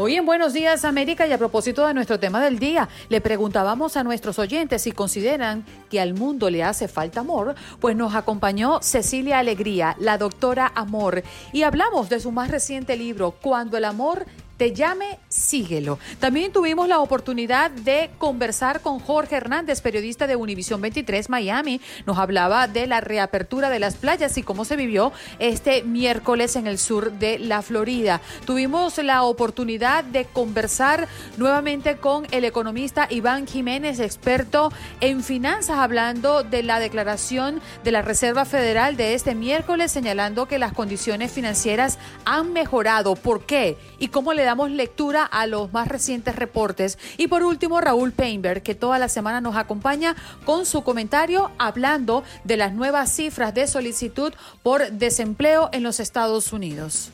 Hoy 0.00 0.14
en 0.14 0.26
Buenos 0.26 0.52
Días 0.52 0.84
América 0.84 1.26
y 1.26 1.32
a 1.32 1.38
propósito 1.38 1.84
de 1.84 1.92
nuestro 1.92 2.20
tema 2.20 2.40
del 2.40 2.60
día, 2.60 2.88
le 3.08 3.20
preguntábamos 3.20 3.96
a 3.96 4.04
nuestros 4.04 4.38
oyentes 4.38 4.82
si 4.82 4.92
consideran 4.92 5.64
que 5.90 6.00
al 6.00 6.14
mundo 6.14 6.50
le 6.50 6.62
hace 6.62 6.86
falta 6.86 7.18
amor, 7.18 7.56
pues 7.80 7.96
nos 7.96 8.14
acompañó 8.14 8.78
Cecilia 8.80 9.40
Alegría, 9.40 9.96
la 9.98 10.16
doctora 10.16 10.70
Amor, 10.76 11.24
y 11.52 11.64
hablamos 11.64 12.08
de 12.08 12.20
su 12.20 12.30
más 12.30 12.48
reciente 12.48 12.96
libro, 12.96 13.32
Cuando 13.32 13.76
el 13.76 13.84
amor 13.84 14.24
te 14.58 14.74
llame, 14.74 15.20
síguelo. 15.28 16.00
También 16.18 16.52
tuvimos 16.52 16.88
la 16.88 16.98
oportunidad 16.98 17.70
de 17.70 18.10
conversar 18.18 18.80
con 18.80 18.98
Jorge 18.98 19.36
Hernández, 19.36 19.80
periodista 19.80 20.26
de 20.26 20.34
Univisión 20.34 20.80
23 20.80 21.30
Miami. 21.30 21.80
Nos 22.06 22.18
hablaba 22.18 22.66
de 22.66 22.88
la 22.88 23.00
reapertura 23.00 23.70
de 23.70 23.78
las 23.78 23.94
playas 23.94 24.36
y 24.36 24.42
cómo 24.42 24.64
se 24.64 24.74
vivió 24.74 25.12
este 25.38 25.84
miércoles 25.84 26.56
en 26.56 26.66
el 26.66 26.78
sur 26.78 27.12
de 27.12 27.38
la 27.38 27.62
Florida. 27.62 28.20
Tuvimos 28.46 28.98
la 28.98 29.22
oportunidad 29.22 30.02
de 30.02 30.24
conversar 30.24 31.06
nuevamente 31.36 31.98
con 31.98 32.26
el 32.32 32.44
economista 32.44 33.06
Iván 33.10 33.46
Jiménez, 33.46 34.00
experto 34.00 34.72
en 35.00 35.22
finanzas, 35.22 35.78
hablando 35.78 36.42
de 36.42 36.64
la 36.64 36.80
declaración 36.80 37.60
de 37.84 37.92
la 37.92 38.02
Reserva 38.02 38.44
Federal 38.44 38.96
de 38.96 39.14
este 39.14 39.36
miércoles, 39.36 39.92
señalando 39.92 40.48
que 40.48 40.58
las 40.58 40.72
condiciones 40.72 41.30
financieras 41.30 42.00
han 42.24 42.52
mejorado. 42.52 43.14
¿Por 43.14 43.46
qué? 43.46 43.76
¿Y 44.00 44.08
cómo 44.08 44.32
le 44.32 44.47
damos 44.48 44.70
lectura 44.70 45.24
a 45.24 45.46
los 45.46 45.74
más 45.74 45.88
recientes 45.88 46.34
reportes. 46.34 46.98
Y 47.18 47.26
por 47.28 47.42
último, 47.42 47.82
Raúl 47.82 48.12
Painberg, 48.12 48.62
que 48.62 48.74
toda 48.74 48.98
la 48.98 49.10
semana 49.10 49.42
nos 49.42 49.56
acompaña 49.56 50.16
con 50.46 50.64
su 50.64 50.82
comentario 50.82 51.50
hablando 51.58 52.24
de 52.44 52.56
las 52.56 52.72
nuevas 52.72 53.12
cifras 53.12 53.52
de 53.52 53.66
solicitud 53.66 54.32
por 54.62 54.90
desempleo 54.90 55.68
en 55.72 55.82
los 55.82 56.00
Estados 56.00 56.54
Unidos. 56.54 57.10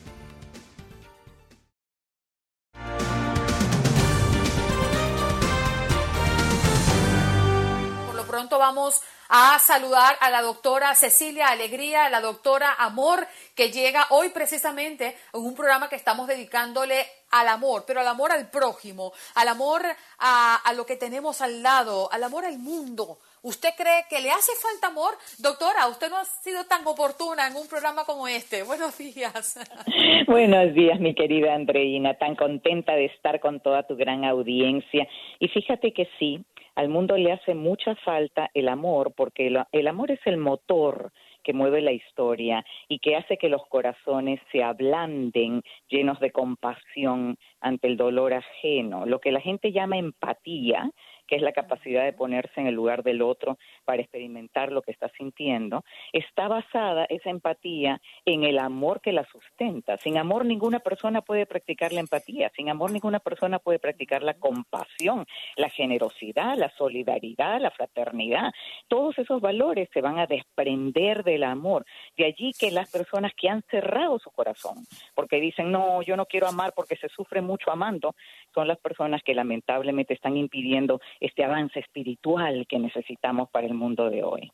Por 8.05 8.15
lo 8.15 8.23
pronto 8.23 8.57
vamos 8.57 9.01
a 9.29 9.57
saludar 9.59 10.15
a 10.19 10.29
la 10.29 10.41
doctora 10.41 10.93
Cecilia 10.95 11.47
Alegría, 11.47 12.05
a 12.05 12.09
la 12.09 12.21
doctora 12.21 12.73
Amor, 12.77 13.27
que 13.55 13.71
llega 13.71 14.07
hoy 14.09 14.29
precisamente 14.29 15.17
en 15.33 15.41
un 15.41 15.55
programa 15.55 15.89
que 15.89 15.95
estamos 15.95 16.27
dedicándole 16.27 17.05
al 17.31 17.47
amor, 17.47 17.83
pero 17.85 17.99
al 17.99 18.07
amor 18.07 18.31
al 18.31 18.49
prójimo, 18.49 19.11
al 19.35 19.47
amor 19.47 19.83
a, 20.19 20.55
a 20.55 20.73
lo 20.73 20.85
que 20.85 20.95
tenemos 20.95 21.41
al 21.41 21.61
lado, 21.61 22.09
al 22.11 22.23
amor 22.23 22.45
al 22.45 22.57
mundo. 22.59 23.19
¿Usted 23.45 23.69
cree 23.77 24.05
que 24.09 24.21
le 24.21 24.31
hace 24.31 24.53
falta 24.59 24.87
amor? 24.87 25.13
Doctora, 25.37 25.87
usted 25.87 26.09
no 26.09 26.17
ha 26.17 26.25
sido 26.25 26.63
tan 26.63 26.81
oportuna 26.87 27.45
en 27.45 27.55
un 27.55 27.67
programa 27.67 28.03
como 28.03 28.27
este. 28.27 28.63
Buenos 28.63 28.97
días. 28.97 29.59
Buenos 30.27 30.73
días, 30.73 30.99
mi 30.99 31.13
querida 31.13 31.53
Andreina. 31.53 32.15
Tan 32.15 32.35
contenta 32.35 32.95
de 32.95 33.05
estar 33.05 33.39
con 33.39 33.59
toda 33.59 33.83
tu 33.83 33.95
gran 33.95 34.25
audiencia. 34.25 35.07
Y 35.37 35.47
fíjate 35.49 35.93
que 35.93 36.09
sí, 36.17 36.43
al 36.75 36.89
mundo 36.89 37.17
le 37.17 37.31
hace 37.31 37.55
mucha 37.55 37.95
falta 37.95 38.49
el 38.53 38.67
amor, 38.67 39.13
porque 39.15 39.47
el, 39.47 39.63
el 39.71 39.87
amor 39.87 40.11
es 40.11 40.19
el 40.25 40.37
motor 40.37 41.11
que 41.45 41.53
mueve 41.53 41.79
la 41.81 41.91
historia 41.91 42.65
y 42.89 42.99
que 42.99 43.15
hace 43.15 43.37
que 43.37 43.49
los 43.49 43.65
corazones 43.67 44.41
se 44.51 44.63
ablanden 44.63 45.61
llenos 45.87 46.19
de 46.19 46.31
compasión 46.31 47.37
ante 47.61 47.87
el 47.87 47.97
dolor 47.97 48.33
ajeno, 48.33 49.05
lo 49.05 49.19
que 49.19 49.31
la 49.31 49.39
gente 49.39 49.71
llama 49.71 49.97
empatía, 49.97 50.89
que 51.27 51.35
es 51.35 51.41
la 51.41 51.51
capacidad 51.51 52.03
de 52.03 52.13
ponerse 52.13 52.59
en 52.59 52.67
el 52.67 52.75
lugar 52.75 53.03
del 53.03 53.21
otro 53.21 53.57
para 53.83 54.01
experimentar 54.01 54.71
lo 54.71 54.81
que 54.81 54.91
está 54.91 55.09
sintiendo, 55.17 55.83
está 56.13 56.47
basada 56.47 57.05
esa 57.09 57.29
empatía 57.29 58.01
en 58.25 58.43
el 58.43 58.59
amor 58.59 59.01
que 59.01 59.11
la 59.11 59.25
sustenta. 59.25 59.97
Sin 59.97 60.17
amor 60.17 60.45
ninguna 60.45 60.79
persona 60.79 61.21
puede 61.21 61.45
practicar 61.45 61.93
la 61.93 61.99
empatía, 61.99 62.51
sin 62.55 62.69
amor 62.69 62.91
ninguna 62.91 63.19
persona 63.19 63.59
puede 63.59 63.79
practicar 63.79 64.23
la 64.23 64.35
compasión, 64.35 65.25
la 65.55 65.69
generosidad, 65.69 66.57
la 66.57 66.69
solidaridad, 66.77 67.59
la 67.59 67.71
fraternidad. 67.71 68.51
Todos 68.87 69.17
esos 69.19 69.41
valores 69.41 69.89
se 69.93 70.01
van 70.01 70.19
a 70.19 70.27
desprender 70.27 71.23
del 71.23 71.43
amor. 71.43 71.85
De 72.17 72.25
allí 72.25 72.51
que 72.57 72.71
las 72.71 72.91
personas 72.91 73.33
que 73.35 73.49
han 73.49 73.63
cerrado 73.69 74.19
su 74.19 74.31
corazón, 74.31 74.85
porque 75.13 75.39
dicen, 75.39 75.71
no, 75.71 76.01
yo 76.01 76.15
no 76.15 76.25
quiero 76.25 76.47
amar 76.47 76.73
porque 76.75 76.95
se 76.95 77.09
sufre 77.09 77.41
mucho 77.41 77.71
amando, 77.71 78.15
son 78.53 78.67
las 78.67 78.77
personas 78.79 79.21
que 79.23 79.33
lamentablemente 79.33 80.13
están 80.13 80.37
impidiendo 80.37 80.99
este 81.19 81.43
avance 81.43 81.79
espiritual 81.79 82.65
que 82.67 82.79
necesitamos 82.79 83.49
para 83.49 83.67
el 83.67 83.73
mundo 83.73 84.09
de 84.09 84.23
hoy. 84.23 84.51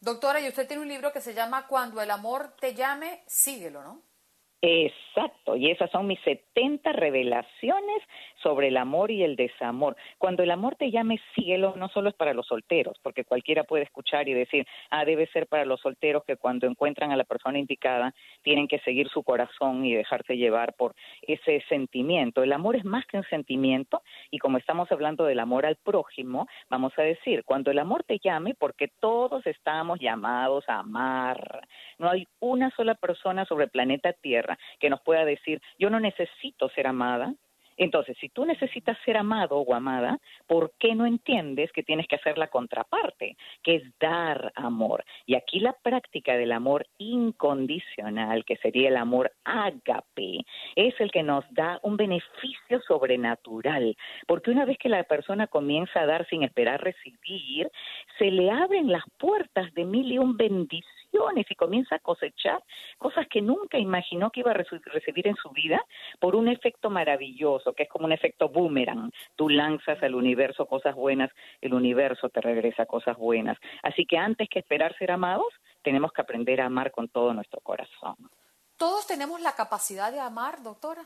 Doctora, 0.00 0.40
y 0.40 0.48
usted 0.48 0.66
tiene 0.66 0.82
un 0.82 0.88
libro 0.88 1.12
que 1.12 1.20
se 1.20 1.34
llama 1.34 1.66
Cuando 1.66 2.00
el 2.00 2.10
amor 2.10 2.54
te 2.60 2.74
llame, 2.74 3.22
síguelo, 3.26 3.82
¿no? 3.82 4.02
Exacto, 4.60 5.54
y 5.54 5.70
esas 5.70 5.88
son 5.90 6.08
mis 6.08 6.20
70 6.22 6.92
revelaciones 6.92 8.02
sobre 8.42 8.68
el 8.68 8.76
amor 8.76 9.10
y 9.10 9.22
el 9.22 9.36
desamor. 9.36 9.96
Cuando 10.18 10.42
el 10.42 10.50
amor 10.50 10.76
te 10.76 10.90
llame 10.90 11.20
cielo, 11.34 11.74
no 11.76 11.88
solo 11.88 12.08
es 12.08 12.14
para 12.14 12.34
los 12.34 12.46
solteros, 12.46 12.98
porque 13.02 13.24
cualquiera 13.24 13.64
puede 13.64 13.84
escuchar 13.84 14.28
y 14.28 14.34
decir, 14.34 14.66
ah, 14.90 15.04
debe 15.04 15.26
ser 15.28 15.46
para 15.46 15.64
los 15.64 15.80
solteros 15.80 16.24
que 16.24 16.36
cuando 16.36 16.66
encuentran 16.66 17.12
a 17.12 17.16
la 17.16 17.24
persona 17.24 17.58
indicada 17.58 18.14
tienen 18.42 18.68
que 18.68 18.78
seguir 18.80 19.08
su 19.08 19.22
corazón 19.22 19.84
y 19.84 19.94
dejarse 19.94 20.36
llevar 20.36 20.74
por 20.74 20.94
ese 21.22 21.62
sentimiento. 21.68 22.42
El 22.42 22.52
amor 22.52 22.76
es 22.76 22.84
más 22.84 23.06
que 23.06 23.16
un 23.16 23.24
sentimiento 23.24 24.02
y 24.30 24.38
como 24.38 24.58
estamos 24.58 24.90
hablando 24.92 25.24
del 25.24 25.40
amor 25.40 25.66
al 25.66 25.76
prójimo, 25.76 26.46
vamos 26.68 26.92
a 26.96 27.02
decir, 27.02 27.44
cuando 27.44 27.70
el 27.70 27.78
amor 27.78 28.04
te 28.04 28.18
llame, 28.18 28.54
porque 28.54 28.88
todos 29.00 29.46
estamos 29.46 29.98
llamados 30.00 30.64
a 30.68 30.80
amar. 30.80 31.66
No 31.98 32.10
hay 32.10 32.26
una 32.40 32.70
sola 32.70 32.94
persona 32.94 33.44
sobre 33.44 33.64
el 33.64 33.70
planeta 33.70 34.12
Tierra 34.12 34.58
que 34.78 34.90
nos 34.90 35.00
pueda 35.00 35.24
decir, 35.24 35.60
yo 35.78 35.90
no 35.90 36.00
necesito 36.00 36.68
ser 36.70 36.86
amada. 36.86 37.34
Entonces, 37.78 38.16
si 38.20 38.28
tú 38.28 38.44
necesitas 38.44 38.98
ser 39.04 39.16
amado 39.16 39.56
o 39.56 39.74
amada, 39.74 40.18
¿por 40.46 40.72
qué 40.78 40.94
no 40.94 41.06
entiendes 41.06 41.72
que 41.72 41.82
tienes 41.82 42.06
que 42.06 42.16
hacer 42.16 42.36
la 42.36 42.48
contraparte, 42.48 43.36
que 43.62 43.76
es 43.76 43.82
dar 43.98 44.52
amor? 44.56 45.04
Y 45.26 45.36
aquí 45.36 45.60
la 45.60 45.72
práctica 45.72 46.36
del 46.36 46.52
amor 46.52 46.86
incondicional, 46.98 48.44
que 48.44 48.56
sería 48.56 48.88
el 48.88 48.96
amor 48.96 49.32
ágape, 49.44 50.44
es 50.76 51.00
el 51.00 51.10
que 51.10 51.22
nos 51.22 51.44
da 51.52 51.78
un 51.82 51.96
beneficio 51.96 52.80
sobrenatural, 52.86 53.96
porque 54.26 54.50
una 54.50 54.64
vez 54.64 54.76
que 54.78 54.88
la 54.88 55.04
persona 55.04 55.46
comienza 55.46 56.00
a 56.00 56.06
dar 56.06 56.26
sin 56.28 56.42
esperar 56.42 56.82
recibir, 56.82 57.70
se 58.18 58.30
le 58.30 58.50
abren 58.50 58.90
las 58.90 59.04
puertas 59.18 59.72
de 59.74 59.84
mil 59.84 60.10
y 60.10 60.18
un 60.18 60.36
bendiciones 60.36 60.97
y 61.50 61.54
comienza 61.54 61.96
a 61.96 61.98
cosechar 61.98 62.62
cosas 62.98 63.26
que 63.28 63.40
nunca 63.40 63.78
imaginó 63.78 64.30
que 64.30 64.40
iba 64.40 64.50
a 64.50 64.54
recibir 64.54 65.26
en 65.26 65.36
su 65.36 65.50
vida 65.50 65.84
por 66.20 66.36
un 66.36 66.48
efecto 66.48 66.90
maravilloso, 66.90 67.72
que 67.72 67.84
es 67.84 67.88
como 67.88 68.06
un 68.06 68.12
efecto 68.12 68.48
boomerang. 68.48 69.10
Tú 69.36 69.48
lanzas 69.48 70.02
al 70.02 70.14
universo 70.14 70.66
cosas 70.66 70.94
buenas, 70.94 71.30
el 71.60 71.74
universo 71.74 72.28
te 72.28 72.40
regresa 72.40 72.86
cosas 72.86 73.16
buenas. 73.16 73.58
Así 73.82 74.06
que 74.06 74.18
antes 74.18 74.48
que 74.48 74.58
esperar 74.58 74.96
ser 74.98 75.10
amados, 75.10 75.52
tenemos 75.82 76.12
que 76.12 76.22
aprender 76.22 76.60
a 76.60 76.66
amar 76.66 76.90
con 76.90 77.08
todo 77.08 77.32
nuestro 77.32 77.60
corazón. 77.60 78.16
¿Todos 78.76 79.06
tenemos 79.06 79.40
la 79.40 79.54
capacidad 79.54 80.12
de 80.12 80.20
amar, 80.20 80.62
doctora? 80.62 81.02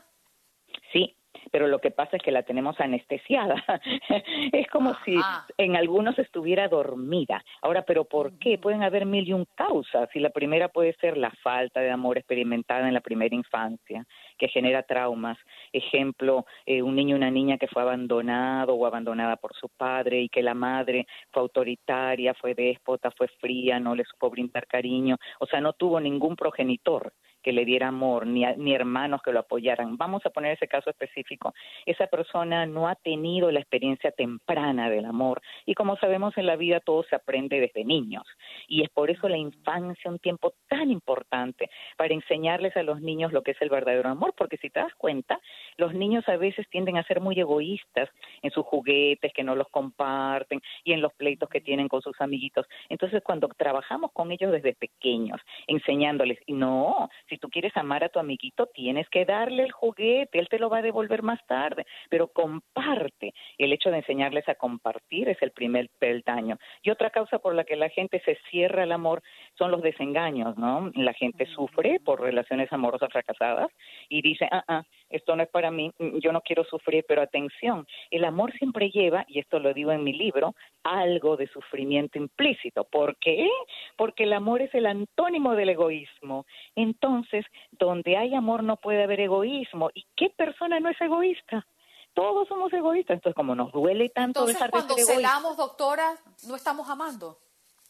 Sí, 0.91 1.15
pero 1.51 1.67
lo 1.67 1.79
que 1.79 1.91
pasa 1.91 2.17
es 2.17 2.23
que 2.23 2.31
la 2.31 2.43
tenemos 2.43 2.79
anestesiada. 2.79 3.63
es 4.51 4.67
como 4.67 4.95
si 5.05 5.15
en 5.57 5.75
algunos 5.75 6.17
estuviera 6.19 6.67
dormida. 6.67 7.43
Ahora, 7.61 7.83
¿pero 7.83 8.05
por 8.05 8.37
qué? 8.39 8.57
Pueden 8.57 8.83
haber 8.83 9.05
mil 9.05 9.27
y 9.27 9.33
un 9.33 9.45
causas. 9.55 10.09
Y 10.13 10.19
la 10.19 10.29
primera 10.29 10.69
puede 10.69 10.93
ser 10.95 11.17
la 11.17 11.31
falta 11.43 11.79
de 11.81 11.91
amor 11.91 12.17
experimentada 12.17 12.87
en 12.87 12.93
la 12.93 13.01
primera 13.01 13.35
infancia, 13.35 14.05
que 14.37 14.47
genera 14.47 14.83
traumas. 14.83 15.37
Ejemplo, 15.71 16.45
eh, 16.65 16.81
un 16.81 16.95
niño 16.95 17.15
o 17.15 17.17
una 17.17 17.31
niña 17.31 17.57
que 17.57 17.67
fue 17.67 17.81
abandonado 17.81 18.73
o 18.73 18.85
abandonada 18.85 19.35
por 19.35 19.53
su 19.53 19.69
padre 19.69 20.21
y 20.21 20.29
que 20.29 20.43
la 20.43 20.53
madre 20.53 21.05
fue 21.31 21.41
autoritaria, 21.43 22.33
fue 22.33 22.53
déspota, 22.53 23.11
fue 23.11 23.27
fría, 23.39 23.79
no 23.79 23.95
le 23.95 24.05
supo 24.05 24.29
brindar 24.29 24.67
cariño. 24.67 25.17
O 25.39 25.45
sea, 25.45 25.61
no 25.61 25.73
tuvo 25.73 25.99
ningún 25.99 26.35
progenitor 26.35 27.13
que 27.43 27.53
le 27.53 27.65
diera 27.65 27.89
amor, 27.89 28.25
ni, 28.25 28.45
ni 28.57 28.73
hermanos 28.73 29.21
que 29.21 29.31
lo 29.31 29.39
apoyaran. 29.39 29.97
Vamos 29.97 30.25
a 30.25 30.29
poner 30.29 30.53
ese 30.53 30.67
caso 30.67 30.89
específico. 30.89 31.53
Esa 31.85 32.07
persona 32.07 32.65
no 32.65 32.87
ha 32.87 32.95
tenido 32.95 33.51
la 33.51 33.59
experiencia 33.59 34.11
temprana 34.11 34.89
del 34.89 35.05
amor 35.05 35.41
y 35.65 35.75
como 35.75 35.97
sabemos 35.97 36.37
en 36.37 36.45
la 36.45 36.55
vida 36.55 36.79
todo 36.79 37.03
se 37.03 37.15
aprende 37.15 37.59
desde 37.59 37.85
niños 37.85 38.23
y 38.67 38.83
es 38.83 38.89
por 38.89 39.09
eso 39.09 39.27
la 39.29 39.37
infancia 39.37 40.09
un 40.09 40.19
tiempo 40.19 40.53
tan 40.67 40.89
importante 40.91 41.69
para 41.97 42.13
enseñarles 42.13 42.75
a 42.77 42.83
los 42.83 43.01
niños 43.01 43.31
lo 43.31 43.41
que 43.41 43.51
es 43.51 43.61
el 43.61 43.69
verdadero 43.69 44.09
amor, 44.09 44.33
porque 44.37 44.57
si 44.57 44.69
te 44.69 44.79
das 44.79 44.93
cuenta, 44.95 45.39
los 45.77 45.93
niños 45.93 46.27
a 46.27 46.37
veces 46.37 46.67
tienden 46.69 46.97
a 46.97 47.03
ser 47.03 47.19
muy 47.19 47.39
egoístas 47.39 48.09
en 48.41 48.51
sus 48.51 48.65
juguetes 48.65 49.31
que 49.33 49.43
no 49.43 49.55
los 49.55 49.69
comparten 49.69 50.61
y 50.83 50.93
en 50.93 51.01
los 51.01 51.13
pleitos 51.13 51.49
que 51.49 51.61
tienen 51.61 51.87
con 51.87 52.01
sus 52.01 52.19
amiguitos. 52.21 52.65
Entonces, 52.89 53.21
cuando 53.23 53.47
trabajamos 53.49 54.11
con 54.11 54.31
ellos 54.31 54.51
desde 54.51 54.73
pequeños, 54.73 55.41
enseñándoles, 55.67 56.39
no, 56.47 57.09
si 57.33 57.39
tú 57.39 57.49
quieres 57.49 57.75
amar 57.75 58.03
a 58.03 58.09
tu 58.09 58.19
amiguito, 58.19 58.67
tienes 58.67 59.09
que 59.09 59.25
darle 59.25 59.63
el 59.63 59.71
juguete, 59.71 60.37
él 60.37 60.47
te 60.49 60.59
lo 60.59 60.69
va 60.69 60.77
a 60.77 60.81
devolver 60.83 61.23
más 61.23 61.39
tarde, 61.47 61.85
pero 62.09 62.27
comparte. 62.27 63.33
El 63.57 63.73
hecho 63.73 63.89
de 63.89 63.97
enseñarles 63.97 64.47
a 64.47 64.55
compartir 64.55 65.29
es 65.29 65.41
el 65.41 65.51
primer 65.51 65.89
peldaño. 65.97 66.57
Y 66.83 66.91
otra 66.91 67.09
causa 67.09 67.39
por 67.39 67.55
la 67.55 67.63
que 67.63 67.75
la 67.75 67.89
gente 67.89 68.21
se 68.23 68.37
cierra 68.51 68.83
al 68.83 68.91
amor 68.91 69.23
son 69.57 69.71
los 69.71 69.81
desengaños, 69.81 70.57
¿no? 70.57 70.91
La 70.93 71.13
gente 71.13 71.47
sufre 71.47 71.99
por 72.05 72.21
relaciones 72.21 72.71
amorosas 72.71 73.11
fracasadas 73.11 73.71
y 74.09 74.21
dice, 74.21 74.47
ah, 74.51 74.63
ah, 74.67 74.83
esto 75.13 75.35
no 75.35 75.43
es 75.43 75.49
para 75.49 75.71
mí, 75.71 75.91
mm, 75.99 76.17
yo 76.17 76.31
no 76.31 76.41
quiero 76.41 76.63
sufrir, 76.65 77.05
pero 77.07 77.21
atención, 77.21 77.87
el 78.11 78.25
amor 78.25 78.51
siempre 78.53 78.89
lleva, 78.89 79.25
y 79.27 79.39
esto 79.39 79.59
lo 79.59 79.73
digo 79.73 79.91
en 79.91 80.03
mi 80.03 80.13
libro, 80.13 80.55
algo 80.83 81.37
de 81.37 81.47
sufrimiento 81.47 82.17
implícito. 82.17 82.83
¿Por 82.83 83.15
qué? 83.17 83.47
Porque 83.95 84.23
el 84.23 84.33
amor 84.33 84.61
es 84.61 84.73
el 84.73 84.85
antónimo 84.85 85.55
del 85.55 85.69
egoísmo. 85.69 86.45
Entonces, 86.75 87.45
donde 87.71 88.17
hay 88.17 88.33
amor 88.33 88.63
no 88.63 88.77
puede 88.77 89.03
haber 89.03 89.19
egoísmo. 89.21 89.89
¿Y 89.93 90.05
qué 90.15 90.29
persona 90.29 90.79
no 90.79 90.89
es 90.89 90.99
egoísta? 90.99 91.65
Todos 92.13 92.47
somos 92.47 92.71
egoístas. 92.73 93.15
Entonces, 93.15 93.35
como 93.35 93.55
nos 93.55 93.71
duele 93.71 94.09
tanto 94.09 94.41
Entonces, 94.41 94.55
dejar 94.55 94.71
cuando 94.71 94.95
de 94.95 95.03
ser 95.03 95.13
egoístas. 95.13 95.33
celamos, 95.33 95.57
doctora, 95.57 96.11
no 96.47 96.55
estamos 96.55 96.89
amando. 96.89 97.37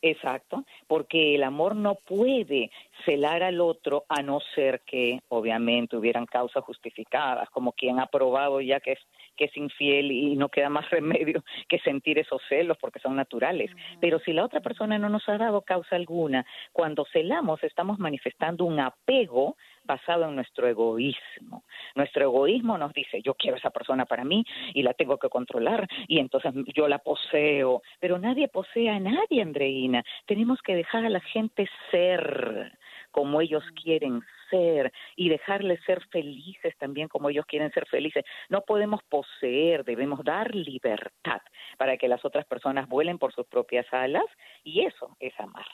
Exacto, 0.06 0.66
porque 0.86 1.34
el 1.34 1.44
amor 1.44 1.78
no 1.78 1.96
puede 1.96 2.70
celar 3.06 3.42
al 3.42 3.62
otro 3.62 4.04
a 4.10 4.22
no 4.22 4.42
ser 4.54 4.82
que 4.82 5.22
obviamente 5.30 5.96
hubieran 5.96 6.26
causas 6.26 6.62
justificadas, 6.66 7.50
como 7.52 7.72
quien 7.72 8.02
ha 8.02 8.08
probado 8.08 8.60
ya 8.60 8.82
que 8.82 8.92
es 8.92 9.00
que 9.38 9.46
es 9.46 9.58
infiel 9.58 10.12
y 10.12 10.36
no 10.36 10.50
queda 10.50 10.70
más 10.70 10.90
remedio 10.92 11.44
que 11.70 11.80
sentir 11.80 12.20
esos 12.20 12.42
celos 12.50 12.78
porque 12.82 13.00
son 13.00 13.16
naturales. 13.16 13.72
Pero 14.02 14.20
si 14.20 14.34
la 14.34 14.44
otra 14.44 14.60
persona 14.60 15.00
no 15.00 15.08
nos 15.08 15.28
ha 15.30 15.38
dado 15.38 15.62
causa 15.62 15.96
alguna, 15.96 16.46
cuando 16.74 17.06
celamos 17.14 17.64
estamos 17.64 17.98
manifestando 17.98 18.66
un 18.66 18.82
apego 18.82 19.56
basado 19.84 20.26
en 20.26 20.36
nuestro 20.36 20.68
egoísmo. 20.68 21.64
Nuestro 21.96 22.24
egoísmo 22.24 22.78
nos 22.78 22.94
dice, 22.94 23.22
yo 23.22 23.36
quiero 23.36 23.56
a 23.56 23.60
esa 23.60 23.70
persona 23.70 24.06
para 24.06 24.24
mí 24.24 24.46
y 24.74 24.84
la 24.84 24.94
tengo 24.94 25.18
que 25.18 25.30
controlar 25.30 25.88
y 26.08 26.20
entonces 26.20 26.54
yo 26.74 26.88
la 26.88 27.00
poseo. 27.00 27.82
Pero 28.00 28.18
nadie 28.18 28.48
posee 28.48 28.90
a 28.90 29.00
nadie, 29.00 29.42
Andreina. 29.42 30.04
Tenemos 30.26 30.62
que 30.62 30.76
dejar 30.76 31.06
a 31.06 31.10
la 31.10 31.22
gente 31.22 31.68
ser 31.92 32.78
como 33.12 33.42
ellos 33.42 33.64
quieren 33.82 34.22
ser 34.50 34.92
y 35.16 35.30
dejarles 35.30 35.80
ser 35.86 36.04
felices 36.08 36.76
también 36.80 37.08
como 37.08 37.30
ellos 37.30 37.46
quieren 37.46 37.72
ser 37.72 37.86
felices. 37.88 38.26
No 38.50 38.62
podemos 38.62 39.02
poseer, 39.04 39.84
debemos 39.84 40.24
dar 40.24 40.54
libertad 40.54 41.42
para 41.78 41.98
que 41.98 42.08
las 42.08 42.26
otras 42.26 42.46
personas 42.46 42.90
vuelen 42.90 43.20
por 43.20 43.34
sus 43.34 43.46
propias 43.46 43.86
alas 43.94 44.26
y 44.64 44.82
eso 44.82 45.16
es 45.20 45.34
amar. 45.40 45.68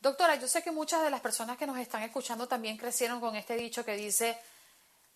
Doctora, 0.00 0.36
yo 0.36 0.48
sé 0.48 0.62
que 0.62 0.70
muchas 0.70 1.02
de 1.02 1.10
las 1.10 1.20
personas 1.20 1.58
que 1.58 1.66
nos 1.66 1.78
están 1.78 2.02
escuchando 2.02 2.48
también 2.48 2.78
crecieron 2.78 3.20
con 3.20 3.36
este 3.36 3.54
dicho 3.54 3.84
que 3.84 3.96
dice, 3.96 4.38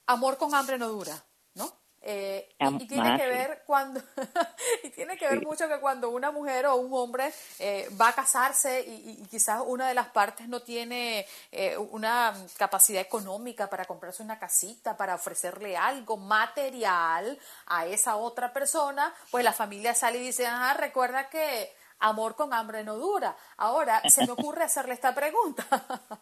amor 0.07 0.37
con 0.37 0.55
hambre 0.55 0.77
no 0.77 0.89
dura, 0.89 1.25
¿no? 1.55 1.73
Eh, 2.06 2.55
y, 2.58 2.82
y, 2.82 2.87
tiene 2.87 3.17
que 3.17 3.27
ver 3.27 3.63
cuando 3.65 3.99
y 4.82 4.91
tiene 4.91 5.17
que 5.17 5.27
ver 5.27 5.41
mucho 5.41 5.67
que 5.67 5.81
cuando 5.81 6.11
una 6.11 6.31
mujer 6.31 6.67
o 6.67 6.77
un 6.77 6.93
hombre 6.93 7.32
eh, 7.58 7.89
va 7.99 8.08
a 8.08 8.13
casarse 8.13 8.82
y, 8.82 9.23
y, 9.23 9.27
quizás 9.27 9.63
una 9.67 9.89
de 9.89 9.94
las 9.94 10.08
partes 10.08 10.47
no 10.47 10.61
tiene 10.61 11.27
eh, 11.51 11.79
una 11.79 12.35
capacidad 12.58 13.01
económica 13.01 13.70
para 13.70 13.87
comprarse 13.87 14.23
una 14.23 14.39
casita, 14.39 14.99
para 14.99 15.15
ofrecerle 15.15 15.79
algo 15.79 16.19
material 16.19 17.39
a 17.69 17.87
esa 17.87 18.17
otra 18.17 18.53
persona, 18.53 19.15
pues 19.31 19.43
la 19.43 19.55
familia 19.55 19.94
sale 19.94 20.19
y 20.19 20.27
dice, 20.27 20.47
ah, 20.47 20.75
recuerda 20.75 21.31
que 21.31 21.75
amor 22.01 22.34
con 22.34 22.53
hambre 22.53 22.84
no 22.84 22.96
dura. 22.96 23.36
Ahora, 23.56 24.03
se 24.08 24.27
me 24.27 24.32
ocurre 24.32 24.65
hacerle 24.65 24.94
esta 24.94 25.15
pregunta. 25.15 25.67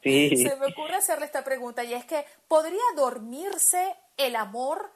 Sí. 0.02 0.36
Se 0.36 0.56
me 0.56 0.66
ocurre 0.66 0.96
hacerle 0.96 1.26
esta 1.26 1.44
pregunta 1.44 1.84
y 1.84 1.94
es 1.94 2.04
que, 2.04 2.24
¿podría 2.48 2.82
dormirse 2.96 3.94
el 4.16 4.36
amor 4.36 4.90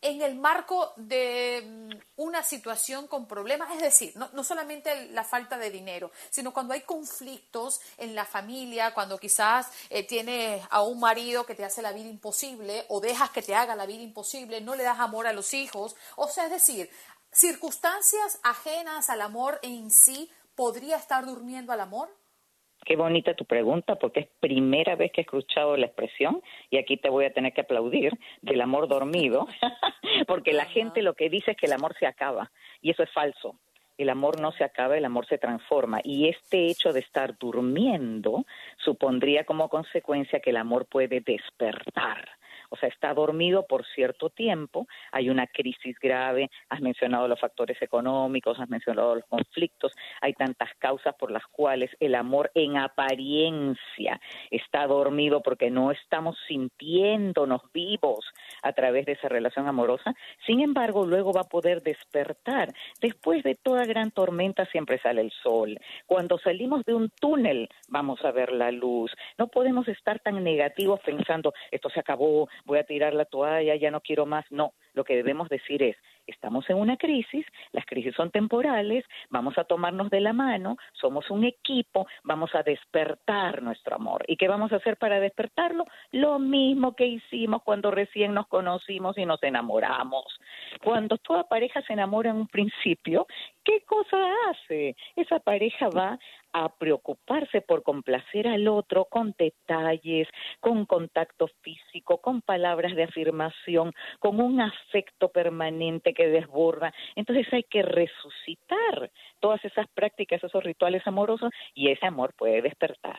en 0.00 0.22
el 0.22 0.36
marco 0.36 0.92
de 0.96 1.62
mm, 1.66 2.20
una 2.22 2.42
situación 2.42 3.06
con 3.08 3.26
problemas? 3.26 3.72
Es 3.74 3.82
decir, 3.82 4.12
no, 4.16 4.28
no 4.32 4.44
solamente 4.44 5.06
la 5.06 5.24
falta 5.24 5.58
de 5.58 5.70
dinero, 5.70 6.10
sino 6.30 6.52
cuando 6.52 6.74
hay 6.74 6.82
conflictos 6.82 7.80
en 7.96 8.14
la 8.14 8.24
familia, 8.24 8.94
cuando 8.94 9.18
quizás 9.18 9.68
eh, 9.90 10.04
tienes 10.04 10.62
a 10.70 10.82
un 10.82 11.00
marido 11.00 11.44
que 11.44 11.54
te 11.54 11.64
hace 11.64 11.82
la 11.82 11.92
vida 11.92 12.08
imposible 12.08 12.84
o 12.88 13.00
dejas 13.00 13.30
que 13.30 13.42
te 13.42 13.54
haga 13.54 13.74
la 13.74 13.86
vida 13.86 14.02
imposible, 14.02 14.60
no 14.60 14.74
le 14.74 14.84
das 14.84 15.00
amor 15.00 15.26
a 15.26 15.32
los 15.32 15.52
hijos. 15.54 15.96
O 16.16 16.28
sea, 16.28 16.44
es 16.44 16.50
decir, 16.50 16.90
circunstancias 17.32 18.40
ajenas 18.42 19.10
al 19.10 19.20
amor 19.20 19.58
en 19.62 19.90
sí, 19.90 20.30
¿podría 20.54 20.96
estar 20.96 21.24
durmiendo 21.24 21.72
al 21.72 21.80
amor? 21.80 22.08
Qué 22.84 22.96
bonita 22.96 23.34
tu 23.34 23.44
pregunta, 23.44 23.96
porque 23.96 24.20
es 24.20 24.28
primera 24.40 24.96
vez 24.96 25.12
que 25.12 25.20
he 25.20 25.24
escuchado 25.24 25.76
la 25.76 25.86
expresión, 25.86 26.42
y 26.70 26.78
aquí 26.78 26.96
te 26.96 27.10
voy 27.10 27.26
a 27.26 27.32
tener 27.32 27.52
que 27.52 27.60
aplaudir, 27.60 28.12
del 28.40 28.60
amor 28.60 28.88
dormido, 28.88 29.46
porque 30.26 30.52
la 30.52 30.64
gente 30.64 31.02
lo 31.02 31.14
que 31.14 31.28
dice 31.28 31.50
es 31.50 31.56
que 31.56 31.66
el 31.66 31.72
amor 31.72 31.94
se 31.98 32.06
acaba, 32.06 32.50
y 32.80 32.90
eso 32.90 33.02
es 33.02 33.12
falso. 33.12 33.56
el 33.98 34.10
amor 34.10 34.40
no 34.40 34.52
se 34.52 34.62
acaba, 34.62 34.96
el 34.96 35.04
amor 35.04 35.26
se 35.26 35.38
transforma. 35.38 36.00
Y 36.04 36.28
este 36.28 36.66
hecho 36.66 36.92
de 36.92 37.00
estar 37.00 37.36
durmiendo 37.36 38.46
supondría 38.76 39.44
como 39.44 39.68
consecuencia 39.68 40.38
que 40.38 40.50
el 40.50 40.56
amor 40.56 40.86
puede 40.86 41.20
despertar 41.20 42.28
o 42.68 42.76
sea, 42.76 42.88
está 42.88 43.14
dormido 43.14 43.66
por 43.66 43.86
cierto 43.94 44.30
tiempo, 44.30 44.86
hay 45.12 45.30
una 45.30 45.46
crisis 45.46 45.98
grave, 45.98 46.50
has 46.68 46.80
mencionado 46.80 47.28
los 47.28 47.40
factores 47.40 47.80
económicos, 47.82 48.58
has 48.60 48.68
mencionado 48.68 49.16
los 49.16 49.24
conflictos, 49.26 49.92
hay 50.20 50.34
tantas 50.34 50.70
causas 50.78 51.14
por 51.14 51.30
las 51.30 51.46
cuales 51.46 51.90
el 52.00 52.14
amor 52.14 52.50
en 52.54 52.76
apariencia 52.76 54.20
está 54.50 54.86
dormido 54.86 55.42
porque 55.42 55.70
no 55.70 55.90
estamos 55.90 56.36
sintiéndonos 56.46 57.62
vivos 57.72 58.24
a 58.62 58.72
través 58.72 59.06
de 59.06 59.12
esa 59.12 59.28
relación 59.28 59.66
amorosa, 59.66 60.14
sin 60.46 60.60
embargo, 60.60 61.06
luego 61.06 61.32
va 61.32 61.42
a 61.42 61.48
poder 61.48 61.82
despertar. 61.82 62.68
Después 63.00 63.42
de 63.42 63.54
toda 63.54 63.84
gran 63.84 64.10
tormenta 64.10 64.66
siempre 64.66 64.98
sale 65.00 65.20
el 65.20 65.32
sol. 65.42 65.78
Cuando 66.06 66.38
salimos 66.38 66.84
de 66.84 66.94
un 66.94 67.10
túnel 67.10 67.68
vamos 67.88 68.24
a 68.24 68.32
ver 68.32 68.52
la 68.52 68.70
luz. 68.70 69.12
No 69.38 69.48
podemos 69.48 69.88
estar 69.88 70.20
tan 70.20 70.42
negativos 70.42 71.00
pensando, 71.00 71.52
esto 71.70 71.88
se 71.90 72.00
acabó, 72.00 72.48
voy 72.64 72.78
a 72.78 72.84
tirar 72.84 73.14
la 73.14 73.24
toalla, 73.24 73.76
ya 73.76 73.90
no 73.90 74.00
quiero 74.00 74.26
más. 74.26 74.44
No, 74.50 74.72
lo 74.94 75.04
que 75.04 75.16
debemos 75.16 75.48
decir 75.48 75.82
es, 75.82 75.96
estamos 76.26 76.68
en 76.70 76.76
una 76.76 76.96
crisis, 76.96 77.46
las 77.72 77.86
crisis 77.86 78.14
son 78.14 78.30
temporales, 78.30 79.04
vamos 79.30 79.56
a 79.58 79.64
tomarnos 79.64 80.10
de 80.10 80.20
la 80.20 80.32
mano, 80.32 80.76
somos 80.92 81.30
un 81.30 81.44
equipo, 81.44 82.06
vamos 82.22 82.54
a 82.54 82.62
despertar 82.62 83.62
nuestro 83.62 83.96
amor. 83.96 84.24
¿Y 84.28 84.36
qué 84.36 84.48
vamos 84.48 84.72
a 84.72 84.76
hacer 84.76 84.96
para 84.96 85.20
despertarlo? 85.20 85.84
Lo 86.12 86.38
mismo 86.38 86.94
que 86.94 87.06
hicimos 87.06 87.62
cuando 87.62 87.90
recién 87.90 88.34
nos 88.34 88.46
conocimos 88.46 89.16
y 89.18 89.24
nos 89.24 89.42
enamoramos. 89.42 90.24
Cuando 90.82 91.16
toda 91.18 91.44
pareja 91.44 91.82
se 91.82 91.92
enamora 91.92 92.30
en 92.30 92.36
un 92.36 92.48
principio, 92.48 93.26
¿qué 93.64 93.82
cosa 93.82 94.16
hace? 94.50 94.96
Esa 95.16 95.38
pareja 95.40 95.88
va 95.88 96.18
a 96.52 96.68
preocuparse 96.68 97.60
por 97.60 97.82
complacer 97.82 98.48
al 98.48 98.68
otro 98.68 99.04
con 99.04 99.34
detalles, 99.38 100.28
con 100.60 100.86
contacto 100.86 101.48
físico, 101.62 102.18
con 102.18 102.42
palabras 102.42 102.94
de 102.96 103.04
afirmación, 103.04 103.94
con 104.18 104.40
un 104.40 104.60
afecto 104.60 105.28
permanente 105.28 106.14
que 106.14 106.28
desborda. 106.28 106.92
Entonces 107.16 107.46
hay 107.52 107.64
que 107.64 107.82
resucitar 107.82 109.10
todas 109.40 109.64
esas 109.64 109.86
prácticas, 109.88 110.42
esos 110.42 110.62
rituales 110.62 111.06
amorosos 111.06 111.50
y 111.74 111.90
ese 111.90 112.06
amor 112.06 112.34
puede 112.34 112.62
despertar. 112.62 113.18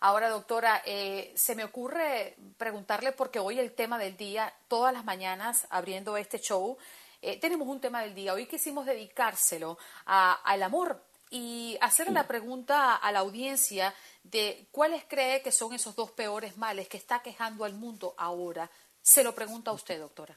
Ahora, 0.00 0.28
doctora, 0.28 0.82
eh, 0.86 1.32
se 1.34 1.54
me 1.54 1.64
ocurre 1.64 2.36
preguntarle, 2.56 3.12
porque 3.12 3.38
hoy 3.38 3.58
el 3.58 3.72
tema 3.72 3.98
del 3.98 4.16
día, 4.16 4.52
todas 4.68 4.92
las 4.92 5.04
mañanas 5.04 5.66
abriendo 5.70 6.16
este 6.16 6.38
show, 6.38 6.78
eh, 7.20 7.38
tenemos 7.38 7.68
un 7.68 7.80
tema 7.80 8.02
del 8.02 8.14
día. 8.14 8.32
Hoy 8.32 8.46
quisimos 8.46 8.86
dedicárselo 8.86 9.76
al 10.06 10.62
amor 10.62 11.09
y 11.30 11.78
hacer 11.80 12.10
la 12.10 12.26
pregunta 12.26 12.96
a 12.96 13.12
la 13.12 13.20
audiencia 13.20 13.94
de 14.24 14.66
cuáles 14.72 15.04
cree 15.04 15.42
que 15.42 15.52
son 15.52 15.72
esos 15.72 15.94
dos 15.94 16.10
peores 16.10 16.58
males 16.58 16.88
que 16.88 16.96
está 16.96 17.22
quejando 17.22 17.64
al 17.64 17.74
mundo 17.74 18.14
ahora. 18.18 18.68
Se 19.00 19.22
lo 19.22 19.34
pregunta 19.34 19.70
a 19.70 19.74
usted, 19.74 20.00
doctora. 20.00 20.36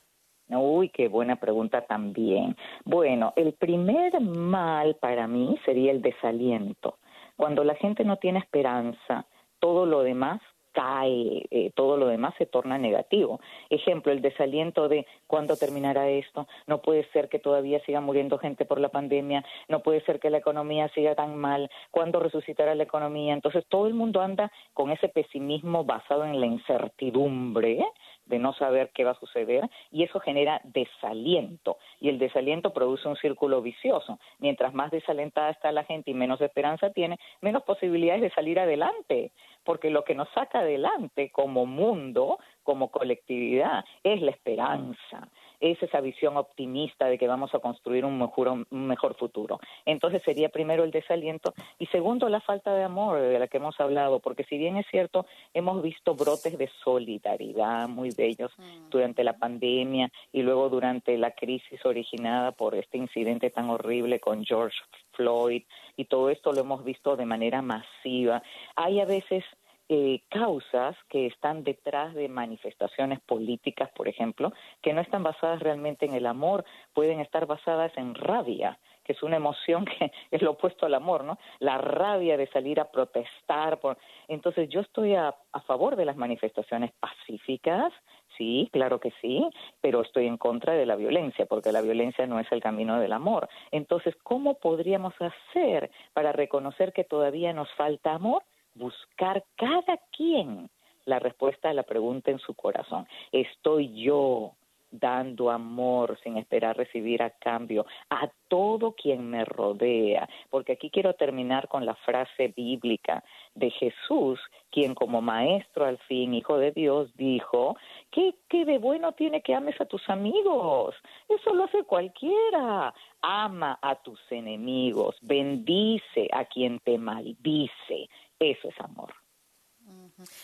Uy, 0.49 0.89
qué 0.89 1.07
buena 1.07 1.37
pregunta 1.37 1.85
también. 1.85 2.55
Bueno, 2.85 3.33
el 3.35 3.53
primer 3.53 4.19
mal 4.21 4.95
para 4.97 5.27
mí 5.27 5.57
sería 5.65 5.91
el 5.91 6.01
desaliento. 6.01 6.99
Cuando 7.35 7.63
la 7.63 7.75
gente 7.75 8.03
no 8.03 8.17
tiene 8.17 8.39
esperanza, 8.39 9.25
todo 9.59 9.85
lo 9.85 10.03
demás 10.03 10.41
cae, 10.73 11.45
eh, 11.49 11.71
todo 11.75 11.97
lo 11.97 12.07
demás 12.07 12.33
se 12.37 12.45
torna 12.45 12.77
negativo. 12.77 13.39
Ejemplo, 13.69 14.11
el 14.11 14.21
desaliento 14.21 14.89
de 14.89 15.05
cuándo 15.27 15.55
terminará 15.55 16.09
esto, 16.09 16.47
no 16.67 16.81
puede 16.81 17.09
ser 17.11 17.29
que 17.29 17.39
todavía 17.39 17.79
siga 17.85 18.01
muriendo 18.01 18.37
gente 18.37 18.65
por 18.65 18.79
la 18.79 18.89
pandemia, 18.89 19.45
no 19.69 19.81
puede 19.81 20.01
ser 20.01 20.19
que 20.19 20.29
la 20.29 20.39
economía 20.39 20.89
siga 20.89 21.15
tan 21.15 21.37
mal, 21.37 21.69
cuándo 21.91 22.19
resucitará 22.19 22.75
la 22.75 22.83
economía. 22.83 23.33
Entonces 23.33 23.65
todo 23.69 23.87
el 23.87 23.93
mundo 23.93 24.21
anda 24.21 24.51
con 24.73 24.91
ese 24.91 25.07
pesimismo 25.07 25.85
basado 25.85 26.25
en 26.25 26.39
la 26.39 26.47
incertidumbre 26.47 27.85
de 28.25 28.39
no 28.39 28.53
saber 28.53 28.91
qué 28.93 29.03
va 29.03 29.11
a 29.11 29.19
suceder 29.19 29.69
y 29.91 30.03
eso 30.03 30.19
genera 30.19 30.61
desaliento 30.63 31.77
y 31.99 32.09
el 32.09 32.19
desaliento 32.19 32.73
produce 32.73 33.07
un 33.07 33.15
círculo 33.17 33.61
vicioso. 33.61 34.19
Mientras 34.39 34.73
más 34.73 34.91
desalentada 34.91 35.49
está 35.49 35.71
la 35.71 35.83
gente 35.83 36.11
y 36.11 36.13
menos 36.13 36.41
esperanza 36.41 36.91
tiene, 36.91 37.19
menos 37.41 37.63
posibilidades 37.63 38.21
de 38.21 38.31
salir 38.31 38.59
adelante 38.59 39.31
porque 39.63 39.89
lo 39.89 40.03
que 40.03 40.15
nos 40.15 40.29
saca 40.29 40.59
adelante 40.59 41.29
como 41.31 41.65
mundo, 41.65 42.37
como 42.63 42.91
colectividad, 42.91 43.85
es 44.03 44.21
la 44.21 44.31
esperanza, 44.31 45.29
es 45.63 45.81
esa 45.81 46.01
visión 46.01 46.35
optimista 46.35 47.05
de 47.05 47.17
que 47.17 47.25
vamos 47.25 47.55
a 47.55 47.59
construir 47.59 48.03
un 48.03 48.19
mejor, 48.19 48.49
un 48.49 48.87
mejor 48.87 49.15
futuro. 49.15 49.61
Entonces 49.85 50.21
sería 50.23 50.49
primero 50.49 50.83
el 50.83 50.91
desaliento 50.91 51.53
y 51.79 51.85
segundo 51.85 52.27
la 52.27 52.41
falta 52.41 52.73
de 52.75 52.83
amor 52.83 53.21
de 53.21 53.39
la 53.39 53.47
que 53.47 53.57
hemos 53.57 53.79
hablado, 53.79 54.19
porque 54.19 54.43
si 54.43 54.57
bien 54.57 54.75
es 54.75 54.85
cierto, 54.91 55.25
hemos 55.53 55.81
visto 55.81 56.15
brotes 56.15 56.57
de 56.57 56.69
solidaridad 56.83 57.87
muy 57.87 58.09
bellos 58.09 58.51
mm. 58.57 58.89
durante 58.89 59.23
la 59.23 59.37
pandemia 59.37 60.11
y 60.33 60.41
luego 60.41 60.67
durante 60.67 61.17
la 61.17 61.31
crisis 61.31 61.85
originada 61.85 62.51
por 62.51 62.75
este 62.75 62.97
incidente 62.97 63.49
tan 63.49 63.69
horrible 63.69 64.19
con 64.19 64.43
George 64.43 64.77
Floyd 65.13 65.63
y 65.95 66.05
todo 66.05 66.29
esto 66.29 66.51
lo 66.51 66.59
hemos 66.59 66.83
visto 66.83 67.15
de 67.15 67.25
manera 67.25 67.61
masiva. 67.61 68.43
Hay 68.75 68.99
a 68.99 69.05
veces 69.05 69.45
eh, 69.89 70.21
causas 70.29 70.95
que 71.09 71.27
están 71.27 71.63
detrás 71.63 72.13
de 72.13 72.29
manifestaciones 72.29 73.19
políticas, 73.19 73.89
por 73.91 74.07
ejemplo, 74.07 74.53
que 74.81 74.93
no 74.93 75.01
están 75.01 75.23
basadas 75.23 75.61
realmente 75.61 76.05
en 76.05 76.13
el 76.13 76.25
amor, 76.25 76.63
pueden 76.93 77.19
estar 77.19 77.45
basadas 77.45 77.91
en 77.97 78.15
rabia, 78.15 78.79
que 79.03 79.11
es 79.11 79.21
una 79.23 79.35
emoción 79.35 79.85
que 79.99 80.11
es 80.31 80.41
lo 80.41 80.51
opuesto 80.51 80.85
al 80.85 80.93
amor, 80.93 81.23
¿no? 81.23 81.37
La 81.59 81.77
rabia 81.77 82.37
de 82.37 82.47
salir 82.47 82.79
a 82.79 82.89
protestar. 82.89 83.79
Por... 83.79 83.97
Entonces 84.27 84.69
yo 84.69 84.81
estoy 84.81 85.15
a, 85.15 85.35
a 85.51 85.61
favor 85.61 85.95
de 85.95 86.05
las 86.05 86.15
manifestaciones 86.15 86.91
pacíficas, 86.93 87.91
sí, 88.37 88.69
claro 88.71 88.99
que 88.99 89.11
sí, 89.21 89.47
pero 89.81 90.01
estoy 90.01 90.27
en 90.27 90.37
contra 90.37 90.73
de 90.73 90.85
la 90.85 90.95
violencia, 90.95 91.45
porque 91.45 91.71
la 91.71 91.81
violencia 91.81 92.25
no 92.25 92.39
es 92.39 92.49
el 92.51 92.61
camino 92.61 92.99
del 92.99 93.13
amor. 93.13 93.49
Entonces, 93.71 94.15
¿cómo 94.23 94.55
podríamos 94.55 95.13
hacer 95.19 95.91
para 96.13 96.31
reconocer 96.31 96.93
que 96.93 97.03
todavía 97.03 97.53
nos 97.53 97.71
falta 97.73 98.13
amor? 98.13 98.43
Buscar 98.75 99.43
cada 99.55 99.97
quien 100.15 100.69
la 101.05 101.19
respuesta 101.19 101.69
a 101.69 101.73
la 101.73 101.83
pregunta 101.83 102.31
en 102.31 102.39
su 102.39 102.53
corazón. 102.53 103.07
¿Estoy 103.31 104.01
yo 104.01 104.53
dando 104.93 105.49
amor 105.49 106.19
sin 106.23 106.37
esperar 106.37 106.77
recibir 106.77 107.23
a 107.23 107.31
cambio 107.31 107.85
a 108.09 108.29
todo 108.47 108.93
quien 108.93 109.29
me 109.29 109.43
rodea? 109.43 110.29
Porque 110.49 110.73
aquí 110.73 110.89
quiero 110.89 111.15
terminar 111.15 111.67
con 111.67 111.85
la 111.85 111.95
frase 111.95 112.53
bíblica 112.55 113.23
de 113.55 113.71
Jesús, 113.71 114.39
quien 114.69 114.93
como 114.93 115.21
maestro 115.21 115.85
al 115.85 115.97
fin, 115.99 116.33
hijo 116.33 116.57
de 116.57 116.71
Dios, 116.71 117.11
dijo, 117.15 117.75
¿qué, 118.11 118.35
qué 118.47 118.65
de 118.65 118.77
bueno 118.77 119.13
tiene 119.13 119.41
que 119.41 119.55
ames 119.55 119.79
a 119.81 119.85
tus 119.85 120.07
amigos? 120.09 120.95
Eso 121.27 121.53
lo 121.53 121.65
hace 121.65 121.83
cualquiera. 121.83 122.93
Ama 123.21 123.79
a 123.81 123.95
tus 123.95 124.19
enemigos, 124.31 125.15
bendice 125.21 126.27
a 126.31 126.45
quien 126.45 126.79
te 126.79 126.97
maldice. 126.97 128.09
Eso 128.51 128.67
es 128.67 128.79
amor. 128.79 129.13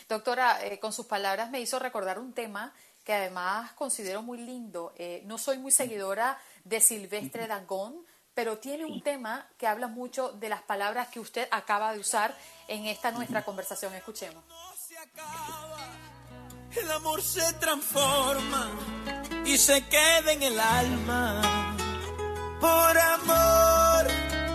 Doctora, 0.08 0.64
eh, 0.64 0.78
con 0.80 0.92
sus 0.92 1.06
palabras 1.06 1.50
me 1.50 1.60
hizo 1.60 1.78
recordar 1.78 2.18
un 2.18 2.32
tema 2.32 2.72
que 3.04 3.12
además 3.12 3.72
considero 3.72 4.22
muy 4.22 4.38
lindo. 4.38 4.92
Eh, 4.96 5.22
no 5.26 5.36
soy 5.36 5.58
muy 5.58 5.70
seguidora 5.70 6.38
de 6.64 6.80
Silvestre 6.80 7.46
Dangón, 7.46 8.04
pero 8.34 8.58
tiene 8.58 8.86
un 8.86 9.02
tema 9.02 9.46
que 9.58 9.66
habla 9.66 9.86
mucho 9.86 10.32
de 10.32 10.48
las 10.48 10.62
palabras 10.62 11.08
que 11.08 11.20
usted 11.20 11.46
acaba 11.50 11.92
de 11.92 12.00
usar 12.00 12.34
en 12.68 12.86
esta 12.86 13.10
nuestra 13.10 13.44
conversación. 13.44 13.94
Escuchemos. 13.94 14.42
El 16.74 16.90
amor 16.92 17.20
se 17.20 17.52
transforma 17.54 18.70
y 19.44 19.58
se 19.58 19.86
queda 19.88 20.32
en 20.32 20.42
el 20.42 20.58
alma. 20.58 21.76
Por 22.60 22.98
amor, 22.98 24.06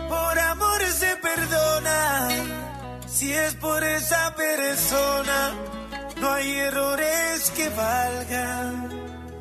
por 0.08 0.40
amor 0.40 0.82
se 0.86 1.16
perdona 1.18 2.55
si 3.16 3.32
es 3.32 3.56
por 3.56 3.82
esa 3.82 4.36
persona, 4.36 5.54
no 6.18 6.34
hay 6.34 6.52
errores 6.52 7.50
que 7.52 7.70
valgan. 7.70 8.90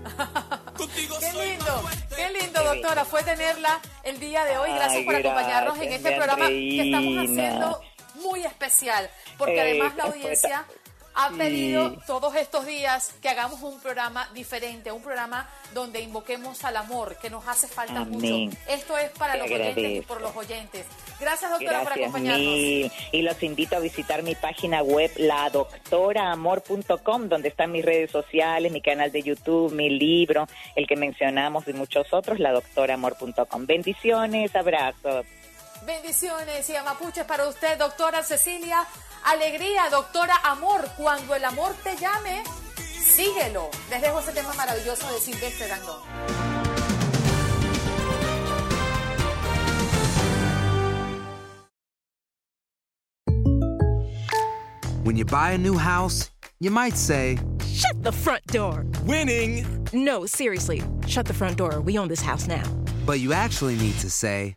qué 0.78 1.33
lindo, 1.33 1.83
qué 2.14 2.31
lindo, 2.40 2.62
doctora. 2.62 3.04
Fue 3.04 3.25
tenerla 3.25 3.81
el 4.04 4.21
día 4.21 4.45
de 4.45 4.59
hoy. 4.59 4.71
Gracias 4.75 5.04
por 5.04 5.16
acompañarnos 5.16 5.76
en 5.78 5.93
este 5.93 6.12
programa 6.12 6.47
que 6.47 6.83
estamos 6.83 7.19
haciendo 7.19 7.81
muy 8.23 8.45
especial, 8.45 9.11
porque 9.37 9.61
además 9.61 9.97
la 9.97 10.04
audiencia 10.09 10.64
ha 11.14 11.28
Sí. 11.30 11.37
pedido 11.37 11.97
todos 12.06 12.35
estos 12.37 12.66
días 12.66 13.14
que 13.23 13.28
hagamos 13.28 13.62
un 13.62 13.78
programa 13.80 14.28
diferente, 14.35 14.90
un 14.92 15.02
programa 15.02 15.49
donde 15.73 16.00
invoquemos 16.00 16.64
al 16.64 16.76
amor, 16.76 17.16
que 17.21 17.30
nos 17.30 17.47
hace 17.47 17.68
falta 17.68 18.00
Amén. 18.00 18.47
mucho. 18.49 18.59
Esto 18.68 18.99
es 18.99 19.11
para 19.12 19.35
Te 19.35 19.38
los 19.40 19.50
oyentes 19.50 19.92
y 19.92 20.00
por 20.02 20.21
los 20.21 20.35
oyentes. 20.37 20.87
Gracias, 21.21 21.50
doctora, 21.50 21.78
por 21.78 21.87
Gracias 21.88 22.09
acompañarnos. 22.09 22.47
mil. 22.47 22.92
Y 23.12 23.23
los 23.23 23.42
invito 23.42 23.76
a 23.76 23.80
visitar 23.80 24.23
mi 24.23 24.35
página 24.35 24.83
web, 24.83 25.11
ladoctoraamor.com, 25.16 27.28
donde 27.28 27.49
están 27.49 27.73
mis 27.73 27.85
redes 27.85 28.11
sociales, 28.11 28.73
mi 28.73 28.80
canal 28.80 29.12
de 29.12 29.23
YouTube, 29.23 29.73
mi 29.73 29.90
libro, 29.90 30.47
el 30.75 30.87
que 30.87 30.97
mencionamos 30.97 31.66
y 31.68 31.73
muchos 31.73 32.12
otros, 32.12 32.40
ladoctoraamor.com. 32.40 33.66
Bendiciones, 33.66 34.54
abrazos. 34.56 35.25
Bendiciones 35.87 36.69
y 36.71 36.76
amapuches 36.76 37.25
para 37.25 37.47
usted, 37.47 37.79
doctora 37.79 38.23
Cecilia. 38.23 38.87
Alegría, 39.25 39.88
doctora 39.91 40.35
Amor. 40.45 40.88
Cuando 40.97 41.35
el 41.35 41.45
amor 41.45 41.75
te 41.83 41.97
llame, 41.97 42.43
síguelo. 42.76 43.71
Les 43.91 44.00
dejo 44.00 44.21
ese 44.21 44.33
tema 44.33 44.55
maravilloso 44.55 45.12
de 45.12 45.21
Silvestre 45.21 45.69
Dangón. 45.69 46.00
When 55.05 55.17
you 55.17 55.26
buy 55.26 55.50
a 55.53 55.59
new 55.59 55.76
house, 55.76 56.31
you 56.61 56.71
might 56.71 56.97
say, 56.97 57.38
Shut 57.67 58.03
the 58.03 58.12
front 58.12 58.47
door. 58.47 58.87
Winning. 59.05 59.67
No, 59.93 60.25
seriously. 60.25 60.83
Shut 61.07 61.26
the 61.26 61.35
front 61.35 61.59
door. 61.59 61.81
We 61.81 61.99
own 61.99 62.09
this 62.09 62.23
house 62.23 62.47
now. 62.47 62.62
but 63.07 63.21
you 63.21 63.33
actually 63.33 63.76
need 63.76 63.95
to 63.99 64.11
say, 64.11 64.57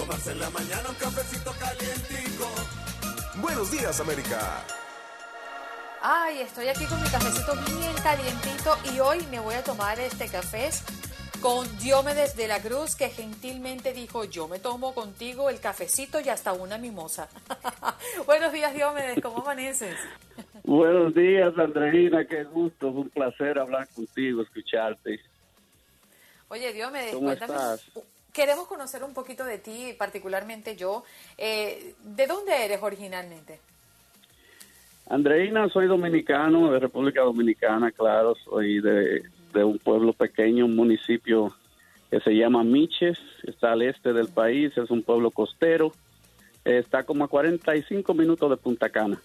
Tomarse 0.00 0.32
en 0.32 0.40
la 0.40 0.48
mañana 0.48 0.88
un 0.88 0.94
cafecito 0.94 1.52
calientico. 1.60 2.48
Buenos 3.42 3.70
días, 3.70 4.00
América. 4.00 4.64
Ay, 6.00 6.40
estoy 6.40 6.68
aquí 6.68 6.86
con 6.86 7.02
mi 7.02 7.08
cafecito 7.10 7.52
bien 7.66 7.92
calientito 8.02 8.78
y 8.94 9.00
hoy 9.00 9.18
me 9.30 9.40
voy 9.40 9.56
a 9.56 9.62
tomar 9.62 10.00
este 10.00 10.28
café 10.28 10.70
con 11.42 11.66
Diomedes 11.80 12.34
de 12.34 12.48
la 12.48 12.62
Cruz 12.62 12.96
que 12.96 13.10
gentilmente 13.10 13.92
dijo, 13.92 14.24
yo 14.24 14.48
me 14.48 14.58
tomo 14.58 14.94
contigo 14.94 15.50
el 15.50 15.60
cafecito 15.60 16.18
y 16.18 16.30
hasta 16.30 16.54
una 16.54 16.78
mimosa. 16.78 17.28
Buenos 18.26 18.54
días 18.54 18.72
Diomedes, 18.72 19.20
¿cómo 19.22 19.42
amaneces? 19.42 19.96
Buenos 20.64 21.14
días, 21.14 21.52
Andreina, 21.58 22.24
qué 22.24 22.44
gusto, 22.44 22.88
un 22.88 23.10
placer 23.10 23.58
hablar 23.58 23.86
contigo, 23.88 24.40
escucharte. 24.40 25.20
Oye 26.48 26.72
Diomedes, 26.72 27.12
¿Cómo 27.12 27.26
cuéntame, 27.26 27.52
estás? 27.52 27.90
Queremos 28.32 28.66
conocer 28.66 29.02
un 29.04 29.14
poquito 29.14 29.44
de 29.44 29.58
ti, 29.58 29.94
particularmente 29.98 30.76
yo. 30.76 31.04
Eh, 31.38 31.94
¿De 32.02 32.26
dónde 32.26 32.64
eres 32.64 32.82
originalmente? 32.82 33.60
Andreina, 35.08 35.68
soy 35.68 35.86
dominicano, 35.86 36.70
de 36.70 36.78
República 36.78 37.22
Dominicana, 37.22 37.90
claro, 37.90 38.36
soy 38.44 38.80
de, 38.80 39.22
de 39.52 39.64
un 39.64 39.78
pueblo 39.78 40.12
pequeño, 40.12 40.66
un 40.66 40.76
municipio 40.76 41.52
que 42.10 42.20
se 42.20 42.30
llama 42.30 42.62
Miches, 42.62 43.18
está 43.42 43.72
al 43.72 43.82
este 43.82 44.12
del 44.12 44.28
país, 44.28 44.76
es 44.76 44.90
un 44.90 45.02
pueblo 45.02 45.30
costero, 45.30 45.92
está 46.64 47.02
como 47.02 47.24
a 47.24 47.28
45 47.28 48.14
minutos 48.14 48.50
de 48.50 48.56
Punta 48.56 48.88
Cana. 48.88 49.20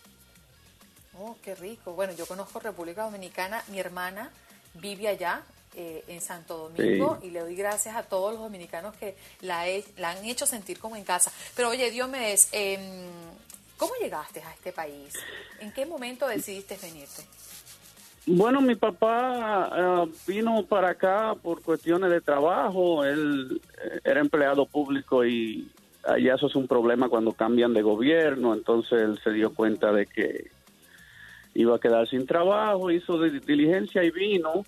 Oh, 1.20 1.36
qué 1.44 1.56
rico. 1.56 1.94
Bueno, 1.94 2.14
yo 2.18 2.26
conozco 2.26 2.60
República 2.60 3.04
Dominicana, 3.04 3.62
mi 3.70 3.80
hermana 3.80 4.32
vive 4.76 5.08
allá 5.08 5.44
eh, 5.76 6.04
en 6.08 6.22
Santo 6.22 6.58
Domingo 6.58 7.18
Sí. 7.22 7.28
y 7.28 7.32
le 7.32 7.42
doy 7.42 7.56
gracias 7.56 7.96
a 7.96 8.04
todos 8.04 8.34
los 8.34 8.42
dominicanos 8.42 8.96
que 8.96 9.16
la, 9.42 9.68
he- 9.68 9.84
la 9.98 10.12
han 10.12 10.24
hecho 10.26 10.46
sentir 10.46 10.80
como 10.80 10.96
en 10.96 11.04
casa. 11.04 11.32
Pero 11.56 11.70
oye, 11.70 11.92
Diomedes, 11.92 12.50
em, 12.52 12.82
¿cómo 13.78 13.94
llegaste 14.02 14.42
a 14.42 14.52
este 14.54 14.72
país? 14.72 15.14
¿En 15.60 15.72
qué 15.74 15.86
momento 15.86 16.28
decidiste 16.28 16.78
venirte? 16.82 17.24
Bueno, 18.28 18.60
mi 18.60 18.76
papá 18.76 19.70
eh, 20.08 20.12
vino 20.26 20.64
para 20.66 20.90
acá 20.90 21.36
por 21.42 21.62
cuestiones 21.62 22.10
de 22.10 22.22
trabajo. 22.22 23.04
Él 23.06 23.62
eh, 23.84 24.00
era 24.04 24.20
empleado 24.20 24.66
público 24.66 25.24
y 25.24 25.70
allá 26.04 26.34
eso 26.36 26.48
es 26.48 26.56
un 26.56 26.68
problema 26.68 27.08
cuando 27.08 27.34
cambian 27.34 27.74
de 27.74 27.84
gobierno. 27.84 28.54
Entonces 28.56 28.94
él 28.94 29.20
se 29.24 29.30
dio 29.32 29.54
cuenta 29.54 29.92
de 29.92 30.08
que 30.08 30.50
iba 31.54 31.76
a 31.76 31.80
quedar 31.80 32.08
sin 32.10 32.26
trabajo, 32.26 32.90
hizo 32.90 33.22
di- 33.22 33.40
diligencia 33.42 34.04
y 34.04 34.10
vino. 34.10 34.66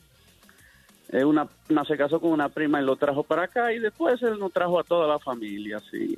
Eh, 1.10 1.24
una, 1.24 1.48
una 1.70 1.86
se 1.86 1.98
casó 1.98 2.20
con 2.20 2.32
una 2.32 2.50
prima 2.50 2.82
y 2.82 2.86
lo 2.86 2.96
trajo 2.98 3.24
para 3.24 3.44
acá 3.44 3.72
y 3.72 3.80
después 3.80 4.22
él 4.24 4.38
nos 4.40 4.52
trajo 4.52 4.80
a 4.80 4.84
toda 4.84 5.08
la 5.08 5.20
familia. 5.20 5.80
Sí. 5.92 6.18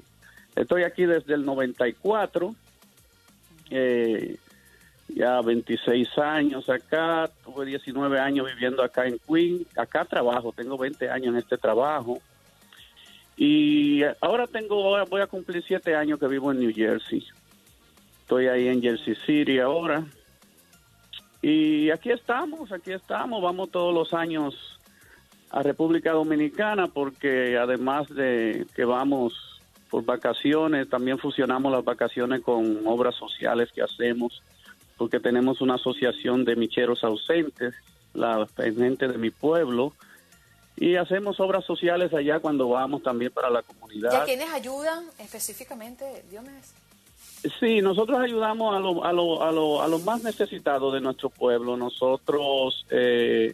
Estoy 0.55 0.83
aquí 0.83 1.05
desde 1.05 1.35
el 1.35 1.45
94. 1.45 2.55
Eh, 3.69 4.37
ya 5.09 5.41
26 5.41 6.17
años 6.17 6.69
acá, 6.69 7.29
tuve 7.43 7.65
19 7.65 8.19
años 8.19 8.47
viviendo 8.47 8.83
acá 8.83 9.07
en 9.07 9.19
Queen, 9.27 9.65
acá 9.75 10.05
trabajo, 10.05 10.51
tengo 10.51 10.77
20 10.77 11.09
años 11.09 11.29
en 11.29 11.37
este 11.37 11.57
trabajo. 11.57 12.21
Y 13.35 14.01
ahora 14.21 14.47
tengo, 14.47 15.05
voy 15.07 15.21
a 15.21 15.27
cumplir 15.27 15.63
7 15.65 15.95
años 15.95 16.19
que 16.19 16.27
vivo 16.27 16.51
en 16.51 16.59
New 16.59 16.73
Jersey. 16.73 17.25
Estoy 18.21 18.47
ahí 18.47 18.67
en 18.67 18.81
Jersey 18.81 19.15
City 19.25 19.59
ahora. 19.59 20.05
Y 21.41 21.89
aquí 21.89 22.11
estamos, 22.11 22.71
aquí 22.71 22.91
estamos, 22.91 23.41
vamos 23.41 23.71
todos 23.71 23.93
los 23.93 24.13
años 24.13 24.78
a 25.49 25.63
República 25.63 26.11
Dominicana 26.11 26.87
porque 26.87 27.57
además 27.57 28.07
de 28.09 28.65
que 28.75 28.85
vamos 28.85 29.33
por 29.89 30.05
vacaciones, 30.05 30.89
también 30.89 31.17
fusionamos 31.17 31.71
las 31.71 31.83
vacaciones 31.83 32.41
con 32.41 32.85
obras 32.85 33.15
sociales 33.15 33.69
que 33.73 33.81
hacemos 33.81 34.41
porque 34.99 35.21
tenemos 35.21 35.61
una 35.61 35.75
asociación 35.75 36.43
de 36.43 36.57
micheros 36.57 37.05
ausentes, 37.05 37.73
la 38.13 38.45
gente 38.57 39.07
de 39.07 39.17
mi 39.17 39.31
pueblo, 39.31 39.93
y 40.75 40.97
hacemos 40.97 41.39
obras 41.39 41.63
sociales 41.63 42.13
allá 42.13 42.39
cuando 42.39 42.67
vamos 42.67 43.01
también 43.01 43.31
para 43.31 43.49
la 43.49 43.59
¿Y 43.59 43.63
a 43.63 43.65
comunidad. 43.65 44.25
quiénes 44.25 44.49
ayudan 44.49 45.05
específicamente, 45.17 46.25
Diomedes? 46.29 46.73
Sí, 47.61 47.81
nosotros 47.81 48.19
ayudamos 48.19 48.75
a 48.75 48.79
los 48.79 48.97
a 49.05 49.13
lo, 49.13 49.41
a 49.41 49.51
lo, 49.53 49.81
a 49.81 49.87
los 49.87 50.03
más 50.03 50.21
necesitados 50.21 50.93
de 50.93 50.99
nuestro 50.99 51.29
pueblo. 51.29 51.77
Nosotros 51.77 52.85
eh, 52.89 53.53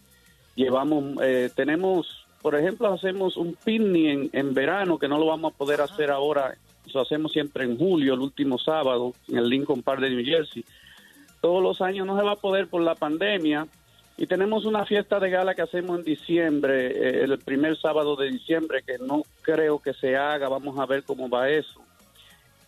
llevamos, 0.56 1.22
eh, 1.22 1.50
tenemos, 1.56 2.26
por 2.42 2.56
ejemplo, 2.56 2.92
hacemos 2.92 3.38
un 3.38 3.56
picnic 3.56 4.08
en, 4.08 4.30
en 4.32 4.54
verano 4.54 4.98
que 4.98 5.08
no 5.08 5.18
lo 5.18 5.28
vamos 5.28 5.54
a 5.54 5.58
poder 5.58 5.82
hacer 5.82 6.12
ahora. 6.12 6.56
Lo 6.94 7.02
hacemos 7.02 7.32
siempre 7.32 7.66
en 7.66 7.78
julio, 7.78 8.14
el 8.14 8.22
último 8.22 8.58
sábado, 8.58 9.14
en 9.28 9.38
el 9.38 9.50
Lincoln 9.50 9.84
Park 9.84 10.02
de 10.02 10.10
New 10.12 10.26
Jersey. 10.26 10.64
Todos 11.42 11.62
los 11.62 11.82
años 11.82 12.08
no 12.08 12.18
se 12.18 12.24
va 12.24 12.34
a 12.34 12.38
poder 12.38 12.68
por 12.68 12.82
la 12.82 12.96
pandemia. 12.96 13.68
Y 14.18 14.28
tenemos 14.28 14.64
una 14.64 14.86
fiesta 14.86 15.20
de 15.20 15.30
gala 15.30 15.56
que 15.56 15.62
hacemos 15.62 16.00
en 16.00 16.06
diciembre, 16.06 16.88
eh, 16.88 17.24
el 17.24 17.38
primer 17.40 17.78
sábado 17.78 18.16
de 18.16 18.32
diciembre, 18.32 18.82
que 18.82 18.98
no 18.98 19.24
creo 19.42 19.80
que 19.80 19.94
se 19.94 20.16
haga. 20.16 20.48
Vamos 20.48 20.80
a 20.80 20.86
ver 20.86 21.04
cómo 21.04 21.28
va 21.28 21.50
eso 21.50 21.86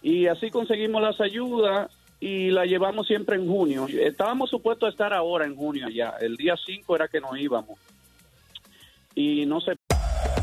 y 0.02 0.28
así 0.28 0.52
conseguimos 0.52 1.02
las 1.02 1.20
ayudas 1.20 1.92
y 2.20 2.50
la 2.50 2.66
llevamos 2.66 3.08
siempre 3.08 3.36
en 3.36 3.48
junio. 3.48 3.88
Estábamos 3.88 4.50
supuestos 4.50 4.88
a 4.88 4.92
estar 4.92 5.14
ahora 5.14 5.46
en 5.46 5.56
junio 5.56 5.88
ya. 5.90 6.14
El 6.20 6.36
día 6.36 6.56
5 6.64 6.96
era 6.96 7.08
que 7.08 7.22
nos 7.22 7.38
íbamos. 7.38 7.80
Y 9.16 9.46
no 9.46 9.62
sé. 9.62 9.76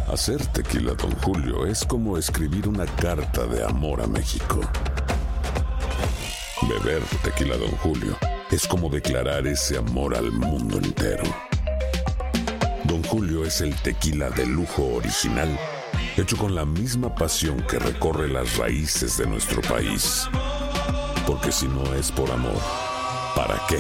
Hacer 0.09 0.45
tequila, 0.49 0.95
Don 0.95 1.13
Julio, 1.23 1.67
es 1.67 1.85
como 1.85 2.19
escribir 2.19 2.69
una 2.69 2.87
carta 2.87 3.47
de 3.47 3.65
amor 3.65 4.01
a 4.01 4.07
México. 4.07 4.61
Beber 6.69 7.03
tequila, 7.23 7.57
Don 7.57 7.71
Julio, 7.79 8.17
es 8.51 8.67
como 8.67 8.89
declarar 8.89 9.47
ese 9.47 9.79
amor 9.79 10.17
al 10.17 10.31
mundo 10.31 10.79
entero. 10.79 11.25
Don 12.85 13.03
Julio 13.05 13.45
es 13.45 13.61
el 13.61 13.75
tequila 13.77 14.31
de 14.31 14.47
lujo 14.47 14.85
original, 14.95 15.59
hecho 16.17 16.37
con 16.37 16.55
la 16.55 16.65
misma 16.65 17.15
pasión 17.15 17.63
que 17.67 17.79
recorre 17.79 18.29
las 18.29 18.57
raíces 18.57 19.19
de 19.19 19.27
nuestro 19.27 19.63
país. 19.63 20.29
Porque 21.27 21.51
si 21.51 21.67
no 21.67 21.95
es 21.95 22.13
por 22.13 22.31
amor, 22.31 22.61
¿para 23.35 23.59
qué? 23.67 23.79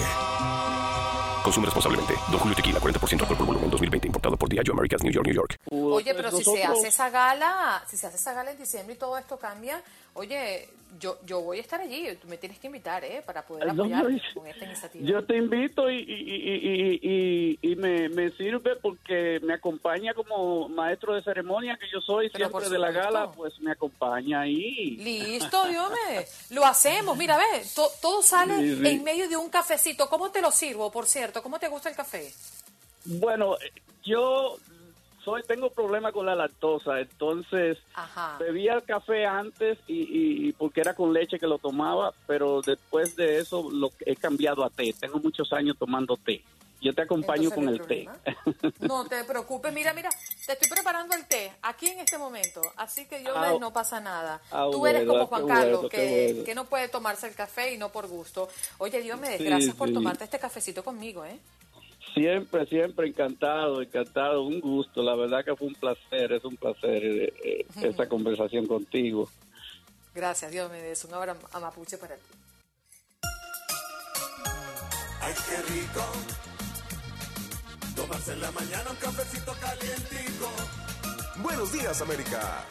Consume 1.42 1.66
responsablemente. 1.66 2.14
Don 2.30 2.40
Julio 2.40 2.57
Tequila, 2.57 2.80
40% 2.80 3.20
alcohol 3.20 3.37
por 3.37 3.46
volumen, 3.46 3.70
2020. 3.70 4.07
Importado 4.07 4.37
por 4.38 4.48
Diageo 4.48 4.72
Americas, 4.72 5.02
New 5.02 5.12
York, 5.12 5.26
New 5.26 5.35
York. 5.35 5.59
Oye, 5.70 6.14
pero 6.14 6.30
si 6.30 6.42
se 6.42 6.64
hace 6.64 6.88
esa 6.88 7.11
gala, 7.11 7.83
si 7.87 7.98
se 7.98 8.07
hace 8.07 8.16
esa 8.16 8.33
gala 8.33 8.52
en 8.52 8.57
diciembre 8.57 8.94
y 8.94 8.98
todo 8.98 9.18
esto 9.18 9.37
cambia, 9.37 9.83
oye, 10.14 10.68
yo 11.00 11.18
yo 11.27 11.40
voy 11.40 11.59
a 11.59 11.61
estar 11.61 11.81
allí, 11.81 12.07
tú 12.22 12.29
me 12.29 12.38
tienes 12.38 12.59
que 12.61 12.68
invitar, 12.68 13.05
¿eh? 13.05 13.20
Para 13.27 13.44
poder 13.44 13.68
apoyar 13.68 14.07
con 14.33 14.46
esta 14.46 14.64
iniciativa. 14.64 15.05
Yo 15.09 15.24
te 15.24 15.37
invito 15.37 15.90
y, 15.90 15.96
y, 15.98 16.98
y, 17.03 17.59
y, 17.61 17.77
me, 17.77 18.09
me 18.09 18.31
sirve 18.31 18.77
porque 18.77 19.40
me 19.42 19.55
acompaña 19.55 20.14
como 20.14 20.68
maestro 20.68 21.14
de 21.14 21.22
ceremonia 21.22 21.77
que 21.81 21.87
yo 21.92 22.00
soy 22.00 22.31
siempre 22.31 22.68
de 22.68 22.79
la 22.79 22.92
gala, 22.92 23.33
pues 23.33 23.59
me 23.61 23.72
acompaña 23.72 24.42
ahí. 24.42 24.96
Listo, 24.98 25.66
Dios 25.66 25.90
me, 25.90 26.24
lo 26.55 26.64
hacemos. 26.64 27.16
Mira, 27.16 27.37
ve, 27.38 27.64
to- 27.74 27.90
todo 28.00 28.22
sale 28.22 28.55
en 28.88 29.03
medio 29.03 29.29
de 29.29 29.37
un 29.37 29.50
cafecito. 29.50 30.09
¿Cómo 30.09 30.31
te 30.31 30.40
lo 30.40 30.53
sirvo, 30.53 30.92
por 30.92 31.07
cierto? 31.07 31.42
¿Cómo 31.42 31.59
te 31.59 31.66
gusta 31.68 31.88
el 31.88 31.96
café? 31.96 32.33
Bueno, 33.05 33.57
yo 34.05 34.57
soy 35.24 35.42
tengo 35.44 35.70
problema 35.70 36.12
con 36.12 36.26
la 36.26 36.34
lactosa, 36.34 37.00
entonces 37.00 37.78
Ajá. 37.94 38.37
bebía 38.38 38.74
el 38.74 38.82
café 38.84 39.26
antes 39.26 39.78
y, 39.87 40.02
y- 40.02 40.48
y 40.48 40.52
porque 40.52 40.80
era 40.80 40.94
con 40.94 41.12
leche 41.12 41.38
que 41.38 41.46
lo 41.46 41.58
tomaba, 41.58 42.12
pero 42.26 42.60
después 42.60 43.16
de 43.16 43.38
eso 43.38 43.68
lo 43.70 43.90
he 44.04 44.16
cambiado 44.16 44.64
a 44.64 44.70
té. 44.70 44.92
Tengo 44.98 45.18
muchos 45.18 45.52
años 45.52 45.76
tomando 45.78 46.16
té. 46.16 46.42
Yo 46.80 46.92
te 46.92 47.00
acompaño 47.02 47.50
con 47.50 47.64
¿no 47.64 47.70
el 47.70 47.80
té. 47.80 48.06
No 48.80 49.06
te 49.06 49.24
preocupes, 49.24 49.72
mira, 49.72 49.94
mira, 49.94 50.10
te 50.44 50.52
estoy 50.52 50.68
preparando 50.68 51.14
el 51.14 51.24
té 51.26 51.50
aquí 51.62 51.87
en 51.87 52.00
este 52.00 52.18
momento, 52.18 52.60
así 52.76 53.06
que 53.06 53.22
yo 53.24 53.32
Ah, 53.34 53.56
no 53.58 53.72
pasa 53.72 54.00
nada. 54.00 54.42
ah, 54.50 54.68
Tú 54.70 54.87
eres 54.87 55.06
bueno, 55.06 55.12
como 55.14 55.26
Juan 55.28 55.46
Carlos, 55.48 55.72
bueno, 55.82 55.88
que, 55.88 56.24
bueno. 56.32 56.44
que 56.44 56.54
no 56.54 56.64
puede 56.66 56.88
tomarse 56.88 57.26
el 57.26 57.34
café 57.34 57.72
y 57.72 57.78
no 57.78 57.88
por 57.90 58.06
gusto. 58.08 58.48
Oye, 58.78 59.00
Dios 59.00 59.18
me 59.18 59.38
Sí, 59.38 59.44
gracias 59.44 59.74
por 59.76 59.92
tomarte 59.92 60.24
este 60.24 60.38
cafecito 60.38 60.84
conmigo, 60.84 61.24
¿eh? 61.24 61.38
Siempre, 62.14 62.64
siempre 62.66 63.09
encantado, 63.09 63.83
encantado, 63.83 64.44
un 64.44 64.61
gusto. 64.61 65.03
La 65.03 65.16
verdad 65.16 65.44
que 65.44 65.57
fue 65.57 65.66
un 65.66 65.74
placer, 65.74 66.33
es 66.33 66.44
un 66.44 66.57
placer 66.57 67.05
eh, 67.05 67.35
eh, 67.44 67.66
esta 67.83 68.09
conversación 68.09 68.66
contigo. 68.66 69.29
Gracias, 70.14 70.53
Dios 70.53 70.70
me 70.70 70.81
des 70.81 71.05
un 71.05 71.14
abrazo 71.14 71.48
a 71.53 71.59
Mapuche 71.59 71.98
para 71.98 72.14
ti. 72.14 72.22
Ay, 75.20 75.35
qué 75.48 75.57
rico. 75.72 76.05
Tomarse 77.96 78.33
en 78.33 78.40
la 78.40 78.50
mañana 78.53 78.90
un 78.90 78.96
cafecito 78.96 79.53
calientico. 79.61 80.50
Buenos 81.42 81.72
días, 81.72 82.00
América. 82.00 82.64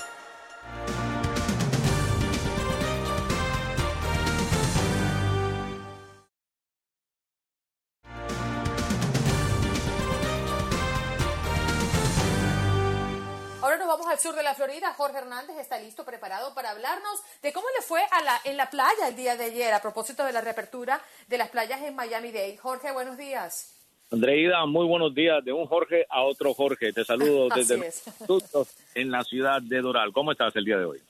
Al 14.13 14.19
sur 14.19 14.35
de 14.35 14.43
la 14.43 14.53
Florida. 14.53 14.93
Jorge 14.93 15.17
Hernández 15.17 15.57
está 15.57 15.79
listo, 15.79 16.05
preparado 16.05 16.53
para 16.53 16.69
hablarnos 16.69 17.19
de 17.41 17.51
cómo 17.51 17.65
le 17.75 17.83
fue 17.83 17.99
a 18.11 18.21
la, 18.21 18.39
en 18.43 18.57
la 18.57 18.69
playa 18.69 19.07
el 19.07 19.15
día 19.15 19.35
de 19.35 19.45
ayer 19.45 19.73
a 19.73 19.81
propósito 19.81 20.23
de 20.23 20.31
la 20.31 20.39
reapertura 20.39 21.01
de 21.27 21.37
las 21.39 21.49
playas 21.49 21.81
en 21.81 21.95
Miami-Dade. 21.95 22.57
Jorge, 22.57 22.91
buenos 22.91 23.17
días. 23.17 23.73
Andreida, 24.11 24.67
muy 24.67 24.85
buenos 24.85 25.15
días. 25.15 25.43
De 25.43 25.51
un 25.51 25.65
Jorge 25.65 26.05
a 26.09 26.21
otro 26.21 26.53
Jorge. 26.53 26.93
Te 26.93 27.03
saludo 27.03 27.49
desde 27.55 27.87
es. 27.87 28.03
los 28.27 28.67
en 28.93 29.09
la 29.09 29.23
ciudad 29.23 29.59
de 29.63 29.81
Doral. 29.81 30.13
¿Cómo 30.13 30.31
estás 30.31 30.55
el 30.55 30.65
día 30.65 30.77
de 30.77 30.85
hoy? 30.85 31.01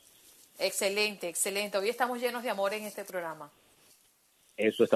Excelente, 0.58 1.28
excelente. 1.28 1.78
Hoy 1.78 1.90
estamos 1.90 2.22
llenos 2.22 2.42
de 2.42 2.52
amor 2.52 2.74
en 2.74 2.86
este 2.86 3.04
programa. 3.04 3.52
Eso 4.56 4.86
está. 4.86 4.96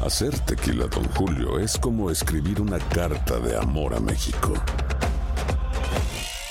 Hacer 0.00 0.38
tequila, 0.46 0.86
Don 0.86 1.08
Julio, 1.14 1.58
es 1.58 1.78
como 1.78 2.12
escribir 2.12 2.60
una 2.60 2.78
carta 2.90 3.40
de 3.40 3.56
amor 3.56 3.94
a 3.94 3.98
México. 3.98 4.54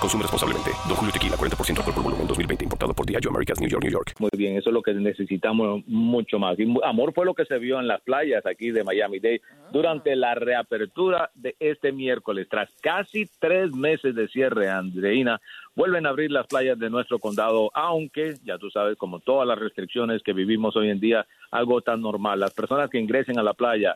Consume 0.00 0.22
responsablemente. 0.22 0.70
Don 0.86 0.96
Julio 0.96 1.12
Tequila, 1.12 1.36
40% 1.36 1.78
alcohol 1.78 1.94
por 1.94 2.04
volumen, 2.04 2.26
2020. 2.28 2.64
Importado 2.64 2.94
por 2.94 3.04
Diageo 3.04 3.30
Americas, 3.30 3.60
New 3.60 3.68
York, 3.68 3.82
New 3.82 3.92
York. 3.92 4.14
Muy 4.20 4.30
bien, 4.36 4.56
eso 4.56 4.70
es 4.70 4.74
lo 4.74 4.80
que 4.80 4.94
necesitamos 4.94 5.82
mucho 5.88 6.38
más. 6.38 6.56
Y 6.58 6.72
amor 6.84 7.12
fue 7.12 7.26
lo 7.26 7.34
que 7.34 7.44
se 7.44 7.58
vio 7.58 7.80
en 7.80 7.88
las 7.88 8.00
playas 8.02 8.46
aquí 8.46 8.70
de 8.70 8.84
Miami-Dade 8.84 9.42
durante 9.72 10.14
la 10.14 10.36
reapertura 10.36 11.30
de 11.34 11.56
este 11.58 11.90
miércoles. 11.90 12.46
Tras 12.48 12.70
casi 12.80 13.28
tres 13.40 13.72
meses 13.72 14.14
de 14.14 14.28
cierre, 14.28 14.70
Andreina, 14.70 15.40
vuelven 15.74 16.06
a 16.06 16.10
abrir 16.10 16.30
las 16.30 16.46
playas 16.46 16.78
de 16.78 16.90
nuestro 16.90 17.18
condado, 17.18 17.72
aunque, 17.74 18.36
ya 18.44 18.56
tú 18.56 18.70
sabes, 18.70 18.96
como 18.96 19.18
todas 19.18 19.48
las 19.48 19.58
restricciones 19.58 20.22
que 20.22 20.32
vivimos 20.32 20.76
hoy 20.76 20.90
en 20.90 21.00
día, 21.00 21.26
algo 21.50 21.80
tan 21.80 22.02
normal. 22.02 22.38
Las 22.38 22.54
personas 22.54 22.88
que 22.88 23.00
ingresen 23.00 23.38
a 23.38 23.42
la 23.42 23.54
playa 23.54 23.94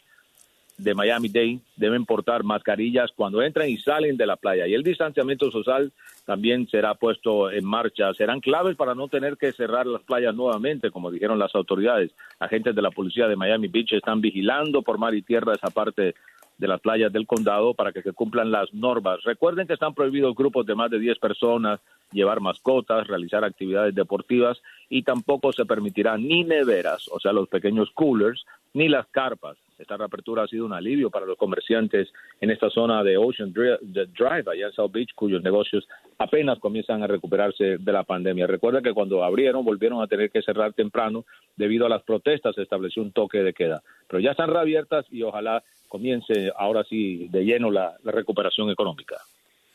de 0.82 0.94
Miami-Dade 0.94 1.60
deben 1.76 2.04
portar 2.04 2.44
mascarillas 2.44 3.10
cuando 3.14 3.42
entran 3.42 3.68
y 3.68 3.76
salen 3.78 4.16
de 4.16 4.26
la 4.26 4.36
playa. 4.36 4.66
Y 4.66 4.74
el 4.74 4.82
distanciamiento 4.82 5.50
social 5.50 5.92
también 6.24 6.68
será 6.68 6.94
puesto 6.94 7.50
en 7.50 7.64
marcha. 7.64 8.12
Serán 8.14 8.40
claves 8.40 8.76
para 8.76 8.94
no 8.94 9.08
tener 9.08 9.36
que 9.36 9.52
cerrar 9.52 9.86
las 9.86 10.02
playas 10.02 10.34
nuevamente, 10.34 10.90
como 10.90 11.10
dijeron 11.10 11.38
las 11.38 11.54
autoridades. 11.54 12.10
Agentes 12.38 12.74
de 12.74 12.82
la 12.82 12.90
policía 12.90 13.28
de 13.28 13.36
Miami 13.36 13.68
Beach 13.68 13.92
están 13.92 14.20
vigilando 14.20 14.82
por 14.82 14.98
mar 14.98 15.14
y 15.14 15.22
tierra 15.22 15.54
esa 15.54 15.70
parte 15.70 16.14
de 16.58 16.68
las 16.68 16.80
playas 16.80 17.12
del 17.12 17.26
condado 17.26 17.74
para 17.74 17.92
que 17.92 18.02
se 18.02 18.12
cumplan 18.12 18.52
las 18.52 18.72
normas. 18.72 19.22
Recuerden 19.24 19.66
que 19.66 19.72
están 19.72 19.94
prohibidos 19.94 20.34
grupos 20.34 20.64
de 20.64 20.76
más 20.76 20.90
de 20.90 21.00
10 21.00 21.18
personas, 21.18 21.80
llevar 22.12 22.40
mascotas, 22.40 23.08
realizar 23.08 23.44
actividades 23.44 23.94
deportivas 23.94 24.60
y 24.88 25.02
tampoco 25.02 25.52
se 25.52 25.64
permitirán 25.64 26.22
ni 26.22 26.44
neveras, 26.44 27.08
o 27.08 27.18
sea, 27.18 27.32
los 27.32 27.48
pequeños 27.48 27.90
coolers, 27.94 28.44
ni 28.74 28.88
las 28.88 29.06
carpas. 29.08 29.56
Esta 29.82 29.96
reapertura 29.96 30.44
ha 30.44 30.46
sido 30.46 30.64
un 30.64 30.72
alivio 30.72 31.10
para 31.10 31.26
los 31.26 31.36
comerciantes 31.36 32.08
en 32.40 32.50
esta 32.50 32.70
zona 32.70 33.02
de 33.02 33.16
Ocean 33.16 33.52
Drive, 33.52 34.50
allá 34.50 34.66
en 34.66 34.72
South 34.72 34.92
Beach, 34.92 35.10
cuyos 35.14 35.42
negocios 35.42 35.88
apenas 36.18 36.60
comienzan 36.60 37.02
a 37.02 37.08
recuperarse 37.08 37.78
de 37.78 37.92
la 37.92 38.04
pandemia. 38.04 38.46
Recuerda 38.46 38.80
que 38.80 38.94
cuando 38.94 39.24
abrieron 39.24 39.64
volvieron 39.64 40.00
a 40.00 40.06
tener 40.06 40.30
que 40.30 40.40
cerrar 40.40 40.72
temprano 40.72 41.24
debido 41.56 41.84
a 41.84 41.88
las 41.88 42.04
protestas, 42.04 42.54
se 42.54 42.62
estableció 42.62 43.02
un 43.02 43.10
toque 43.10 43.38
de 43.38 43.52
queda. 43.52 43.82
Pero 44.06 44.20
ya 44.20 44.30
están 44.30 44.50
reabiertas 44.50 45.04
y 45.10 45.24
ojalá 45.24 45.64
comience 45.88 46.52
ahora 46.56 46.84
sí 46.84 47.26
de 47.28 47.44
lleno 47.44 47.70
la, 47.70 47.96
la 48.04 48.12
recuperación 48.12 48.70
económica. 48.70 49.16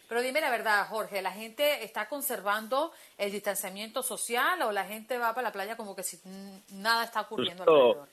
Pero 0.07 0.21
dime 0.21 0.39
la 0.39 0.49
verdad, 0.49 0.87
Jorge, 0.87 1.21
¿la 1.21 1.31
gente 1.31 1.83
está 1.83 2.07
conservando 2.07 2.93
el 3.17 3.29
distanciamiento 3.29 4.01
social 4.01 4.61
o 4.61 4.71
la 4.71 4.85
gente 4.85 5.17
va 5.17 5.33
para 5.33 5.49
la 5.49 5.51
playa 5.51 5.75
como 5.75 5.97
que 5.97 6.03
si 6.03 6.17
nada 6.71 7.03
está 7.03 7.21
ocurriendo 7.21 7.63
alrededor? 7.63 8.07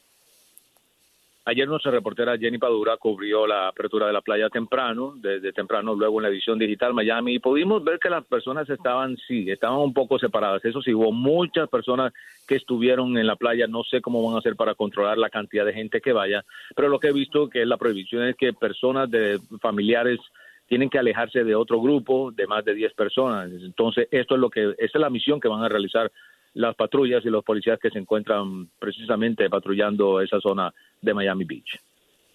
Ayer 1.46 1.68
nuestra 1.68 1.90
reportera 1.90 2.38
Jenny 2.38 2.56
Padura 2.56 2.96
cubrió 2.96 3.46
la 3.46 3.68
apertura 3.68 4.06
de 4.06 4.14
la 4.14 4.22
playa 4.22 4.48
temprano, 4.48 5.12
desde 5.16 5.52
temprano, 5.52 5.94
luego 5.94 6.18
en 6.18 6.22
la 6.22 6.28
edición 6.30 6.58
digital 6.58 6.94
Miami, 6.94 7.34
y 7.34 7.38
pudimos 7.38 7.84
ver 7.84 7.98
que 7.98 8.08
las 8.08 8.24
personas 8.24 8.68
estaban, 8.70 9.18
sí, 9.28 9.50
estaban 9.50 9.78
un 9.78 9.92
poco 9.92 10.18
separadas. 10.18 10.64
Eso 10.64 10.80
sí, 10.80 10.94
hubo 10.94 11.12
muchas 11.12 11.68
personas 11.68 12.14
que 12.48 12.56
estuvieron 12.56 13.18
en 13.18 13.26
la 13.26 13.36
playa, 13.36 13.66
no 13.66 13.84
sé 13.84 14.00
cómo 14.00 14.24
van 14.24 14.36
a 14.36 14.38
hacer 14.38 14.56
para 14.56 14.74
controlar 14.74 15.18
la 15.18 15.28
cantidad 15.28 15.66
de 15.66 15.74
gente 15.74 16.00
que 16.00 16.14
vaya, 16.14 16.46
pero 16.74 16.88
lo 16.88 16.98
que 16.98 17.08
he 17.08 17.12
visto 17.12 17.50
que 17.50 17.66
la 17.66 17.76
prohibición 17.76 18.22
es 18.22 18.36
que 18.36 18.54
personas 18.54 19.10
de 19.10 19.38
familiares 19.60 20.20
tienen 20.66 20.88
que 20.88 20.98
alejarse 20.98 21.44
de 21.44 21.54
otro 21.54 21.78
grupo 21.78 22.32
de 22.32 22.46
más 22.46 22.64
de 22.64 22.72
10 22.72 22.94
personas. 22.94 23.50
Entonces, 23.52 24.08
esto 24.10 24.34
es 24.34 24.40
lo 24.40 24.48
que, 24.48 24.74
esta 24.78 24.98
es 24.98 25.00
la 25.00 25.10
misión 25.10 25.40
que 25.40 25.48
van 25.48 25.62
a 25.62 25.68
realizar 25.68 26.10
las 26.54 26.74
patrullas 26.76 27.24
y 27.24 27.28
los 27.28 27.44
policías 27.44 27.78
que 27.80 27.90
se 27.90 27.98
encuentran 27.98 28.68
precisamente 28.78 29.48
patrullando 29.50 30.20
esa 30.20 30.40
zona 30.40 30.72
de 31.00 31.14
Miami 31.14 31.44
Beach. 31.44 31.80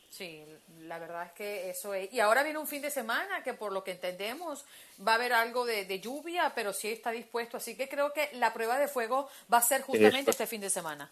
Sí, 0.09 0.43
la 0.87 0.99
verdad 0.99 1.25
es 1.27 1.31
que 1.33 1.69
eso 1.69 1.93
es. 1.93 2.13
Y 2.13 2.19
ahora 2.19 2.43
viene 2.43 2.59
un 2.59 2.67
fin 2.67 2.81
de 2.81 2.89
semana 2.89 3.43
que 3.43 3.53
por 3.53 3.71
lo 3.71 3.83
que 3.83 3.91
entendemos 3.91 4.65
va 5.05 5.13
a 5.13 5.15
haber 5.15 5.33
algo 5.33 5.65
de, 5.65 5.85
de 5.85 5.99
lluvia, 5.99 6.51
pero 6.55 6.73
sí 6.73 6.89
está 6.89 7.11
dispuesto. 7.11 7.57
Así 7.57 7.77
que 7.77 7.87
creo 7.87 8.11
que 8.11 8.29
la 8.33 8.53
prueba 8.53 8.77
de 8.77 8.87
fuego 8.87 9.29
va 9.51 9.59
a 9.59 9.61
ser 9.61 9.81
justamente 9.81 10.31
este 10.31 10.47
fin 10.47 10.61
de 10.61 10.69
semana. 10.69 11.09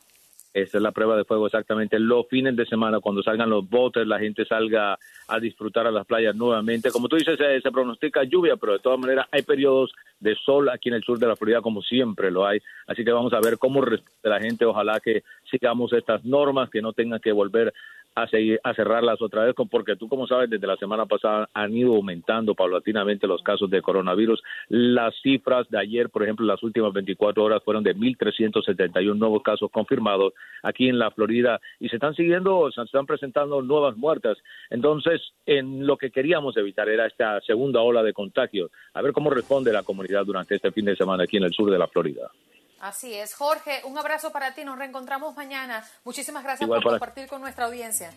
Esa 0.57 0.79
es 0.79 0.81
la 0.81 0.91
prueba 0.91 1.15
de 1.15 1.23
fuego 1.23 1.45
exactamente. 1.45 1.99
Los 1.99 2.27
fines 2.27 2.55
de 2.55 2.65
semana, 2.65 2.99
cuando 2.99 3.21
salgan 3.21 3.47
los 3.47 3.69
botes, 3.69 4.07
la 4.07 4.17
gente 4.17 4.43
salga 4.43 4.97
a 5.27 5.39
disfrutar 5.39 5.85
a 5.85 5.91
las 5.91 6.07
playas 6.07 6.35
nuevamente. 6.35 6.89
Como 6.89 7.07
tú 7.07 7.15
dices, 7.15 7.37
se, 7.37 7.61
se 7.61 7.71
pronostica 7.71 8.23
lluvia, 8.23 8.55
pero 8.57 8.73
de 8.73 8.79
todas 8.79 8.99
maneras 8.99 9.27
hay 9.31 9.43
periodos 9.43 9.93
de 10.19 10.35
sol 10.35 10.69
aquí 10.69 10.89
en 10.89 10.95
el 10.95 11.03
sur 11.03 11.19
de 11.19 11.27
la 11.27 11.35
Florida, 11.35 11.61
como 11.61 11.83
siempre 11.83 12.31
lo 12.31 12.47
hay. 12.47 12.59
Así 12.87 13.05
que 13.05 13.11
vamos 13.11 13.33
a 13.33 13.39
ver 13.39 13.59
cómo 13.59 13.81
responde 13.81 14.11
la 14.23 14.39
gente. 14.39 14.65
Ojalá 14.65 14.99
que 14.99 15.21
sigamos 15.51 15.93
estas 15.93 16.25
normas, 16.25 16.71
que 16.71 16.81
no 16.81 16.91
tengan 16.91 17.19
que 17.19 17.31
volver 17.31 17.71
a, 18.17 18.27
seguir, 18.27 18.59
a 18.63 18.73
cerrarlas 18.73 19.21
otra 19.21 19.45
vez, 19.45 19.53
porque 19.69 19.95
tú, 19.95 20.09
como 20.09 20.25
sabes, 20.25 20.49
desde 20.49 20.65
la 20.65 20.75
semana 20.77 21.05
pasada 21.05 21.47
han 21.53 21.77
ido 21.77 21.93
aumentando 21.93 22.55
paulatinamente 22.55 23.27
los 23.27 23.43
casos 23.43 23.69
de 23.69 23.83
coronavirus. 23.83 24.41
Las 24.69 25.13
cifras 25.21 25.69
de 25.69 25.77
ayer, 25.77 26.09
por 26.09 26.23
ejemplo, 26.23 26.43
las 26.43 26.63
últimas 26.63 26.91
24 26.93 27.43
horas 27.43 27.63
fueron 27.63 27.83
de 27.83 27.95
1.371 27.95 29.15
nuevos 29.15 29.43
casos 29.43 29.69
confirmados 29.69 30.33
aquí 30.63 30.89
en 30.89 30.97
la 30.97 31.11
Florida 31.11 31.61
y 31.79 31.89
se 31.89 31.97
están 31.97 32.15
siguiendo, 32.15 32.71
se 32.71 32.81
están 32.81 33.05
presentando 33.05 33.61
nuevas 33.61 33.95
muertes. 33.95 34.39
Entonces, 34.71 35.21
en 35.45 35.85
lo 35.85 35.97
que 35.97 36.09
queríamos 36.09 36.57
evitar 36.57 36.89
era 36.89 37.05
esta 37.05 37.39
segunda 37.41 37.81
ola 37.81 38.01
de 38.01 38.13
contagio. 38.13 38.71
A 38.95 39.03
ver 39.03 39.13
cómo 39.13 39.29
responde 39.29 39.71
la 39.71 39.83
comunidad 39.83 40.25
durante 40.25 40.55
este 40.55 40.71
fin 40.71 40.85
de 40.85 40.95
semana 40.95 41.25
aquí 41.25 41.37
en 41.37 41.43
el 41.43 41.53
sur 41.53 41.69
de 41.69 41.77
la 41.77 41.87
Florida. 41.87 42.31
Así 42.79 43.13
es. 43.13 43.33
Jorge, 43.33 43.81
un 43.85 43.97
abrazo 43.97 44.31
para 44.31 44.53
ti. 44.53 44.63
Nos 44.63 44.77
reencontramos 44.77 45.35
mañana. 45.35 45.83
Muchísimas 46.03 46.43
gracias 46.43 46.67
por 46.67 46.83
compartir 46.83 47.27
con 47.27 47.41
nuestra 47.41 47.65
audiencia. 47.65 48.11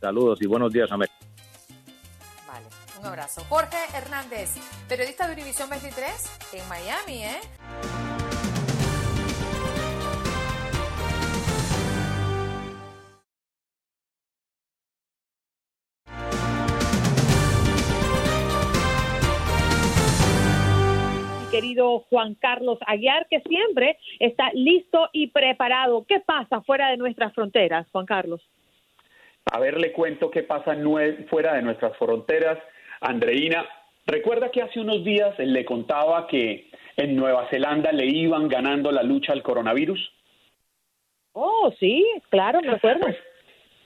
Saludos 0.00 0.40
y 0.42 0.46
buenos 0.46 0.72
días, 0.72 0.90
América. 0.90 1.16
Vale, 2.46 2.66
un 3.00 3.06
abrazo. 3.06 3.44
Jorge 3.48 3.78
Hernández, 3.94 4.54
periodista 4.88 5.26
de 5.26 5.34
Univisión 5.34 5.70
23 5.70 6.12
en 6.52 6.68
Miami, 6.68 7.24
¿eh? 7.24 7.40
Querido 21.56 22.00
Juan 22.10 22.34
Carlos 22.34 22.78
Aguiar, 22.86 23.26
que 23.30 23.40
siempre 23.40 23.98
está 24.18 24.50
listo 24.52 25.08
y 25.12 25.28
preparado. 25.28 26.04
¿Qué 26.06 26.20
pasa 26.20 26.60
fuera 26.60 26.90
de 26.90 26.98
nuestras 26.98 27.32
fronteras, 27.34 27.86
Juan 27.92 28.04
Carlos? 28.04 28.42
A 29.50 29.58
ver, 29.58 29.78
le 29.80 29.92
cuento 29.92 30.30
qué 30.30 30.42
pasa 30.42 30.76
fuera 31.30 31.54
de 31.54 31.62
nuestras 31.62 31.96
fronteras. 31.96 32.58
Andreina, 33.00 33.64
recuerda 34.06 34.50
que 34.50 34.60
hace 34.60 34.80
unos 34.80 35.02
días 35.04 35.38
le 35.38 35.64
contaba 35.64 36.26
que 36.26 36.70
en 36.96 37.16
Nueva 37.16 37.48
Zelanda 37.48 37.90
le 37.92 38.06
iban 38.06 38.48
ganando 38.48 38.90
la 38.92 39.02
lucha 39.02 39.32
al 39.32 39.42
coronavirus. 39.42 40.12
Oh, 41.32 41.72
sí, 41.78 42.04
claro, 42.28 42.60
me 42.60 42.72
acuerdo. 42.72 43.00
Pues, 43.00 43.16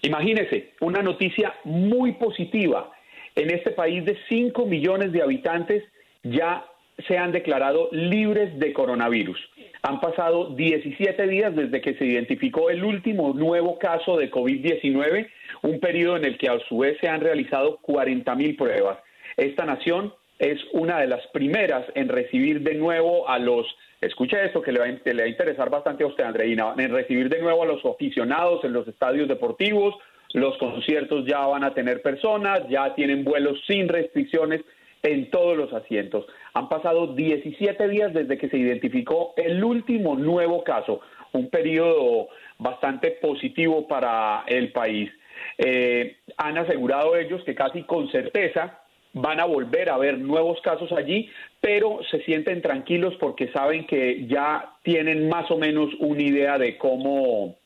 imagínese, 0.02 0.72
una 0.80 1.02
noticia 1.02 1.54
muy 1.64 2.12
positiva. 2.12 2.90
En 3.37 3.50
este 3.50 3.70
país 3.70 4.04
de 4.04 4.18
5 4.28 4.66
millones 4.66 5.12
de 5.12 5.22
habitantes 5.22 5.85
ya 6.22 6.64
se 7.06 7.18
han 7.18 7.32
declarado 7.32 7.88
libres 7.92 8.58
de 8.58 8.72
coronavirus. 8.72 9.38
Han 9.82 10.00
pasado 10.00 10.50
17 10.50 11.26
días 11.26 11.54
desde 11.54 11.80
que 11.80 11.94
se 11.94 12.04
identificó 12.04 12.70
el 12.70 12.84
último 12.84 13.32
nuevo 13.32 13.78
caso 13.78 14.16
de 14.16 14.30
COVID-19, 14.30 15.28
un 15.62 15.80
periodo 15.80 16.16
en 16.16 16.24
el 16.24 16.38
que 16.38 16.48
a 16.48 16.58
su 16.68 16.78
vez 16.78 16.98
se 17.00 17.08
han 17.08 17.20
realizado 17.20 17.78
40 17.78 18.34
mil 18.34 18.56
pruebas. 18.56 18.98
Esta 19.36 19.64
nación 19.64 20.12
es 20.38 20.58
una 20.72 21.00
de 21.00 21.06
las 21.06 21.26
primeras 21.28 21.86
en 21.94 22.08
recibir 22.08 22.62
de 22.62 22.74
nuevo 22.74 23.28
a 23.28 23.38
los, 23.38 23.66
escucha 24.00 24.42
esto 24.42 24.62
que 24.62 24.72
le 24.72 24.80
va, 24.80 24.86
le 24.86 25.14
va 25.14 25.24
a 25.24 25.28
interesar 25.28 25.70
bastante 25.70 26.04
a 26.04 26.08
usted, 26.08 26.24
Andreina, 26.24 26.74
en 26.76 26.92
recibir 26.92 27.28
de 27.28 27.40
nuevo 27.40 27.62
a 27.62 27.66
los 27.66 27.84
aficionados 27.84 28.64
en 28.64 28.72
los 28.72 28.88
estadios 28.88 29.28
deportivos, 29.28 29.94
los 30.32 30.56
conciertos 30.58 31.26
ya 31.26 31.40
van 31.40 31.64
a 31.64 31.74
tener 31.74 32.02
personas, 32.02 32.60
ya 32.68 32.94
tienen 32.94 33.24
vuelos 33.24 33.60
sin 33.66 33.88
restricciones 33.88 34.62
en 35.02 35.30
todos 35.30 35.56
los 35.56 35.72
asientos. 35.72 36.26
Han 36.54 36.68
pasado 36.68 37.08
17 37.14 37.88
días 37.88 38.12
desde 38.12 38.38
que 38.38 38.48
se 38.48 38.58
identificó 38.58 39.34
el 39.36 39.62
último 39.62 40.16
nuevo 40.16 40.62
caso, 40.64 41.00
un 41.32 41.48
periodo 41.48 42.28
bastante 42.58 43.12
positivo 43.12 43.86
para 43.88 44.44
el 44.46 44.72
país. 44.72 45.10
Eh, 45.58 46.16
han 46.36 46.58
asegurado 46.58 47.16
ellos 47.16 47.42
que 47.44 47.54
casi 47.54 47.82
con 47.84 48.10
certeza 48.10 48.80
van 49.12 49.40
a 49.40 49.44
volver 49.44 49.90
a 49.90 49.94
haber 49.94 50.18
nuevos 50.18 50.60
casos 50.60 50.92
allí, 50.92 51.28
pero 51.60 52.00
se 52.10 52.22
sienten 52.22 52.62
tranquilos 52.62 53.14
porque 53.18 53.48
saben 53.48 53.86
que 53.86 54.26
ya 54.26 54.74
tienen 54.82 55.28
más 55.28 55.50
o 55.50 55.58
menos 55.58 55.90
una 55.98 56.22
idea 56.22 56.58
de 56.58 56.78
cómo 56.78 57.56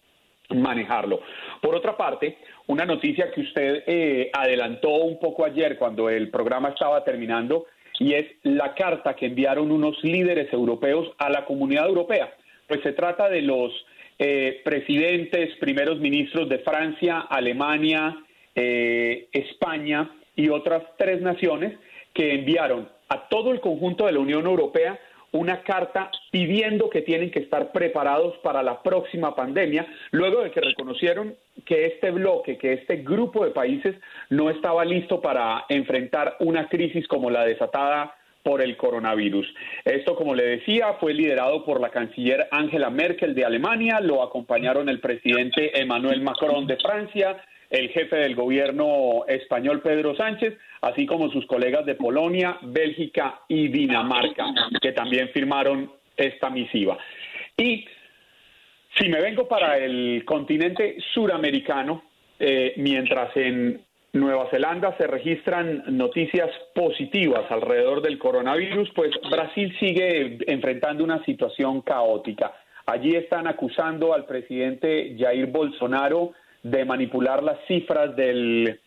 manejarlo. 0.50 1.20
Por 1.60 1.74
otra 1.74 1.96
parte, 1.96 2.38
una 2.66 2.84
noticia 2.84 3.30
que 3.30 3.42
usted 3.42 3.84
eh, 3.86 4.30
adelantó 4.32 4.90
un 4.90 5.18
poco 5.18 5.44
ayer 5.44 5.76
cuando 5.76 6.08
el 6.08 6.30
programa 6.30 6.70
estaba 6.70 7.04
terminando 7.04 7.66
y 7.98 8.14
es 8.14 8.26
la 8.42 8.74
carta 8.74 9.14
que 9.14 9.26
enviaron 9.26 9.70
unos 9.70 10.02
líderes 10.02 10.52
europeos 10.52 11.10
a 11.18 11.30
la 11.30 11.44
comunidad 11.44 11.86
europea. 11.86 12.32
Pues 12.66 12.80
se 12.82 12.92
trata 12.92 13.28
de 13.28 13.42
los 13.42 13.72
eh, 14.18 14.62
presidentes, 14.64 15.56
primeros 15.58 16.00
ministros 16.00 16.48
de 16.48 16.58
Francia, 16.60 17.20
Alemania, 17.20 18.16
eh, 18.54 19.28
España 19.32 20.10
y 20.34 20.48
otras 20.48 20.82
tres 20.96 21.20
naciones 21.20 21.78
que 22.12 22.32
enviaron 22.34 22.88
a 23.08 23.28
todo 23.28 23.52
el 23.52 23.60
conjunto 23.60 24.06
de 24.06 24.12
la 24.12 24.20
Unión 24.20 24.46
Europea 24.46 24.98
una 25.34 25.62
carta 25.62 26.10
pidiendo 26.30 26.88
que 26.88 27.02
tienen 27.02 27.30
que 27.30 27.40
estar 27.40 27.72
preparados 27.72 28.36
para 28.38 28.62
la 28.62 28.82
próxima 28.82 29.34
pandemia, 29.34 29.86
luego 30.12 30.42
de 30.42 30.50
que 30.52 30.60
reconocieron 30.60 31.34
que 31.66 31.86
este 31.86 32.10
bloque, 32.12 32.56
que 32.56 32.72
este 32.72 32.96
grupo 32.98 33.44
de 33.44 33.50
países 33.50 33.96
no 34.30 34.48
estaba 34.48 34.84
listo 34.84 35.20
para 35.20 35.64
enfrentar 35.68 36.36
una 36.38 36.68
crisis 36.68 37.08
como 37.08 37.30
la 37.30 37.44
desatada 37.44 38.14
por 38.44 38.62
el 38.62 38.76
coronavirus. 38.76 39.52
Esto, 39.84 40.14
como 40.14 40.34
le 40.34 40.44
decía, 40.44 40.94
fue 41.00 41.14
liderado 41.14 41.64
por 41.64 41.80
la 41.80 41.90
canciller 41.90 42.46
Angela 42.52 42.90
Merkel 42.90 43.34
de 43.34 43.44
Alemania, 43.44 44.00
lo 44.00 44.22
acompañaron 44.22 44.88
el 44.88 45.00
presidente 45.00 45.80
Emmanuel 45.80 46.20
Macron 46.20 46.66
de 46.66 46.76
Francia, 46.76 47.42
el 47.74 47.88
jefe 47.88 48.16
del 48.16 48.36
gobierno 48.36 49.24
español 49.26 49.80
Pedro 49.82 50.14
Sánchez, 50.14 50.56
así 50.80 51.06
como 51.06 51.28
sus 51.30 51.44
colegas 51.46 51.84
de 51.84 51.96
Polonia, 51.96 52.56
Bélgica 52.62 53.40
y 53.48 53.66
Dinamarca, 53.66 54.46
que 54.80 54.92
también 54.92 55.30
firmaron 55.30 55.90
esta 56.16 56.50
misiva. 56.50 56.96
Y 57.56 57.84
si 58.96 59.08
me 59.08 59.20
vengo 59.20 59.48
para 59.48 59.76
el 59.78 60.24
continente 60.24 60.96
suramericano, 61.12 62.04
eh, 62.38 62.74
mientras 62.76 63.36
en 63.36 63.82
Nueva 64.12 64.48
Zelanda 64.50 64.96
se 64.96 65.08
registran 65.08 65.82
noticias 65.88 66.50
positivas 66.76 67.50
alrededor 67.50 68.02
del 68.02 68.18
coronavirus, 68.18 68.88
pues 68.94 69.10
Brasil 69.28 69.74
sigue 69.80 70.38
enfrentando 70.46 71.02
una 71.02 71.24
situación 71.24 71.80
caótica. 71.80 72.52
Allí 72.86 73.16
están 73.16 73.48
acusando 73.48 74.14
al 74.14 74.26
presidente 74.26 75.16
Jair 75.18 75.46
Bolsonaro 75.46 76.34
de 76.64 76.84
manipular 76.84 77.42
las 77.42 77.58
cifras 77.68 78.16
del 78.16 78.80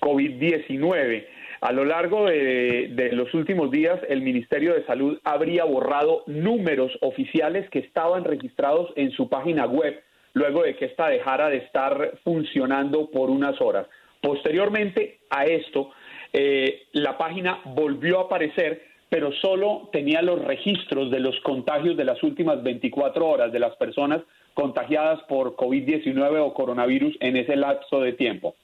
COVID-19. 0.00 1.26
A 1.60 1.72
lo 1.72 1.84
largo 1.84 2.26
de, 2.26 3.10
los 3.12 3.32
últimos 3.34 3.70
días, 3.70 4.00
el 4.08 4.22
Ministerio 4.22 4.74
de 4.74 4.86
Salud 4.86 5.18
habría 5.24 5.64
borrado 5.64 6.22
números 6.26 6.90
oficiales 7.00 7.68
que 7.70 7.80
estaban 7.80 8.24
registrados 8.24 8.90
en 8.96 9.10
su 9.12 9.28
página 9.28 9.66
web 9.66 10.02
luego 10.34 10.62
de 10.62 10.76
que 10.76 10.86
ésta 10.86 11.08
dejara 11.08 11.48
de 11.48 11.56
estar 11.58 12.18
funcionando 12.22 13.10
por 13.10 13.28
unas 13.28 13.60
horas. 13.60 13.86
Posteriormente 14.20 15.18
a 15.30 15.44
esto, 15.44 15.90
eh, 16.32 16.82
la 16.92 17.18
página 17.18 17.60
volvió 17.64 18.20
a 18.20 18.22
aparecer, 18.24 18.82
pero 19.08 19.32
solo 19.32 19.88
tenía 19.92 20.22
los 20.22 20.44
registros 20.44 21.10
de 21.10 21.18
los 21.18 21.38
contagios 21.40 21.96
de 21.96 22.04
las 22.04 22.22
últimas 22.22 22.62
24 22.62 23.26
horas 23.26 23.52
de 23.52 23.58
las 23.58 23.74
personas 23.76 24.22
contagiadas 24.58 25.20
por 25.28 25.54
COVID-19 25.54 26.40
o 26.40 26.52
coronavirus 26.52 27.16
en 27.20 27.36
ese 27.36 27.54
lapso 27.54 28.00
de 28.00 28.14
tiempo. 28.14 28.56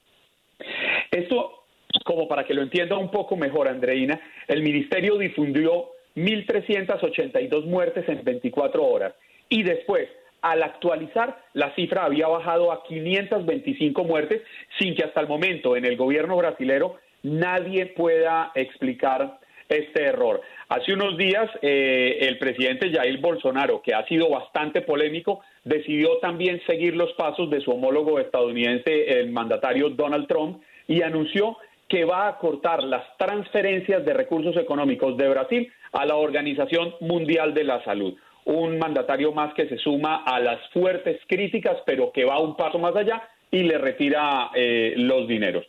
Esto, 1.09 1.63
como 2.03 2.27
para 2.27 2.43
que 2.43 2.53
lo 2.53 2.61
entienda 2.61 2.97
un 2.97 3.09
poco 3.09 3.37
mejor, 3.37 3.69
Andreina, 3.69 4.19
el 4.49 4.61
ministerio 4.61 5.17
difundió 5.17 5.91
1.382 6.17 7.63
muertes 7.63 8.09
en 8.09 8.25
24 8.25 8.85
horas 8.85 9.13
y 9.47 9.63
después, 9.63 10.09
al 10.41 10.63
actualizar, 10.63 11.41
la 11.53 11.73
cifra 11.75 12.03
había 12.03 12.27
bajado 12.27 12.73
a 12.73 12.83
525 12.83 14.03
muertes 14.03 14.41
sin 14.77 14.95
que 14.95 15.05
hasta 15.05 15.21
el 15.21 15.29
momento 15.29 15.77
en 15.77 15.85
el 15.85 15.95
gobierno 15.95 16.35
brasilero 16.35 16.97
nadie 17.23 17.85
pueda 17.85 18.51
explicar 18.53 19.39
este 19.69 20.03
error. 20.03 20.41
Hace 20.67 20.93
unos 20.93 21.17
días 21.17 21.49
eh, 21.61 22.17
el 22.19 22.37
presidente 22.37 22.91
Jair 22.91 23.19
Bolsonaro, 23.19 23.81
que 23.81 23.93
ha 23.93 24.05
sido 24.07 24.29
bastante 24.29 24.81
polémico, 24.81 25.41
decidió 25.65 26.17
también 26.19 26.61
seguir 26.65 26.95
los 26.95 27.11
pasos 27.13 27.49
de 27.49 27.59
su 27.59 27.71
homólogo 27.71 28.19
estadounidense, 28.19 29.19
el 29.19 29.31
mandatario 29.31 29.89
Donald 29.89 30.27
Trump, 30.27 30.61
y 30.87 31.01
anunció 31.01 31.57
que 31.89 32.05
va 32.05 32.27
a 32.27 32.37
cortar 32.37 32.83
las 32.83 33.03
transferencias 33.17 34.05
de 34.05 34.13
recursos 34.13 34.55
económicos 34.57 35.17
de 35.17 35.27
Brasil 35.27 35.71
a 35.91 36.05
la 36.05 36.15
Organización 36.15 36.95
Mundial 37.01 37.53
de 37.53 37.63
la 37.63 37.83
Salud. 37.83 38.15
Un 38.45 38.77
mandatario 38.77 39.31
más 39.31 39.53
que 39.55 39.67
se 39.67 39.77
suma 39.77 40.23
a 40.23 40.39
las 40.39 40.59
fuertes 40.69 41.19
críticas, 41.27 41.77
pero 41.85 42.11
que 42.11 42.25
va 42.25 42.39
un 42.39 42.55
paso 42.55 42.77
más 42.77 42.95
allá 42.95 43.27
y 43.49 43.63
le 43.63 43.77
retira 43.77 44.51
eh, 44.55 44.93
los 44.97 45.27
dineros. 45.27 45.65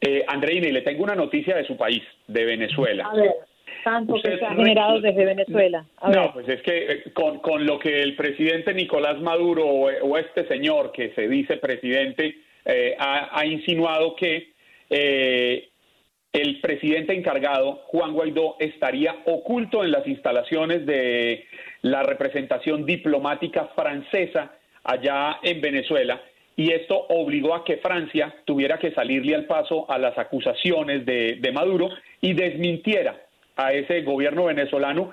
Eh, 0.00 0.24
Andreina, 0.26 0.68
le 0.68 0.82
tengo 0.82 1.04
una 1.04 1.14
noticia 1.14 1.54
de 1.54 1.64
su 1.64 1.76
país, 1.76 2.02
de 2.26 2.44
Venezuela. 2.44 3.10
Tanto 3.84 4.14
que 4.22 4.38
se 4.38 4.44
ha 4.44 4.54
generado 4.54 5.00
desde 5.00 5.24
Venezuela. 5.24 5.84
no, 6.12 6.32
pues 6.32 6.48
es 6.48 6.62
que 6.62 6.92
eh, 6.92 7.04
con, 7.12 7.38
con, 7.38 7.66
lo 7.66 7.78
que 7.78 8.02
el 8.02 8.16
presidente 8.16 8.74
Nicolás 8.74 9.20
Maduro 9.20 9.66
o, 9.66 10.18
este 10.18 10.46
señor 10.46 10.92
que 10.92 11.10
se 11.14 11.28
dice 11.28 11.56
presidente 11.56 12.36
eh, 12.64 12.94
ha, 12.98 13.38
ha, 13.38 13.46
insinuado 13.46 14.14
que 14.16 14.52
eh, 14.90 15.68
el 16.32 16.60
presidente 16.60 17.14
encargado, 17.14 17.82
Juan 17.86 18.12
Guaidó, 18.12 18.56
estaría 18.58 19.16
oculto 19.26 19.84
en 19.84 19.90
las 19.90 20.06
instalaciones 20.06 20.86
de 20.86 21.44
la 21.82 22.02
representación 22.02 22.86
diplomática 22.86 23.70
francesa 23.74 24.52
allá 24.84 25.38
en 25.42 25.60
Venezuela 25.60 26.20
y 26.56 26.70
esto 26.72 27.06
obligó 27.08 27.54
a 27.54 27.64
que 27.64 27.78
Francia 27.78 28.34
tuviera 28.44 28.78
que 28.78 28.92
salirle 28.92 29.34
al 29.34 29.46
paso 29.46 29.90
a 29.90 29.98
las 29.98 30.16
acusaciones 30.18 31.04
de, 31.06 31.36
de 31.40 31.52
Maduro 31.52 31.88
y 32.20 32.34
desmintiera 32.34 33.16
a 33.56 33.72
ese 33.72 34.02
gobierno 34.02 34.44
venezolano 34.44 35.12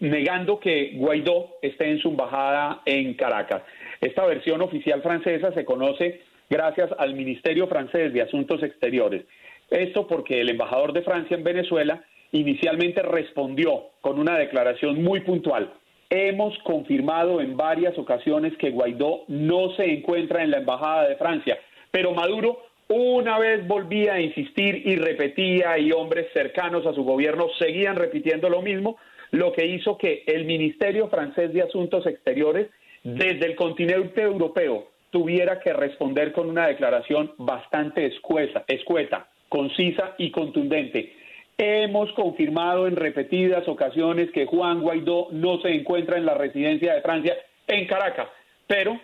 negando 0.00 0.58
que 0.58 0.92
Guaidó 0.94 1.50
esté 1.62 1.90
en 1.90 1.98
su 1.98 2.08
embajada 2.08 2.80
en 2.84 3.14
Caracas. 3.14 3.62
Esta 4.00 4.24
versión 4.24 4.62
oficial 4.62 5.02
francesa 5.02 5.52
se 5.52 5.64
conoce 5.64 6.20
gracias 6.48 6.90
al 6.98 7.14
Ministerio 7.14 7.66
francés 7.66 8.12
de 8.12 8.22
Asuntos 8.22 8.62
Exteriores. 8.62 9.24
Esto 9.70 10.06
porque 10.06 10.40
el 10.40 10.48
embajador 10.48 10.92
de 10.92 11.02
Francia 11.02 11.36
en 11.36 11.44
Venezuela 11.44 12.02
inicialmente 12.32 13.02
respondió 13.02 13.90
con 14.00 14.18
una 14.18 14.38
declaración 14.38 15.02
muy 15.02 15.20
puntual. 15.20 15.72
Hemos 16.08 16.58
confirmado 16.64 17.40
en 17.40 17.56
varias 17.56 17.96
ocasiones 17.98 18.56
que 18.56 18.70
Guaidó 18.70 19.24
no 19.28 19.72
se 19.76 19.84
encuentra 19.84 20.42
en 20.42 20.50
la 20.50 20.58
embajada 20.58 21.08
de 21.08 21.16
Francia, 21.16 21.58
pero 21.92 22.12
Maduro 22.14 22.62
una 22.90 23.38
vez 23.38 23.66
volvía 23.68 24.14
a 24.14 24.20
insistir 24.20 24.82
y 24.84 24.96
repetía 24.96 25.78
y 25.78 25.92
hombres 25.92 26.26
cercanos 26.32 26.84
a 26.86 26.92
su 26.92 27.04
gobierno 27.04 27.46
seguían 27.56 27.94
repitiendo 27.94 28.50
lo 28.50 28.62
mismo, 28.62 28.98
lo 29.30 29.52
que 29.52 29.64
hizo 29.64 29.96
que 29.96 30.24
el 30.26 30.44
Ministerio 30.44 31.08
francés 31.08 31.52
de 31.52 31.62
Asuntos 31.62 32.04
Exteriores 32.06 32.68
desde 33.04 33.46
el 33.46 33.54
continente 33.54 34.22
europeo 34.22 34.88
tuviera 35.10 35.60
que 35.60 35.72
responder 35.72 36.32
con 36.32 36.48
una 36.48 36.66
declaración 36.66 37.32
bastante 37.38 38.06
escueta, 38.06 38.64
escueta 38.66 39.28
concisa 39.48 40.14
y 40.18 40.32
contundente. 40.32 41.12
Hemos 41.58 42.10
confirmado 42.12 42.88
en 42.88 42.96
repetidas 42.96 43.68
ocasiones 43.68 44.30
que 44.32 44.46
Juan 44.46 44.80
Guaidó 44.80 45.28
no 45.30 45.60
se 45.60 45.68
encuentra 45.68 46.16
en 46.16 46.26
la 46.26 46.34
residencia 46.34 46.94
de 46.94 47.02
Francia 47.02 47.36
en 47.68 47.86
Caracas, 47.86 48.28
pero 48.66 48.98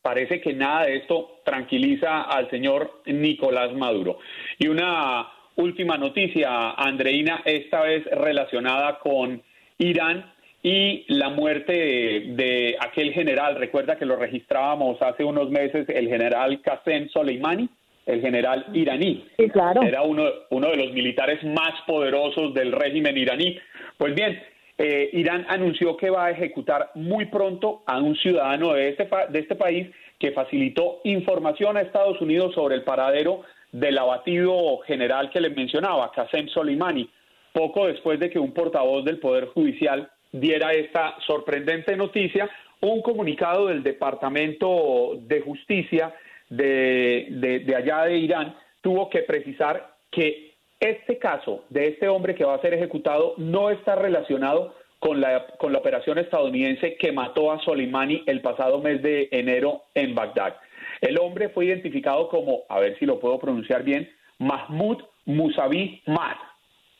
parece 0.00 0.40
que 0.40 0.52
nada 0.52 0.86
de 0.86 0.96
esto 0.98 1.33
tranquiliza 1.44 2.22
al 2.22 2.50
señor 2.50 3.02
Nicolás 3.06 3.72
Maduro. 3.74 4.18
Y 4.58 4.68
una 4.68 5.28
última 5.56 5.96
noticia, 5.96 6.72
Andreina, 6.72 7.42
esta 7.44 7.82
vez 7.82 8.04
relacionada 8.06 8.98
con 8.98 9.42
Irán 9.78 10.32
y 10.62 11.04
la 11.08 11.28
muerte 11.28 11.72
de, 11.72 12.76
aquel 12.80 13.12
general. 13.12 13.56
Recuerda 13.56 13.96
que 13.96 14.06
lo 14.06 14.16
registrábamos 14.16 15.00
hace 15.02 15.22
unos 15.22 15.50
meses, 15.50 15.86
el 15.88 16.08
general 16.08 16.60
Qasem 16.62 17.08
Soleimani, 17.10 17.68
el 18.06 18.20
general 18.20 18.66
iraní. 18.72 19.26
Sí, 19.38 19.48
claro. 19.50 19.82
Era 19.82 20.02
uno, 20.02 20.24
uno 20.50 20.70
de 20.70 20.76
los 20.76 20.92
militares 20.92 21.42
más 21.44 21.72
poderosos 21.86 22.54
del 22.54 22.72
régimen 22.72 23.16
iraní. 23.16 23.58
Pues 23.98 24.14
bien, 24.14 24.42
eh, 24.78 25.10
Irán 25.12 25.46
anunció 25.48 25.96
que 25.96 26.10
va 26.10 26.26
a 26.26 26.30
ejecutar 26.30 26.90
muy 26.94 27.26
pronto 27.26 27.82
a 27.86 27.98
un 27.98 28.16
ciudadano 28.16 28.72
de 28.72 28.88
este, 28.88 29.08
de 29.28 29.38
este 29.38 29.54
país 29.54 29.86
que 30.24 30.32
facilitó 30.32 31.00
información 31.04 31.76
a 31.76 31.82
Estados 31.82 32.18
Unidos 32.22 32.54
sobre 32.54 32.76
el 32.76 32.82
paradero 32.82 33.42
del 33.72 33.98
abatido 33.98 34.78
general 34.86 35.28
que 35.28 35.38
les 35.38 35.54
mencionaba, 35.54 36.10
Qasem 36.12 36.48
Soleimani, 36.48 37.10
poco 37.52 37.88
después 37.88 38.18
de 38.18 38.30
que 38.30 38.38
un 38.38 38.54
portavoz 38.54 39.04
del 39.04 39.18
Poder 39.18 39.48
Judicial 39.48 40.10
diera 40.32 40.72
esta 40.72 41.14
sorprendente 41.26 41.94
noticia, 41.94 42.48
un 42.80 43.02
comunicado 43.02 43.66
del 43.66 43.82
Departamento 43.82 45.18
de 45.20 45.42
Justicia 45.42 46.14
de, 46.48 47.26
de, 47.66 47.76
allá 47.76 48.04
de 48.06 48.16
Irán 48.16 48.56
tuvo 48.80 49.10
que 49.10 49.24
precisar 49.24 49.96
que 50.10 50.54
este 50.80 51.18
caso 51.18 51.64
de 51.68 51.88
este 51.88 52.08
hombre 52.08 52.34
que 52.34 52.46
va 52.46 52.54
a 52.54 52.62
ser 52.62 52.72
ejecutado 52.72 53.34
no 53.36 53.68
está 53.68 53.94
relacionado 53.94 54.74
con 55.04 55.20
la, 55.20 55.46
con 55.58 55.70
la 55.70 55.80
operación 55.80 56.16
estadounidense 56.16 56.96
que 56.96 57.12
mató 57.12 57.52
a 57.52 57.60
Soleimani 57.60 58.22
el 58.24 58.40
pasado 58.40 58.78
mes 58.78 59.02
de 59.02 59.28
enero 59.32 59.82
en 59.94 60.14
Bagdad. 60.14 60.56
El 61.02 61.18
hombre 61.18 61.50
fue 61.50 61.66
identificado 61.66 62.30
como, 62.30 62.62
a 62.70 62.80
ver 62.80 62.98
si 62.98 63.04
lo 63.04 63.20
puedo 63.20 63.38
pronunciar 63.38 63.82
bien, 63.82 64.10
Mahmoud 64.38 65.02
Musavi 65.26 66.00
Mat. 66.06 66.38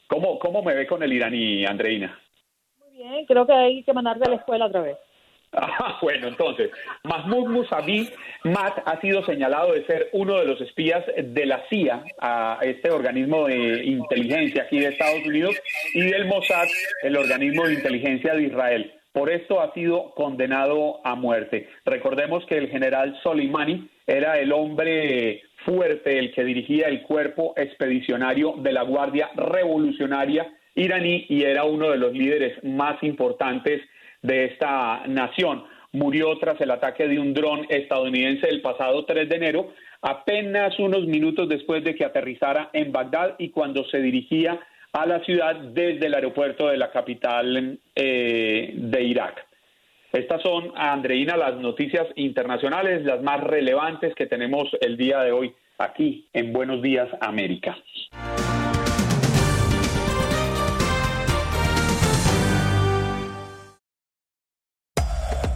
¿Cómo, 0.07 0.39
¿Cómo 0.39 0.63
me 0.63 0.75
ve 0.75 0.87
con 0.87 1.03
el 1.03 1.15
iraní, 1.15 1.65
Andreina? 1.65 2.21
Muy 2.79 2.93
bien, 2.93 3.25
creo 3.25 3.47
que 3.47 3.55
hay 3.55 3.83
que 3.83 3.95
mandarte 3.95 4.25
a 4.27 4.33
la 4.33 4.37
escuela 4.37 4.67
otra 4.67 4.83
vez. 4.83 4.99
Ah, 5.57 5.99
bueno, 6.03 6.29
entonces, 6.29 6.71
Mahmoud 7.05 7.49
Musavi 7.51 8.09
Mat 8.45 8.79
ha 8.85 9.01
sido 9.01 9.25
señalado 9.25 9.73
de 9.73 9.85
ser 9.87 10.09
uno 10.13 10.39
de 10.39 10.47
los 10.47 10.61
espías 10.61 11.05
de 11.17 11.47
la 11.47 11.63
CIA, 11.69 12.05
este 12.63 12.91
organismo 12.91 13.47
de 13.47 13.85
inteligencia 13.85 14.65
aquí 14.65 14.81
de 14.81 14.89
Estados 14.89 15.25
Unidos, 15.27 15.55
y 15.95 16.03
del 16.03 16.27
Mossad, 16.27 16.67
el 17.03 17.17
organismo 17.17 17.67
de 17.67 17.75
inteligencia 17.75 18.35
de 18.35 18.43
Israel. 18.45 18.93
Por 19.13 19.31
esto 19.31 19.61
ha 19.61 19.73
sido 19.75 20.11
condenado 20.15 21.01
a 21.07 21.15
muerte. 21.15 21.69
Recordemos 21.85 22.45
que 22.47 22.59
el 22.59 22.69
general 22.69 23.17
Soleimani 23.23 23.89
era 24.07 24.39
el 24.39 24.53
hombre 24.53 25.43
fuerte, 25.65 26.19
el 26.19 26.33
que 26.33 26.45
dirigía 26.45 26.89
el 26.89 27.03
cuerpo 27.03 27.55
expedicionario 27.57 28.55
de 28.59 28.73
la 28.73 28.83
Guardia 28.83 29.31
Revolucionaria 29.37 30.53
iraní 30.75 31.27
y 31.29 31.45
era 31.45 31.65
uno 31.65 31.91
de 31.91 31.99
los 31.99 32.13
líderes 32.13 32.63
más 32.65 33.03
importantes 33.03 33.81
de 34.25 34.47
esta 34.47 35.03
nación. 35.07 35.65
Murió 35.93 36.37
tras 36.39 36.61
el 36.61 36.73
ataque 36.73 37.07
de 37.07 37.21
un 37.21 37.33
dron 37.35 37.67
estadounidense 37.69 38.49
el 38.49 38.63
pasado 38.63 39.05
3 39.05 39.29
de 39.29 39.37
enero, 39.37 39.73
apenas 40.03 40.77
unos 40.81 41.07
minutos 41.07 41.49
después 41.49 41.85
de 41.85 41.95
que 41.95 42.05
aterrizara 42.05 42.71
en 42.73 42.91
Bagdad 42.91 43.37
y 43.39 43.51
cuando 43.51 43.85
se 43.85 43.99
dirigía 43.99 44.59
a 44.93 45.07
la 45.07 45.21
ciudad 45.25 45.55
desde 45.57 46.07
el 46.07 46.15
aeropuerto 46.15 46.69
de 46.69 46.79
la 46.79 46.91
capital 46.91 47.79
eh, 47.95 48.73
de 48.75 49.03
Irak. 49.03 49.47
Estas 50.13 50.43
son, 50.43 50.73
Andreina, 50.77 51.37
las 51.37 51.57
noticias 51.57 52.07
internacionales, 52.17 53.05
las 53.05 53.21
más 53.23 53.41
relevantes 53.41 54.15
que 54.15 54.27
tenemos 54.27 54.69
el 54.81 54.97
día 54.97 55.21
de 55.21 55.33
hoy 55.33 55.53
aquí 55.79 56.29
en 56.33 56.53
Buenos 56.53 56.81
Días 56.83 57.09
América. 57.21 57.77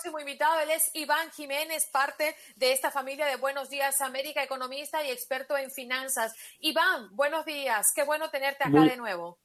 Próximo 0.00 0.18
invitado, 0.18 0.60
él 0.62 0.70
es 0.70 0.90
Iván 0.94 1.30
Jiménez, 1.30 1.90
parte 1.92 2.34
de 2.56 2.72
esta 2.72 2.90
familia 2.90 3.26
de 3.26 3.36
Buenos 3.36 3.68
Días 3.68 4.00
América, 4.00 4.42
economista 4.42 5.04
y 5.06 5.10
experto 5.10 5.58
en 5.58 5.70
finanzas. 5.70 6.34
Iván, 6.60 7.14
buenos 7.14 7.44
días, 7.44 7.92
qué 7.94 8.02
bueno 8.04 8.30
tenerte 8.30 8.64
acá 8.64 8.80
de 8.80 8.96
nuevo. 8.96 9.36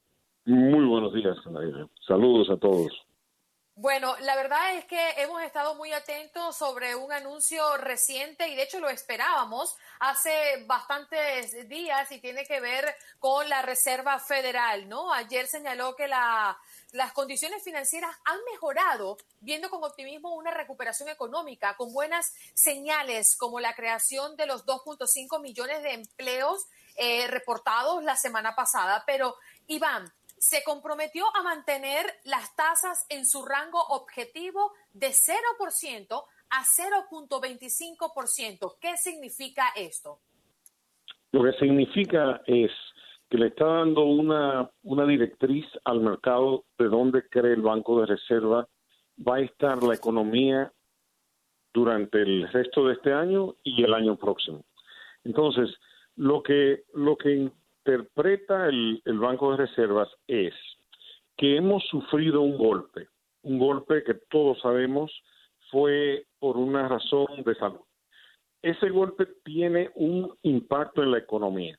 Muy 0.45 0.85
buenos 0.85 1.13
días, 1.13 1.35
saludos 2.07 2.49
a 2.49 2.57
todos. 2.57 2.87
Bueno, 3.77 4.15
la 4.21 4.37
verdad 4.37 4.75
es 4.75 4.85
que 4.85 5.09
hemos 5.17 5.41
estado 5.41 5.75
muy 5.75 5.91
atentos 5.91 6.55
sobre 6.55 6.95
un 6.95 7.11
anuncio 7.11 7.75
reciente 7.75 8.47
y 8.47 8.55
de 8.55 8.63
hecho 8.63 8.79
lo 8.79 8.87
esperábamos 8.87 9.75
hace 9.99 10.63
bastantes 10.65 11.67
días 11.67 12.09
y 12.13 12.21
tiene 12.21 12.45
que 12.45 12.61
ver 12.61 12.95
con 13.19 13.49
la 13.49 13.61
Reserva 13.63 14.17
Federal, 14.19 14.87
¿no? 14.87 15.11
Ayer 15.11 15.47
señaló 15.47 15.93
que 15.93 16.07
la, 16.07 16.57
las 16.93 17.11
condiciones 17.11 17.65
financieras 17.65 18.15
han 18.23 18.39
mejorado, 18.49 19.17
viendo 19.41 19.69
con 19.69 19.83
optimismo 19.83 20.33
una 20.35 20.51
recuperación 20.51 21.09
económica, 21.09 21.75
con 21.75 21.91
buenas 21.91 22.33
señales 22.53 23.35
como 23.35 23.59
la 23.59 23.75
creación 23.75 24.37
de 24.37 24.45
los 24.45 24.65
2.5 24.65 25.41
millones 25.41 25.83
de 25.83 25.95
empleos 25.95 26.65
eh, 26.95 27.27
reportados 27.27 28.05
la 28.05 28.15
semana 28.15 28.55
pasada. 28.55 29.03
Pero, 29.05 29.35
Iván, 29.67 30.13
se 30.37 30.63
comprometió 30.63 31.25
a 31.35 31.43
mantener 31.43 32.05
las 32.23 32.55
tasas 32.55 33.05
en 33.09 33.25
su 33.25 33.45
rango 33.45 33.81
objetivo 33.89 34.71
de 34.93 35.07
0% 35.07 36.23
a 36.49 36.63
0.25%. 36.63 38.77
¿Qué 38.79 38.95
significa 38.97 39.65
esto? 39.75 40.19
Lo 41.31 41.43
que 41.43 41.53
significa 41.53 42.41
es 42.45 42.71
que 43.29 43.37
le 43.37 43.47
está 43.47 43.65
dando 43.65 44.05
una, 44.05 44.69
una 44.83 45.05
directriz 45.05 45.65
al 45.83 46.01
mercado 46.01 46.65
de 46.77 46.85
dónde 46.85 47.27
cree 47.27 47.53
el 47.53 47.61
Banco 47.61 47.99
de 47.99 48.07
Reserva 48.07 48.67
va 49.27 49.37
a 49.37 49.41
estar 49.41 49.81
la 49.83 49.95
economía 49.95 50.71
durante 51.73 52.21
el 52.21 52.47
resto 52.49 52.85
de 52.85 52.93
este 52.93 53.13
año 53.13 53.55
y 53.63 53.83
el 53.83 53.93
año 53.93 54.15
próximo. 54.15 54.63
Entonces, 55.23 55.75
lo 56.15 56.41
que, 56.41 56.83
lo 56.93 57.17
que 57.17 57.51
interpreta 57.85 58.67
el, 58.67 59.01
Banco 59.05 59.51
de 59.51 59.65
Reservas 59.65 60.09
es 60.27 60.53
que 61.37 61.57
hemos 61.57 61.83
sufrido 61.85 62.41
un 62.41 62.57
golpe, 62.57 63.07
un 63.43 63.59
golpe 63.59 64.03
que 64.03 64.15
todos 64.29 64.59
sabemos 64.61 65.11
fue 65.69 66.25
por 66.39 66.57
una 66.57 66.87
razón 66.87 67.27
de 67.45 67.53
salud. 67.55 67.81
Ese 68.61 68.89
golpe 68.89 69.27
tiene 69.43 69.91
un 69.95 70.35
impacto 70.41 71.03
en 71.03 71.11
la 71.11 71.19
economía. 71.19 71.77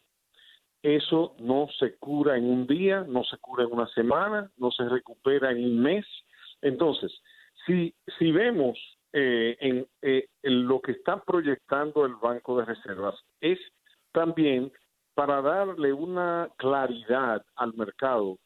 Eso 0.83 1.35
no 1.41 1.66
se 1.78 1.97
cura 1.97 2.37
en 2.37 2.45
un 2.45 2.66
día, 2.68 3.05
no 3.09 3.24
se 3.24 3.39
cura 3.39 3.64
en 3.64 3.72
una 3.72 3.89
semana, 3.89 4.49
no 4.57 4.70
se 4.70 4.89
recupera 4.89 5.51
en 5.51 5.64
un 5.64 5.80
mes. 5.80 6.07
Entonces, 6.62 7.12
si, 7.66 7.93
si 8.18 8.30
vemos 8.30 8.78
eh, 9.12 9.57
en, 9.59 9.87
eh, 10.03 10.28
en 10.43 10.68
lo 10.68 10.80
que 10.80 10.93
está 10.93 11.20
proyectando 11.24 12.07
el 12.07 12.14
Banco 12.14 12.59
de 12.59 12.66
Reservas, 12.66 13.16
es 13.41 13.59
también 14.12 14.70
para 15.17 15.41
darle 15.41 15.95
una 15.95 16.51
claridad 16.59 17.43
al 17.57 17.73
mercado 17.73 18.39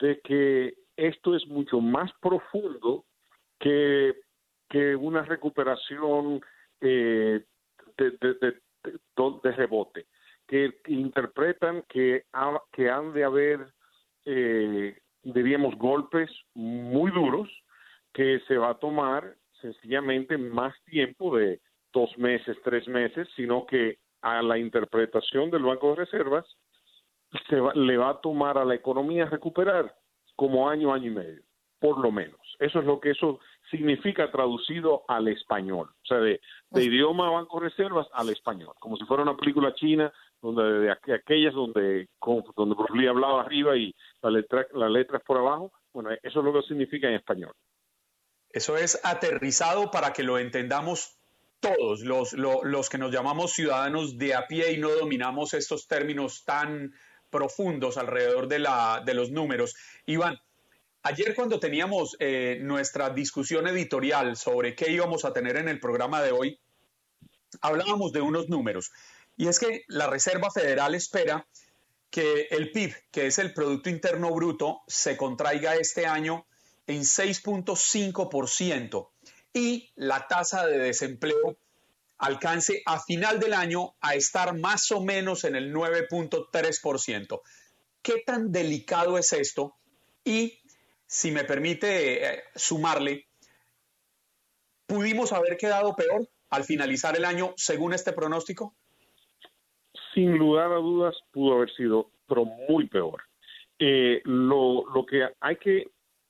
de 0.00 0.20
que 0.22 0.74
esto 0.96 1.36
es 1.36 1.46
mucho 1.46 1.80
más 1.80 2.10
profundo 2.20 3.04
que, 3.60 4.12
que 4.68 4.96
una 4.96 5.22
recuperación 5.22 6.40
eh, 6.80 7.44
de, 7.96 9.52
rebote, 9.52 10.06
que 10.48 10.72
interpretan 10.88 11.84
que, 11.88 12.24
que 12.72 12.90
han 12.90 13.12
de 13.12 13.24
haber, 13.24 13.68
eh, 14.24 14.98
diríamos, 15.22 15.76
golpes 15.76 16.28
muy 16.54 17.12
duros 17.12 17.48
que 18.12 18.40
se 18.48 18.58
va 18.58 18.70
a 18.70 18.78
tomar 18.78 19.36
sencillamente 19.60 20.36
más 20.36 20.74
tiempo 20.86 21.36
de 21.36 21.60
dos 21.92 22.10
meses, 22.18 22.56
tres 22.64 22.88
meses, 22.88 23.28
sino 23.36 23.64
que 23.64 23.98
a 24.22 24.42
la 24.42 24.58
interpretación 24.58 25.50
del 25.50 25.62
Banco 25.62 25.90
de 25.90 25.96
Reservas 25.96 26.46
se 27.48 27.60
va, 27.60 27.72
le 27.74 27.96
va 27.96 28.10
a 28.10 28.20
tomar 28.20 28.58
a 28.58 28.64
la 28.64 28.74
economía 28.74 29.26
recuperar 29.26 29.94
como 30.34 30.68
año, 30.68 30.92
año 30.92 31.10
y 31.10 31.14
medio, 31.14 31.42
por 31.78 31.98
lo 31.98 32.10
menos. 32.10 32.40
Eso 32.58 32.80
es 32.80 32.84
lo 32.84 33.00
que 33.00 33.10
eso 33.10 33.40
significa 33.70 34.30
traducido 34.30 35.04
al 35.08 35.28
español, 35.28 35.88
o 35.90 36.06
sea, 36.06 36.18
de, 36.18 36.40
de 36.70 36.84
idioma 36.84 37.30
Banco 37.30 37.60
de 37.60 37.68
Reservas 37.68 38.06
al 38.12 38.30
español, 38.30 38.74
como 38.78 38.96
si 38.96 39.04
fuera 39.04 39.22
una 39.22 39.36
película 39.36 39.74
china 39.74 40.12
donde 40.40 40.62
de 40.80 41.14
aquellas 41.14 41.54
donde 41.54 42.08
con, 42.18 42.44
donde 42.54 42.74
Bruce 42.74 42.96
Lee 42.96 43.08
hablaba 43.08 43.40
arriba 43.40 43.76
y 43.76 43.94
la 44.22 44.30
letra 44.30 44.66
las 44.74 44.90
letras 44.90 45.22
por 45.26 45.38
abajo, 45.38 45.72
bueno, 45.92 46.10
eso 46.22 46.38
es 46.40 46.44
lo 46.44 46.52
que 46.52 46.62
significa 46.62 47.08
en 47.08 47.14
español. 47.14 47.52
Eso 48.50 48.76
es 48.76 49.00
aterrizado 49.04 49.90
para 49.90 50.12
que 50.12 50.22
lo 50.22 50.38
entendamos 50.38 51.18
todos, 51.60 52.00
los, 52.00 52.32
los, 52.32 52.88
que 52.88 52.98
nos 52.98 53.12
llamamos 53.12 53.52
ciudadanos 53.52 54.18
de 54.18 54.34
a 54.34 54.46
pie 54.46 54.72
y 54.72 54.78
no 54.78 54.90
dominamos 54.90 55.54
estos 55.54 55.86
términos 55.86 56.44
tan 56.44 56.92
profundos 57.30 57.96
alrededor 57.96 58.48
de, 58.48 58.60
la, 58.60 59.02
de 59.04 59.14
los 59.14 59.30
números. 59.30 59.74
Iván, 60.06 60.38
ayer 61.02 61.34
cuando 61.34 61.58
teníamos 61.58 62.16
eh, 62.18 62.58
nuestra 62.60 63.10
discusión 63.10 63.66
editorial 63.66 64.36
sobre 64.36 64.74
qué 64.74 64.90
íbamos 64.90 65.24
a 65.24 65.32
tener 65.32 65.56
en 65.56 65.68
el 65.68 65.80
programa 65.80 66.22
de 66.22 66.32
hoy, 66.32 66.58
hablábamos 67.60 68.12
de 68.12 68.20
unos 68.20 68.48
números. 68.48 68.92
Y 69.36 69.48
es 69.48 69.58
que 69.58 69.84
la 69.88 70.06
Reserva 70.06 70.50
Federal 70.50 70.94
espera 70.94 71.46
que 72.10 72.48
el 72.50 72.72
PIB, 72.72 72.94
que 73.10 73.26
es 73.26 73.38
el 73.38 73.52
Producto 73.52 73.90
Interno 73.90 74.32
Bruto, 74.32 74.80
se 74.86 75.16
contraiga 75.16 75.74
este 75.74 76.06
año 76.06 76.46
en 76.86 77.02
6.5% 77.02 79.08
y 79.56 79.90
la 79.96 80.26
tasa 80.28 80.66
de 80.66 80.76
desempleo 80.76 81.56
alcance 82.18 82.82
a 82.84 83.00
final 83.00 83.40
del 83.40 83.54
año 83.54 83.94
a 84.02 84.14
estar 84.14 84.54
más 84.54 84.92
o 84.92 85.00
menos 85.00 85.44
en 85.44 85.56
el 85.56 85.72
9.3%. 85.72 87.40
¿Qué 88.02 88.22
tan 88.26 88.52
delicado 88.52 89.16
es 89.16 89.32
esto? 89.32 89.74
Y 90.22 90.58
si 91.06 91.30
me 91.30 91.44
permite 91.44 92.22
eh, 92.22 92.42
sumarle, 92.54 93.28
¿pudimos 94.86 95.32
haber 95.32 95.56
quedado 95.56 95.96
peor 95.96 96.28
al 96.50 96.64
finalizar 96.64 97.16
el 97.16 97.24
año 97.24 97.54
según 97.56 97.94
este 97.94 98.12
pronóstico? 98.12 98.74
Sin 100.12 100.36
lugar 100.36 100.70
a 100.70 100.76
dudas 100.76 101.16
pudo 101.32 101.54
haber 101.54 101.74
sido, 101.74 102.10
pero 102.28 102.44
muy 102.44 102.88
peor. 102.88 103.22
Eh, 103.78 104.20
lo, 104.24 104.84
lo 104.90 105.06
que 105.06 105.26
hay 105.40 105.56
que 105.56 105.84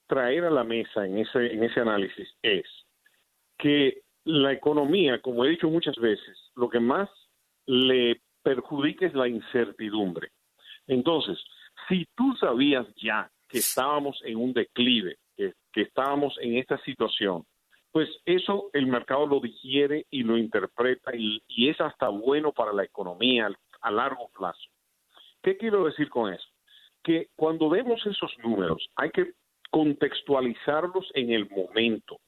traer 0.07 0.45
a 0.45 0.49
la 0.49 0.63
mesa 0.63 1.05
en 1.05 1.17
ese, 1.17 1.47
en 1.47 1.65
ese 1.65 1.81
análisis 1.81 2.29
es 2.41 2.65
que 3.57 4.01
la 4.23 4.51
economía, 4.51 5.21
como 5.21 5.45
he 5.45 5.49
dicho 5.49 5.69
muchas 5.69 5.95
veces, 5.97 6.37
lo 6.55 6.69
que 6.69 6.79
más 6.79 7.09
le 7.65 8.21
perjudica 8.43 9.05
es 9.05 9.13
la 9.13 9.27
incertidumbre. 9.27 10.29
Entonces, 10.87 11.37
si 11.87 12.05
tú 12.15 12.35
sabías 12.39 12.85
ya 12.95 13.29
que 13.47 13.59
estábamos 13.59 14.21
en 14.25 14.37
un 14.37 14.53
declive, 14.53 15.17
que, 15.35 15.53
estábamos 15.75 16.35
en 16.41 16.57
esta 16.57 16.77
situación, 16.79 17.45
pues 17.91 18.09
eso 18.25 18.71
el 18.73 18.87
mercado 18.87 19.27
lo 19.27 19.39
digiere 19.39 20.07
y 20.09 20.23
lo 20.23 20.35
interpreta 20.35 21.15
y, 21.15 21.41
y 21.47 21.69
es 21.69 21.79
hasta 21.79 22.09
bueno 22.09 22.51
para 22.51 22.73
la 22.73 22.83
economía 22.83 23.49
a 23.81 23.91
largo 23.91 24.29
plazo. 24.29 24.69
¿Qué 25.43 25.55
quiero 25.55 25.85
decir 25.85 26.09
con 26.09 26.33
eso? 26.33 26.47
Que 27.03 27.29
cuando 27.35 27.69
vemos 27.69 28.03
esos 28.07 28.35
números 28.43 28.89
hay 28.95 29.11
que 29.11 29.33
contextualizarlos 29.69 31.11
en 31.13 31.31
el 31.31 31.49
momento. 31.49 32.19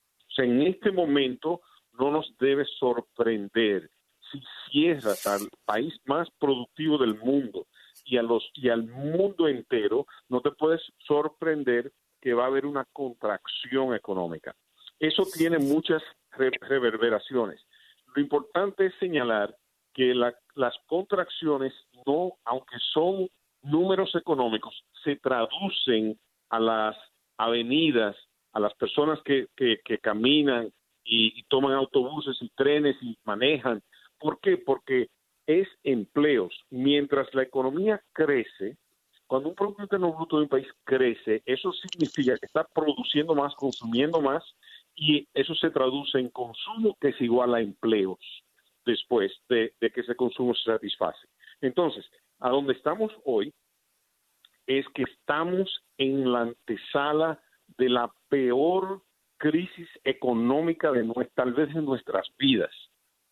En 0.43 0.61
este 0.61 0.91
momento 0.91 1.61
no 1.99 2.11
nos 2.11 2.33
debe 2.39 2.65
sorprender 2.65 3.89
si 4.31 4.41
cierras 4.69 5.25
al 5.27 5.49
país 5.65 5.93
más 6.05 6.29
productivo 6.39 6.97
del 6.97 7.17
mundo 7.17 7.67
y 8.05 8.17
a 8.17 8.21
los 8.21 8.49
y 8.53 8.69
al 8.69 8.83
mundo 8.83 9.47
entero, 9.47 10.05
no 10.29 10.41
te 10.41 10.51
puedes 10.51 10.81
sorprender 10.99 11.91
que 12.21 12.33
va 12.33 12.43
a 12.43 12.47
haber 12.47 12.65
una 12.65 12.85
contracción 12.93 13.93
económica. 13.93 14.55
Eso 14.99 15.23
tiene 15.33 15.57
muchas 15.57 16.03
reverberaciones. 16.31 17.61
Lo 18.15 18.21
importante 18.21 18.87
es 18.87 18.93
señalar 18.99 19.55
que 19.93 20.13
la, 20.13 20.33
las 20.55 20.75
contracciones 20.87 21.73
no, 22.05 22.33
aunque 22.45 22.75
son 22.93 23.29
números 23.61 24.13
económicos, 24.15 24.83
se 25.03 25.15
traducen 25.17 26.19
a 26.49 26.59
las 26.59 26.97
avenidas, 27.37 28.15
a 28.53 28.59
las 28.59 28.73
personas 28.75 29.19
que, 29.23 29.47
caminan 30.01 30.71
y, 31.03 31.39
y, 31.39 31.43
toman 31.43 31.73
autobuses 31.73 32.37
y 32.41 32.49
trenes 32.55 32.95
y 33.01 33.17
manejan. 33.23 33.81
¿Por 34.17 34.39
qué? 34.39 34.57
Porque 34.57 35.09
es 35.45 35.67
empleos. 35.83 36.53
Mientras 36.69 37.33
la 37.33 37.43
economía 37.43 38.01
crece, 38.13 38.77
cuando 39.27 39.49
un 39.49 39.55
Producto 39.55 39.83
Interno 39.83 40.13
Bruto 40.13 40.37
de 40.37 40.43
un 40.43 40.49
país 40.49 40.67
crece, 40.83 41.43
eso 41.45 41.71
significa 41.73 42.37
que 42.37 42.47
está 42.47 42.63
produciendo 42.63 43.35
más, 43.35 43.53
consumiendo 43.55 44.21
más, 44.21 44.43
y 44.95 45.27
eso 45.33 45.53
se 45.55 45.69
traduce 45.69 46.19
en 46.19 46.29
consumo 46.29 46.97
que 46.99 47.09
es 47.09 47.21
igual 47.21 47.53
a 47.53 47.61
empleos 47.61 48.19
después 48.85 49.31
de, 49.47 49.73
de 49.79 49.91
que 49.91 50.01
ese 50.01 50.15
consumo 50.15 50.53
se 50.55 50.71
satisface. 50.71 51.27
Entonces, 51.61 52.05
a 52.39 52.49
donde 52.49 52.73
estamos 52.73 53.11
hoy 53.23 53.53
es 54.65 54.85
que 54.95 55.03
estamos 55.03 55.83
en 55.97 56.31
la 56.31 56.41
antesala 56.41 57.41
de 57.79 57.89
la 57.89 58.13
peor 58.29 59.01
crisis 59.37 59.87
económica 60.03 60.91
de 60.91 61.03
nuestra, 61.03 61.45
tal 61.45 61.53
vez 61.53 61.73
en 61.75 61.85
nuestras 61.85 62.27
vidas. 62.37 62.71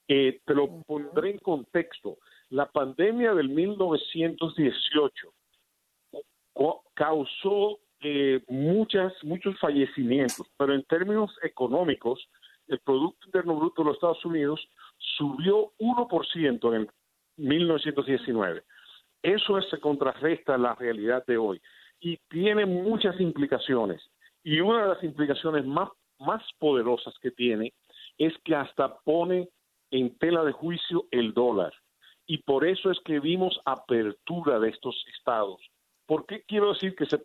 Eh, 0.07 0.39
te 0.45 0.55
lo 0.55 0.81
pondré 0.83 1.31
en 1.31 1.39
contexto. 1.39 2.17
La 2.49 2.65
pandemia 2.71 3.33
del 3.33 3.49
1918 3.49 5.33
causó 6.95 7.79
eh, 8.01 8.41
muchas, 8.47 9.13
muchos 9.23 9.59
fallecimientos, 9.59 10.47
pero 10.57 10.73
en 10.73 10.83
términos 10.83 11.31
económicos, 11.43 12.27
el 12.67 12.79
Producto 12.79 13.27
Interno 13.27 13.55
Bruto 13.55 13.81
de 13.81 13.87
los 13.87 13.97
Estados 13.97 14.25
Unidos 14.25 14.67
subió 15.17 15.73
1% 15.79 16.75
en 16.75 16.81
el 16.81 16.89
1919. 17.37 18.63
Eso 19.21 19.61
se 19.61 19.79
contrarresta 19.79 20.55
a 20.55 20.57
la 20.57 20.73
realidad 20.75 21.25
de 21.25 21.37
hoy 21.37 21.61
y 21.99 22.17
tiene 22.29 22.65
muchas 22.65 23.19
implicaciones. 23.19 24.01
Y 24.47 24.61
una 24.61 24.83
de 24.83 24.87
las 24.87 25.03
implicaciones 25.03 25.65
más, 25.65 25.89
más 26.19 26.41
poderosas 26.57 27.13
que 27.21 27.31
tiene 27.31 27.73
es 28.17 28.33
que 28.45 28.55
hasta 28.55 28.97
pone 28.99 29.49
en 29.91 30.17
tela 30.19 30.41
de 30.45 30.53
juicio 30.53 31.05
el 31.11 31.33
dólar. 31.33 31.73
Y 32.25 32.37
por 32.37 32.65
eso 32.65 32.89
es 32.89 32.97
que 33.01 33.19
vimos 33.19 33.59
apertura 33.65 34.57
de 34.57 34.69
estos 34.69 34.95
estados. 35.13 35.59
¿Por 36.05 36.25
qué 36.25 36.43
quiero 36.47 36.71
decir 36.71 36.95
que 36.95 37.07
se 37.07 37.17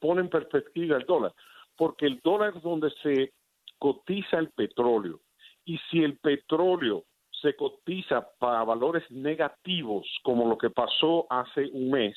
pone 0.00 0.22
en 0.22 0.28
perspectiva 0.28 0.96
el 0.96 1.06
dólar? 1.06 1.32
Porque 1.76 2.06
el 2.06 2.18
dólar 2.18 2.56
es 2.56 2.62
donde 2.64 2.90
se 3.00 3.32
cotiza 3.78 4.40
el 4.40 4.50
petróleo. 4.50 5.20
Y 5.64 5.78
si 5.88 6.02
el 6.02 6.18
petróleo 6.18 7.04
se 7.30 7.54
cotiza 7.54 8.28
para 8.40 8.64
valores 8.64 9.08
negativos, 9.12 10.04
como 10.24 10.48
lo 10.48 10.58
que 10.58 10.70
pasó 10.70 11.28
hace 11.30 11.68
un 11.72 11.92
mes, 11.92 12.16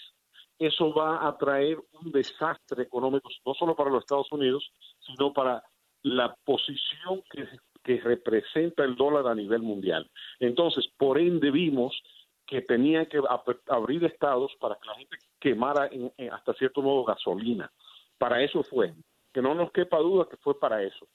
eso 0.66 0.94
va 0.94 1.28
a 1.28 1.38
traer 1.38 1.78
un 1.94 2.12
desastre 2.12 2.84
económico, 2.84 3.30
no 3.46 3.54
solo 3.54 3.76
para 3.76 3.90
los 3.90 4.04
Estados 4.04 4.32
Unidos, 4.32 4.72
sino 5.00 5.34
para 5.34 5.64
la 6.04 6.36
posición 6.44 7.24
que, 7.30 7.48
que 7.84 8.00
representa 8.02 8.84
el 8.84 8.96
dólar 8.96 9.28
a 9.28 9.36
nivel 9.36 9.62
mundial. 9.62 10.10
Entonces, 10.40 10.88
por 10.98 11.20
ende, 11.20 11.52
vimos 11.52 12.02
que 12.46 12.62
tenía 12.62 13.08
que 13.08 13.22
abrir 13.68 14.04
estados 14.04 14.52
para 14.60 14.76
que 14.76 14.88
la 14.88 14.96
gente 14.96 15.18
quemara 15.40 15.90
hasta 16.32 16.54
cierto 16.54 16.82
modo 16.82 17.04
gasolina. 17.04 17.72
Para 18.18 18.42
eso 18.42 18.64
fue. 18.64 18.94
Que 19.34 19.42
no 19.42 19.56
nos 19.56 19.72
quepa 19.72 19.98
duda 19.98 20.28
que 20.30 20.38
fue 20.38 20.60
para 20.60 20.84
eso. 20.84 21.08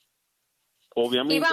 Obviamente, 0.95 1.47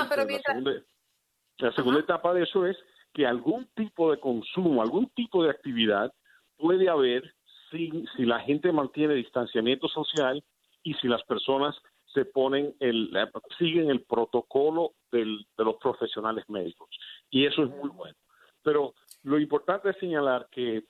la 1.57 1.71
segunda, 1.71 1.99
etapa 1.99 2.33
de 2.33 2.43
eso 2.43 2.65
es 2.65 2.77
que 3.13 3.25
algún 3.25 3.67
tipo 3.75 4.11
de 4.11 4.19
consumo, 4.19 4.81
algún 4.81 5.07
tipo 5.09 5.43
de 5.43 5.51
actividad 5.51 6.11
puede 6.57 6.89
haber 6.89 7.33
si, 7.76 8.26
la 8.26 8.39
gente 8.39 8.71
mantiene 8.71 9.13
distanciamiento 9.15 9.88
social 9.88 10.43
y 10.84 10.93
si 10.95 11.07
las 11.07 11.23
personas 11.23 11.76
se 12.13 12.26
ponen 12.26 12.73
el, 12.80 13.11
siguen 13.57 13.89
el 13.89 14.01
protocolo 14.01 14.93
de 15.11 15.26
los 15.57 15.76
profesionales 15.82 16.45
médicos. 16.49 16.89
Y 17.30 17.45
eso 17.45 17.63
es 17.63 17.69
muy 17.69 17.89
bueno. 17.89 18.15
Pero 18.63 18.93
lo 19.23 19.39
importante 19.39 19.89
es 19.89 19.97
señalar 19.97 20.47
que 20.51 20.84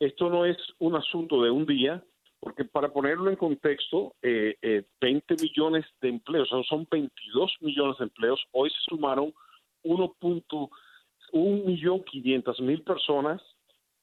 esto 0.00 0.30
no 0.30 0.44
es 0.44 0.56
un 0.78 0.96
asunto 0.96 1.42
de 1.42 1.50
un 1.50 1.66
día, 1.66 2.02
porque 2.40 2.64
para 2.64 2.92
ponerlo 2.92 3.30
en 3.30 3.36
contexto, 3.36 4.14
eh, 4.22 4.84
20 5.00 5.34
eh, 5.34 5.36
millones 5.40 5.84
de 6.00 6.08
empleos, 6.08 6.52
o 6.52 6.64
son 6.64 6.88
22 6.90 7.56
millones 7.60 7.98
de 7.98 8.04
empleos, 8.04 8.42
hoy 8.50 8.70
se 8.70 8.80
sumaron 8.88 9.32
1.1 9.84 11.64
millón 11.64 12.02
500 12.04 12.60
mil 12.60 12.82
personas 12.82 13.40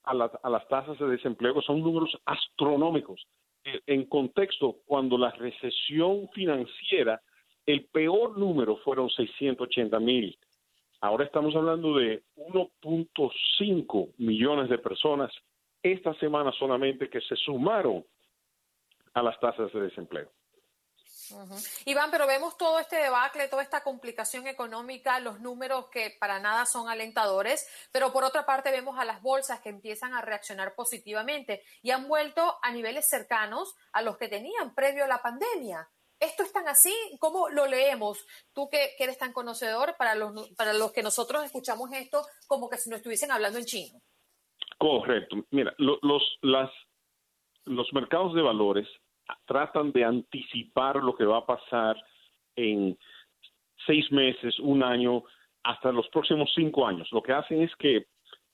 a, 0.09 0.31
a, 0.43 0.49
las 0.49 0.67
tasas 0.67 0.97
de 0.99 1.07
desempleo, 1.07 1.61
son 1.61 1.81
números 1.81 2.17
astronómicos. 2.25 3.27
Eh, 3.63 3.81
en 3.87 4.05
contexto, 4.05 4.77
cuando 4.85 5.17
la 5.17 5.31
recesión 5.31 6.29
financiera, 6.33 7.21
el 7.65 7.85
peor 7.85 8.37
número 8.37 8.77
fueron 8.77 9.09
680 9.09 9.99
mil 9.99 10.37
Ahora 11.01 11.23
estamos 11.23 11.55
hablando 11.55 11.95
de 11.97 12.23
1.5 12.35 14.13
millones 14.17 14.69
de 14.69 14.77
personas 14.79 15.31
esta 15.81 16.13
semana 16.15 16.51
solamente 16.51 17.09
que 17.09 17.21
se 17.21 17.37
sumaron 17.37 18.03
a 19.13 19.23
las 19.23 19.39
tasas 19.39 19.71
de 19.71 19.79
desempleo. 19.79 20.29
Iván, 21.85 22.11
pero 22.11 22.27
vemos 22.27 22.57
todo 22.57 22.79
este 22.79 22.97
debacle, 22.97 23.47
toda 23.47 23.63
esta 23.63 23.81
complicación 23.81 24.47
económica, 24.47 25.19
los 25.19 25.39
números 25.39 25.87
que 25.89 26.15
para 26.19 26.39
nada 26.39 26.65
son 26.65 26.89
alentadores, 26.89 27.67
pero 27.91 28.11
por 28.11 28.23
otra 28.23 28.45
parte 28.45 28.71
vemos 28.71 28.97
a 28.99 29.05
las 29.05 29.21
bolsas 29.21 29.61
que 29.61 29.69
empiezan 29.69 30.13
a 30.13 30.21
reaccionar 30.21 30.75
positivamente 30.75 31.63
y 31.81 31.91
han 31.91 32.07
vuelto 32.07 32.57
a 32.61 32.71
niveles 32.71 33.07
cercanos 33.09 33.75
a 33.91 34.01
los 34.01 34.17
que 34.17 34.27
tenían 34.27 34.73
previo 34.75 35.03
a 35.05 35.07
la 35.07 35.21
pandemia. 35.21 35.89
¿Esto 36.19 36.43
es 36.43 36.51
tan 36.51 36.67
así? 36.67 36.93
¿Cómo 37.19 37.47
lo 37.49 37.65
leemos? 37.65 38.25
Tú 38.53 38.69
que, 38.69 38.95
eres 38.99 39.17
tan 39.17 39.31
conocedor, 39.31 39.95
para 39.97 40.15
los, 40.15 40.49
para 40.49 40.73
los 40.73 40.91
que 40.91 41.01
nosotros 41.01 41.45
escuchamos 41.45 41.91
esto, 41.93 42.25
como 42.45 42.69
que 42.69 42.77
si 42.77 42.89
nos 42.89 42.97
estuviesen 42.97 43.31
hablando 43.31 43.57
en 43.57 43.65
chino. 43.65 44.01
Correcto. 44.77 45.37
Mira, 45.51 45.73
los, 45.77 46.37
las, 46.41 46.69
los 47.65 47.87
mercados 47.93 48.33
de 48.35 48.41
valores 48.41 48.87
tratan 49.45 49.91
de 49.91 50.03
anticipar 50.03 50.97
lo 50.97 51.15
que 51.15 51.25
va 51.25 51.39
a 51.39 51.45
pasar 51.45 51.97
en 52.55 52.97
seis 53.85 54.11
meses, 54.11 54.59
un 54.59 54.83
año, 54.83 55.23
hasta 55.63 55.91
los 55.91 56.07
próximos 56.09 56.51
cinco 56.55 56.85
años. 56.85 57.07
Lo 57.11 57.21
que 57.21 57.33
hacen 57.33 57.61
es 57.61 57.75
que 57.75 58.07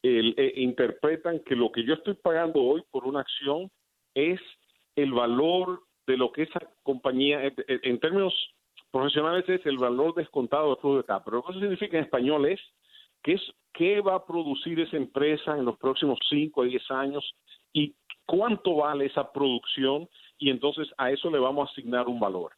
eh, 0.04 0.54
interpretan 0.58 1.40
que 1.40 1.56
lo 1.56 1.72
que 1.72 1.84
yo 1.84 1.96
estoy 1.96 2.14
pagando 2.16 2.62
hoy 2.62 2.84
por 2.92 3.06
una 3.06 3.22
acción 3.22 3.72
es 4.14 4.40
el 4.96 5.12
valor 5.12 5.82
de 6.08 6.18
lo 6.18 6.32
que 6.32 6.44
esa 6.44 6.60
compañía, 6.84 7.42
en 7.68 8.00
términos 8.00 8.34
profesionales, 8.92 9.48
es 9.50 9.66
el 9.66 9.78
valor 9.78 10.14
descontado 10.14 10.70
del 10.70 10.78
flujo 10.78 10.98
de 10.98 11.04
capital. 11.04 11.24
Pero 11.26 11.38
lo 11.38 11.54
que 11.54 11.60
significa 11.60 11.98
en 11.98 12.04
español 12.04 12.46
es 12.46 12.60
qué, 13.24 13.34
es 13.34 13.42
qué 13.74 14.02
va 14.02 14.16
a 14.16 14.26
producir 14.26 14.80
esa 14.80 14.98
empresa 14.98 15.58
en 15.58 15.66
los 15.66 15.78
próximos 15.78 16.20
5 16.30 16.62
a 16.62 16.66
10 16.66 16.92
años 16.92 17.36
y 17.74 17.96
cuánto 18.26 18.76
vale 18.76 19.06
esa 19.06 19.32
producción 19.32 20.08
y 20.38 20.50
entonces 20.50 20.88
a 20.98 21.12
eso 21.12 21.30
le 21.30 21.40
vamos 21.40 21.68
a 21.68 21.72
asignar 21.72 22.08
un 22.08 22.20
valor. 22.20 22.54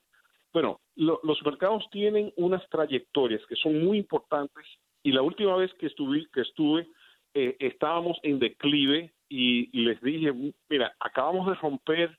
Bueno, 0.53 0.79
los 0.95 1.43
mercados 1.45 1.85
tienen 1.91 2.33
unas 2.35 2.67
trayectorias 2.69 3.45
que 3.47 3.55
son 3.55 3.83
muy 3.83 3.97
importantes 3.97 4.65
y 5.03 5.11
la 5.11 5.21
última 5.21 5.55
vez 5.55 5.71
que 5.75 5.87
estuve, 5.87 6.25
que 6.33 6.41
estuve 6.41 6.87
eh, 7.33 7.55
estábamos 7.59 8.17
en 8.23 8.39
declive 8.39 9.13
y 9.29 9.69
les 9.73 10.01
dije, 10.01 10.33
mira, 10.69 10.95
acabamos 10.99 11.47
de 11.47 11.55
romper 11.55 12.17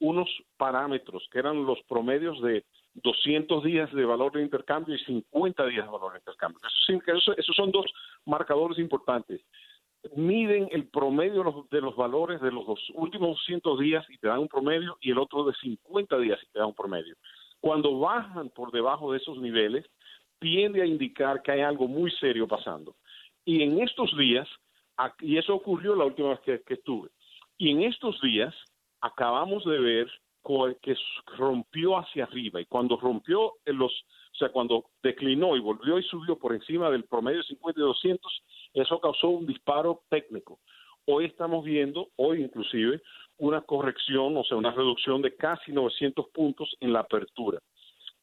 unos 0.00 0.28
parámetros 0.56 1.26
que 1.30 1.38
eran 1.38 1.64
los 1.64 1.80
promedios 1.88 2.40
de 2.42 2.64
200 2.94 3.62
días 3.62 3.92
de 3.92 4.04
valor 4.04 4.32
de 4.32 4.42
intercambio 4.42 4.94
y 4.94 4.98
50 4.98 5.66
días 5.66 5.84
de 5.84 5.92
valor 5.92 6.12
de 6.12 6.18
intercambio. 6.18 6.60
Eso, 6.88 7.36
esos 7.36 7.54
son 7.54 7.70
dos 7.70 7.86
marcadores 8.24 8.78
importantes. 8.78 9.40
Miden 10.16 10.68
el 10.72 10.88
promedio 10.88 11.66
de 11.70 11.80
los, 11.80 11.94
valores 11.94 12.40
de 12.40 12.50
los 12.50 12.64
últimos 12.94 13.36
200 13.38 13.78
días 13.78 14.04
y 14.08 14.18
te 14.18 14.28
dan 14.28 14.40
un 14.40 14.48
promedio 14.48 14.96
y 15.00 15.10
el 15.10 15.18
otro 15.18 15.44
de 15.44 15.52
50 15.54 16.18
días 16.18 16.38
y 16.42 16.52
te 16.52 16.58
da 16.58 16.66
un 16.66 16.74
promedio. 16.74 17.14
Cuando 17.60 17.98
bajan 17.98 18.48
por 18.50 18.72
debajo 18.72 19.12
de 19.12 19.18
esos 19.18 19.38
niveles, 19.38 19.84
tiende 20.38 20.80
a 20.82 20.86
indicar 20.86 21.42
que 21.42 21.52
hay 21.52 21.60
algo 21.60 21.86
muy 21.86 22.10
serio 22.12 22.48
pasando. 22.48 22.96
Y 23.44 23.62
en 23.62 23.80
estos 23.80 24.16
días, 24.16 24.48
y 25.20 25.36
eso 25.36 25.54
ocurrió 25.54 25.94
la 25.94 26.06
última 26.06 26.30
vez 26.30 26.40
que, 26.64 26.74
estuve, 26.74 27.10
y 27.58 27.70
en 27.70 27.82
estos 27.82 28.20
días 28.22 28.54
acabamos 29.00 29.64
de 29.64 29.78
ver 29.78 30.10
que 30.82 30.96
rompió 31.36 31.98
hacia 31.98 32.24
arriba 32.24 32.60
y 32.60 32.66
cuando 32.66 32.96
rompió 32.96 33.52
en 33.66 33.76
los, 33.76 33.92
o 33.92 34.36
sea, 34.38 34.48
cuando 34.48 34.86
declinó 35.02 35.54
y 35.54 35.60
volvió 35.60 35.98
y 35.98 36.02
subió 36.04 36.38
por 36.38 36.54
encima 36.54 36.90
del 36.90 37.04
promedio 37.04 37.38
de 37.38 37.44
50 37.44 37.78
y 37.78 37.82
200, 37.82 38.42
eso 38.74 39.00
causó 39.00 39.28
un 39.28 39.46
disparo 39.46 40.02
técnico. 40.08 40.58
Hoy 41.06 41.24
estamos 41.24 41.64
viendo, 41.64 42.08
hoy 42.16 42.42
inclusive, 42.42 43.00
una 43.38 43.62
corrección, 43.62 44.36
o 44.36 44.44
sea, 44.44 44.56
una 44.56 44.70
reducción 44.70 45.22
de 45.22 45.34
casi 45.34 45.72
900 45.72 46.28
puntos 46.28 46.76
en 46.80 46.92
la 46.92 47.00
apertura. 47.00 47.58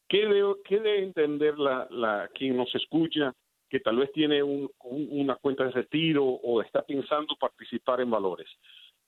¿Qué 0.07 0.25
debe, 0.25 0.53
qué 0.63 0.79
debe 0.79 1.03
entender 1.03 1.57
la, 1.57 1.87
la, 1.89 2.29
quien 2.33 2.55
nos 2.55 2.73
escucha 2.75 3.33
que 3.69 3.79
tal 3.81 3.97
vez 3.97 4.11
tiene 4.13 4.41
un, 4.41 4.69
una 4.79 5.35
cuenta 5.35 5.65
de 5.65 5.71
retiro 5.71 6.23
o 6.23 6.61
está 6.61 6.81
pensando 6.83 7.35
participar 7.35 7.99
en 7.99 8.11
valores? 8.11 8.47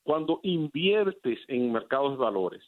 Cuando 0.04 0.40
inviertes 0.44 1.40
en 1.48 1.72
mercados 1.72 2.12
de 2.12 2.18
valores, 2.18 2.64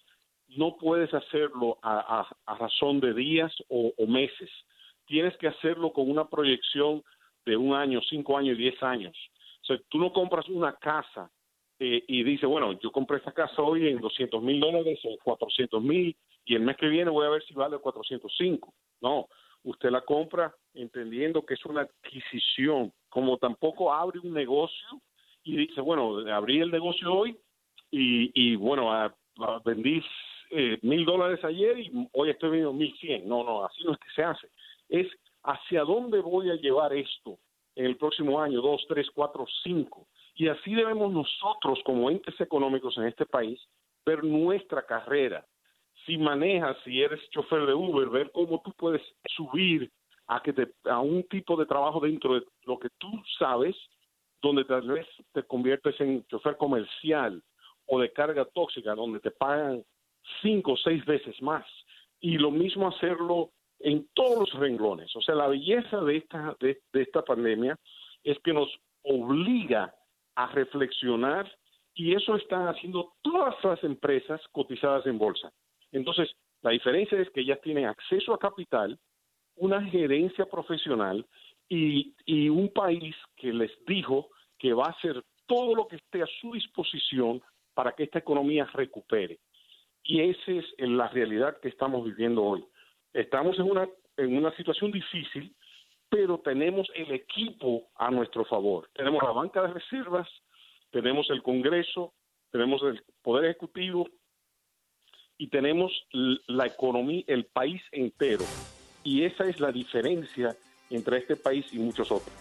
no 0.57 0.78
puedes 0.78 1.13
hacerlo 1.13 1.78
a, 1.82 2.28
razón 2.45 2.99
de 2.99 3.13
días 3.13 3.53
o, 3.69 3.93
meses. 4.07 4.49
Tienes 5.05 5.36
que 5.38 5.47
hacerlo 5.47 5.91
con 5.91 6.09
una 6.09 6.30
proyección 6.30 7.03
de 7.46 7.58
un 7.58 7.74
año, 7.74 8.02
cinco 8.10 8.38
años, 8.38 8.58
diez 8.58 8.82
años. 8.84 9.16
O 9.62 9.66
sea, 9.66 9.78
tú 9.89 9.98
no 10.00 10.12
compras 10.12 10.48
una 10.50 10.76
casa 10.76 11.30
eh, 11.80 12.04
y 12.08 12.24
dices, 12.24 12.48
bueno, 12.48 12.80
yo 12.80 12.92
compré 12.92 13.18
esta 13.18 13.32
casa 13.32 13.62
hoy 13.62 13.88
en 13.88 14.00
200 14.00 14.42
mil 14.42 14.60
dólares 14.60 15.00
o 15.04 15.18
400 15.24 15.82
mil 15.82 16.16
y 16.46 16.56
el 16.56 16.62
mes 16.62 16.78
que 16.78 16.88
viene 16.88 17.10
voy 17.10 17.26
a 17.26 17.32
ver 17.32 17.44
si 17.44 17.54
vale 17.54 17.78
405. 17.78 18.74
No, 19.02 19.28
usted 19.64 19.89
la 19.89 20.02
compra 20.02 20.54
entendiendo 20.74 21.46
que 21.46 21.56
es 21.56 21.66
una 21.66 21.82
adquisición, 21.82 22.94
como 23.10 23.38
tampoco 23.38 23.94
abre 23.94 24.20
un 24.20 24.34
negocio 24.34 25.02
y 25.44 25.58
dice, 25.58 25.82
bueno, 25.82 26.20
abrí 26.32 26.60
el 26.60 26.72
negocio 26.72 27.14
hoy 27.14 27.38
y, 27.89 28.32
y 28.34 28.56
bueno, 28.56 28.92
a, 28.92 29.14
vendí 29.66 30.04
eh, 30.52 30.78
mil 30.82 31.06
dólares 31.06 31.44
ayer 31.44 31.80
y 31.80 32.10
hoy 32.14 32.30
estoy 32.30 32.52
vendiendo 32.52 32.74
mil 32.74 32.96
cien. 33.00 33.28
No, 33.28 33.44
no, 33.44 33.66
así 33.66 33.84
no 33.84 33.94
es 33.94 34.00
que 34.00 34.12
se 34.16 34.24
hace. 34.24 34.48
Es 34.89 35.08
hacia 35.44 35.84
dónde 35.84 36.20
voy 36.20 36.50
a 36.50 36.56
llevar 36.56 36.94
esto 36.94 37.38
en 37.76 37.86
el 37.86 37.98
próximo 37.98 38.42
año, 38.42 38.62
dos, 38.62 38.86
tres, 38.88 39.08
cuatro, 39.14 39.46
cinco. 39.64 40.08
Y 40.36 40.48
así 40.48 40.74
debemos 40.74 41.12
nosotros, 41.12 41.80
como 41.86 42.10
entes 42.10 42.39
económicos 42.39 42.98
en 42.98 43.06
este 43.06 43.26
país, 43.26 43.60
ver 44.06 44.24
nuestra 44.24 44.86
carrera. 44.86 45.46
Si 46.06 46.18
manejas, 46.18 46.78
si 46.84 47.02
eres 47.02 47.20
chofer 47.30 47.66
de 47.66 47.74
Uber, 47.74 48.10
ver 48.10 48.32
cómo 48.32 48.62
tú 48.62 48.74
puedes 48.74 49.02
subir 49.36 49.92
a, 50.28 50.42
que 50.42 50.54
a 50.86 51.00
un 51.00 51.24
tipo 51.24 51.56
de 51.56 51.66
trabajo 51.66 52.00
dentro 52.00 52.36
de 52.36 52.46
lo 52.64 52.80
que 52.80 52.89
tú 52.98 53.12
sabes 53.38 53.76
donde 54.42 54.66
tal 54.66 54.88
vez 54.88 55.08
te 55.34 55.44
conviertes 55.44 56.00
en 56.02 56.26
chofer 56.28 56.58
comercial 56.58 57.44
o 57.86 58.00
de 58.00 58.12
carga 58.12 58.46
tóxica, 58.46 58.96
donde 58.96 59.20
te 59.20 59.32
pagan 59.32 59.84
cinco 60.42 60.74
o 60.74 60.78
seis 60.78 61.06
veces 61.06 61.39
más. 61.42 61.66
Y 62.20 62.38
lo 62.38 62.52
mismo 62.52 62.88
hacerlo 62.88 63.52
en 63.84 64.08
todos 64.14 64.40
los 64.40 64.60
renglones. 64.60 65.16
O 65.16 65.22
sea, 65.22 65.36
la 65.36 65.48
belleza 65.48 66.02
de 66.02 66.18
esta, 66.18 66.56
de, 66.60 66.80
esta 66.94 67.24
pandemia 67.24 67.78
es 68.24 68.38
que 68.40 68.54
nos 68.54 68.70
obliga 69.04 69.94
a 70.36 70.48
reflexionar 70.48 71.52
y 71.94 72.16
eso 72.16 72.36
están 72.36 72.68
haciendo 72.68 73.14
todas 73.22 73.56
las 73.64 73.84
empresas 73.84 74.42
cotizadas 74.52 75.06
en 75.06 75.18
bolsa. 75.18 75.52
Entonces, 75.92 76.32
la 76.62 76.72
diferencia 76.72 77.20
es 77.20 77.30
que 77.32 77.42
ellas 77.42 77.60
tienen 77.62 77.86
acceso 77.86 78.34
a 78.34 78.40
capital, 78.40 78.98
una 79.56 79.84
gerencia 79.90 80.46
profesional 80.46 81.26
y, 81.68 82.14
un 82.50 82.70
país 82.74 83.16
que 83.36 83.54
les 83.54 83.72
dijo 83.86 84.30
que 84.58 84.74
va 84.74 84.88
a 84.88 84.92
hacer 84.92 85.24
todo 85.48 85.76
lo 85.76 85.88
que 85.88 85.98
esté 85.98 86.22
a 86.22 86.28
su 86.40 86.54
disposición 86.54 87.42
para 87.74 87.94
que 87.94 88.04
esta 88.04 88.20
economía 88.20 88.66
recupere. 88.74 89.40
Y 90.04 90.22
esa 90.22 90.52
es 90.52 90.66
la 90.80 91.08
realidad 91.10 91.58
que 91.62 91.70
estamos 91.70 92.04
viviendo 92.06 92.44
hoy. 92.44 92.66
Estamos 93.14 93.57
en 93.59 93.70
una, 93.70 93.88
en 94.18 94.38
una 94.38 94.55
situación 94.55 94.91
difícil, 94.91 95.55
pero 96.09 96.39
tenemos 96.39 96.88
el 96.95 97.12
equipo 97.12 97.89
a 97.95 98.09
nuestro 98.12 98.45
favor. 98.45 98.89
Tenemos 98.93 99.22
la 99.24 99.32
banca 99.32 99.62
de 99.62 99.74
reservas, 99.74 100.28
tenemos 100.91 101.30
el 101.30 101.41
Congreso, 101.41 102.14
tenemos 102.51 102.82
el 102.84 103.03
Poder 103.22 103.45
Ejecutivo 103.45 104.07
y 105.38 105.47
tenemos 105.47 105.91
la 106.12 106.68
economía, 106.68 107.24
el 107.28 107.45
país 107.45 107.82
entero. 107.91 108.45
Y 109.03 109.24
esa 109.24 109.45
es 109.45 109.59
la 109.59 109.72
diferencia 109.72 110.55
entre 110.89 111.18
este 111.18 111.36
país 111.36 111.66
y 111.74 111.80
muchos 111.80 112.12
otros. 112.12 112.36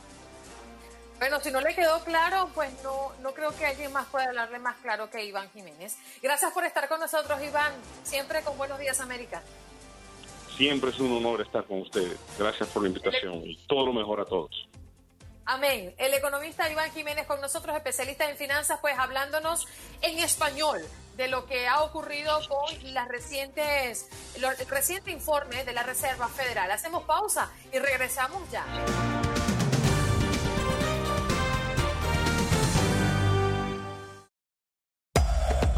Bueno, 1.19 1.39
si 1.41 1.51
no 1.51 1.61
le 1.61 1.75
quedó 1.75 2.03
claro, 2.05 2.49
pues 2.55 2.73
no, 2.83 3.13
no 3.23 3.33
creo 3.33 3.51
que 3.57 3.67
alguien 3.67 3.93
más 3.93 4.07
pueda 4.09 4.27
hablarle 4.27 4.59
más 4.59 4.77
claro 4.79 5.11
que 5.11 5.25
Iván 5.25 5.51
Jiménez. 5.51 5.99
Gracias 6.23 6.53
por 6.53 6.65
estar 6.65 6.89
con 6.89 6.99
nosotros, 6.99 7.43
Iván. 7.43 7.73
Siempre 8.05 8.43
con 8.43 8.57
Buenos 8.57 8.79
Días, 8.79 9.01
América. 9.01 9.43
Siempre 10.61 10.91
es 10.91 11.01
un 11.01 11.11
honor 11.17 11.41
estar 11.41 11.65
con 11.65 11.81
ustedes. 11.81 12.19
Gracias 12.39 12.69
por 12.69 12.83
la 12.83 12.89
invitación 12.89 13.37
y 13.47 13.57
todo 13.67 13.87
lo 13.87 13.95
mejor 13.95 14.21
a 14.21 14.27
todos. 14.27 14.69
Amén. 15.47 15.95
El 15.97 16.13
economista 16.13 16.71
Iván 16.71 16.91
Jiménez 16.93 17.27
con 17.27 17.41
nosotros, 17.41 17.75
especialista 17.75 18.29
en 18.29 18.37
finanzas, 18.37 18.79
pues 18.83 18.95
hablándonos 18.99 19.67
en 20.03 20.19
español 20.19 20.83
de 21.17 21.29
lo 21.29 21.47
que 21.47 21.67
ha 21.67 21.81
ocurrido 21.81 22.39
con 22.47 22.93
las 22.93 23.09
recientes, 23.09 24.11
el 24.37 24.69
reciente 24.69 25.11
informe 25.11 25.65
de 25.65 25.73
la 25.73 25.83
Reserva 25.83 26.29
Federal. 26.29 26.71
Hacemos 26.71 27.05
pausa 27.05 27.51
y 27.73 27.79
regresamos 27.79 28.43
ya. 28.53 28.67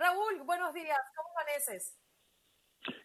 Raúl, 0.00 0.46
buenos 0.46 0.72
días. 0.72 0.96
¿Cómo 1.14 1.28
amaneces? 1.36 1.94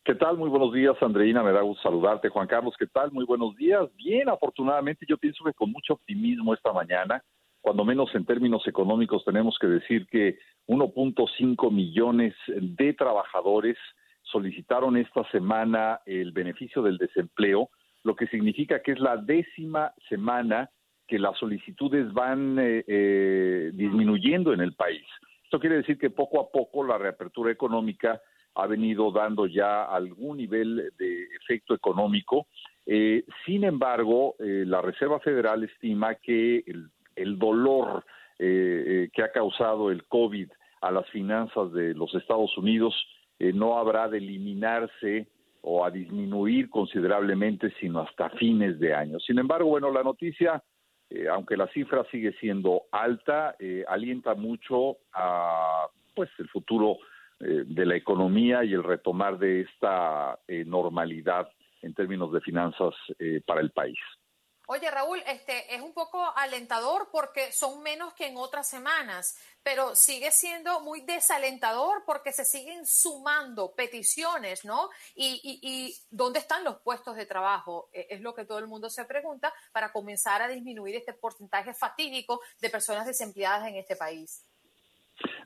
¿Qué 0.06 0.16
tal? 0.16 0.38
Muy 0.38 0.50
buenos 0.50 0.72
días, 0.72 0.96
Andreina. 1.02 1.44
Me 1.44 1.52
da 1.52 1.60
gusto 1.60 1.84
saludarte. 1.84 2.30
Juan 2.30 2.48
Carlos, 2.48 2.74
¿qué 2.80 2.88
tal? 2.88 3.12
Muy 3.12 3.26
buenos 3.26 3.54
días. 3.58 3.94
Bien, 3.98 4.30
afortunadamente 4.30 5.06
yo 5.06 5.18
pienso 5.18 5.44
que 5.44 5.54
con 5.54 5.74
mucho 5.74 5.96
optimismo 5.96 6.54
esta 6.54 6.72
mañana, 6.72 7.22
cuando 7.60 7.84
menos 7.84 8.16
en 8.16 8.26
términos 8.26 8.66
económicos 8.66 9.26
tenemos 9.26 9.58
que 9.60 9.68
decir 9.68 10.08
que 10.08 10.40
1.5 10.68 11.70
millones 11.70 12.34
de 12.48 12.94
trabajadores 12.94 13.78
solicitaron 14.22 14.96
esta 14.96 15.30
semana 15.32 16.00
el 16.06 16.32
beneficio 16.32 16.82
del 16.82 16.98
desempleo, 16.98 17.72
lo 18.04 18.16
que 18.16 18.28
significa 18.28 18.82
que 18.82 18.94
es 18.94 19.00
la 19.02 19.18
décima 19.18 19.94
semana 20.08 20.70
que 21.08 21.20
las 21.20 21.38
solicitudes 21.38 22.14
van 22.14 22.58
eh, 22.58 22.86
eh, 22.88 23.72
disminuyendo 23.74 24.54
en 24.54 24.62
el 24.62 24.76
país. 24.76 25.06
Esto 25.56 25.62
quiere 25.62 25.78
decir 25.78 25.98
que 25.98 26.10
poco 26.10 26.42
a 26.42 26.52
poco 26.52 26.84
la 26.84 26.98
reapertura 26.98 27.50
económica 27.50 28.22
ha 28.56 28.68
venido 28.68 29.10
dando 29.10 29.48
ya 29.48 29.86
algún 29.86 30.36
nivel 30.36 30.92
de 30.98 31.24
efecto 31.42 31.74
económico. 31.74 32.48
Eh, 32.86 33.24
sin 33.46 33.64
embargo, 33.64 34.36
eh, 34.38 34.66
la 34.68 34.82
Reserva 34.82 35.22
Federal 35.22 35.64
estima 35.64 36.16
que 36.16 36.62
el, 37.16 37.40
dolor 37.40 38.04
eh, 38.38 39.08
que 39.14 39.24
ha 39.24 39.32
causado 39.32 39.92
el 39.92 40.04
COVID 40.08 40.50
a 40.82 40.92
las 40.92 41.10
finanzas 41.12 41.72
de 41.72 41.94
los 41.94 42.14
Estados 42.16 42.58
Unidos 42.58 42.94
no 43.40 43.78
habrá 43.78 44.10
de 44.10 44.18
eliminarse 44.18 45.30
o 45.62 45.86
a 45.86 45.90
disminuir 45.90 46.70
considerablemente, 46.70 47.72
sino 47.80 48.02
hasta 48.02 48.30
fines 48.32 48.78
de 48.78 48.94
año. 48.94 49.22
Sin 49.22 49.40
embargo, 49.40 49.70
bueno, 49.70 49.90
la 49.90 50.04
noticia, 50.04 50.62
aunque 51.32 51.58
la 51.58 51.68
cifra 51.68 52.04
sigue 52.12 52.34
siendo 52.40 52.84
alta, 52.92 53.56
alienta 53.88 54.36
mucho 54.36 54.98
a 55.14 55.88
pues 56.16 56.30
el 56.40 56.48
futuro 56.50 56.98
eh, 57.42 57.64
de 57.68 57.86
la 57.86 57.98
economía 57.98 58.64
y 58.64 58.74
el 58.74 58.82
retomar 58.82 59.38
de 59.38 59.62
esta 59.62 60.40
eh, 60.48 60.64
normalidad 60.66 61.50
en 61.82 61.94
términos 61.94 62.32
de 62.32 62.40
finanzas 62.40 62.94
eh, 63.20 63.42
para 63.46 63.60
el 63.60 63.72
país. 63.72 63.98
Oye, 64.68 64.90
Raúl, 64.90 65.20
este 65.28 65.74
es 65.74 65.82
un 65.82 65.94
poco 65.94 66.24
alentador 66.36 67.10
porque 67.12 67.52
son 67.52 67.84
menos 67.84 68.14
que 68.14 68.28
en 68.28 68.38
otras 68.38 68.68
semanas, 68.68 69.38
pero 69.64 69.96
sigue 69.96 70.32
siendo 70.32 70.82
muy 70.82 71.02
desalentador 71.02 72.04
porque 72.06 72.32
se 72.32 72.46
siguen 72.46 72.86
sumando 72.86 73.74
peticiones, 73.76 74.66
¿no? 74.66 74.90
Y, 75.16 75.40
y, 75.44 75.60
y 75.62 75.94
¿dónde 76.10 76.40
están 76.40 76.64
los 76.64 76.80
puestos 76.82 77.16
de 77.16 77.26
trabajo? 77.26 77.90
Es 77.94 78.22
lo 78.22 78.34
que 78.34 78.46
todo 78.46 78.60
el 78.60 78.68
mundo 78.68 78.90
se 78.90 79.06
pregunta 79.06 79.54
para 79.72 79.92
comenzar 79.92 80.42
a 80.42 80.48
disminuir 80.48 80.96
este 80.96 81.14
porcentaje 81.14 81.74
fatídico 81.74 82.42
de 82.60 82.70
personas 82.70 83.06
desempleadas 83.06 83.68
en 83.68 83.76
este 83.76 83.96
país. 83.96 84.44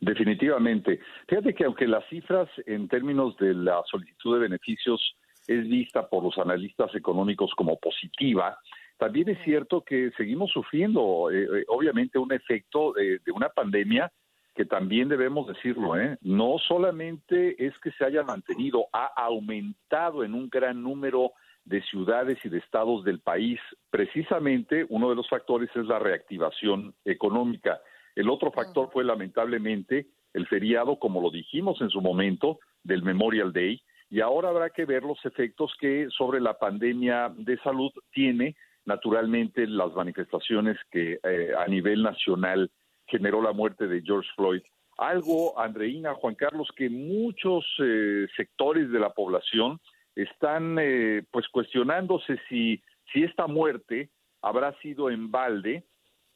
Definitivamente. 0.01 0.99
Fíjate 1.27 1.53
que 1.53 1.65
aunque 1.65 1.87
las 1.87 2.07
cifras 2.09 2.49
en 2.65 2.87
términos 2.87 3.35
de 3.37 3.53
la 3.53 3.83
solicitud 3.89 4.35
de 4.35 4.41
beneficios 4.47 5.15
es 5.47 5.67
vista 5.67 6.07
por 6.07 6.23
los 6.23 6.37
analistas 6.37 6.93
económicos 6.95 7.51
como 7.55 7.77
positiva, 7.79 8.59
también 8.99 9.29
es 9.29 9.37
cierto 9.45 9.81
que 9.81 10.11
seguimos 10.17 10.51
sufriendo, 10.51 11.31
eh, 11.31 11.43
eh, 11.43 11.65
obviamente, 11.69 12.19
un 12.19 12.33
efecto 12.33 12.91
de, 12.91 13.19
de, 13.25 13.31
una 13.31 13.47
pandemia 13.47 14.11
que 14.53 14.65
también 14.65 15.07
debemos 15.07 15.47
decirlo, 15.47 15.97
¿eh? 15.97 16.17
no 16.21 16.57
solamente 16.67 17.65
es 17.65 17.73
que 17.79 17.91
se 17.91 18.03
haya 18.03 18.23
mantenido, 18.23 18.87
ha 18.91 19.05
aumentado 19.15 20.25
en 20.25 20.33
un 20.33 20.49
gran 20.49 20.83
número 20.83 21.31
de 21.63 21.81
ciudades 21.83 22.39
y 22.43 22.49
de 22.49 22.57
estados 22.57 23.05
del 23.05 23.21
país. 23.21 23.57
Precisamente 23.89 24.85
uno 24.89 25.09
de 25.09 25.15
los 25.15 25.29
factores 25.29 25.69
es 25.75 25.85
la 25.85 25.99
reactivación 25.99 26.93
económica. 27.05 27.79
El 28.15 28.29
otro 28.29 28.51
factor 28.51 28.89
fue 28.91 29.05
lamentablemente 29.05 30.07
el 30.33 30.45
feriado, 30.47 30.99
como 30.99 31.21
lo 31.21 31.31
dijimos 31.31 31.79
en 31.79 31.89
su 31.89 32.01
momento, 32.01 32.59
del 32.83 33.01
Memorial 33.01 33.53
Day, 33.53 33.81
y 34.09 34.19
ahora 34.19 34.49
habrá 34.49 34.71
que 34.71 34.83
ver 34.83 35.03
los 35.03 35.23
efectos 35.25 35.73
que 35.79 36.07
sobre 36.09 36.41
la 36.41 36.59
pandemia 36.59 37.31
de 37.37 37.57
salud 37.59 37.91
tiene 38.11 38.57
naturalmente 38.89 39.65
las 39.67 39.93
manifestaciones 39.93 40.77
que 40.91 41.19
eh, 41.23 41.51
a 41.57 41.65
nivel 41.67 42.03
nacional 42.03 42.69
generó 43.07 43.41
la 43.41 43.53
muerte 43.53 43.87
de 43.87 44.01
George 44.01 44.29
Floyd. 44.35 44.61
Algo, 44.97 45.57
Andreina, 45.57 46.13
Juan 46.15 46.35
Carlos, 46.35 46.67
que 46.75 46.89
muchos 46.89 47.65
eh, 47.79 48.27
sectores 48.35 48.91
de 48.91 48.99
la 48.99 49.11
población 49.11 49.79
están 50.15 50.77
eh, 50.79 51.23
pues 51.31 51.47
cuestionándose 51.47 52.37
si, 52.49 52.81
si 53.13 53.23
esta 53.23 53.47
muerte 53.47 54.09
habrá 54.41 54.73
sido 54.81 55.09
en 55.09 55.31
balde 55.31 55.85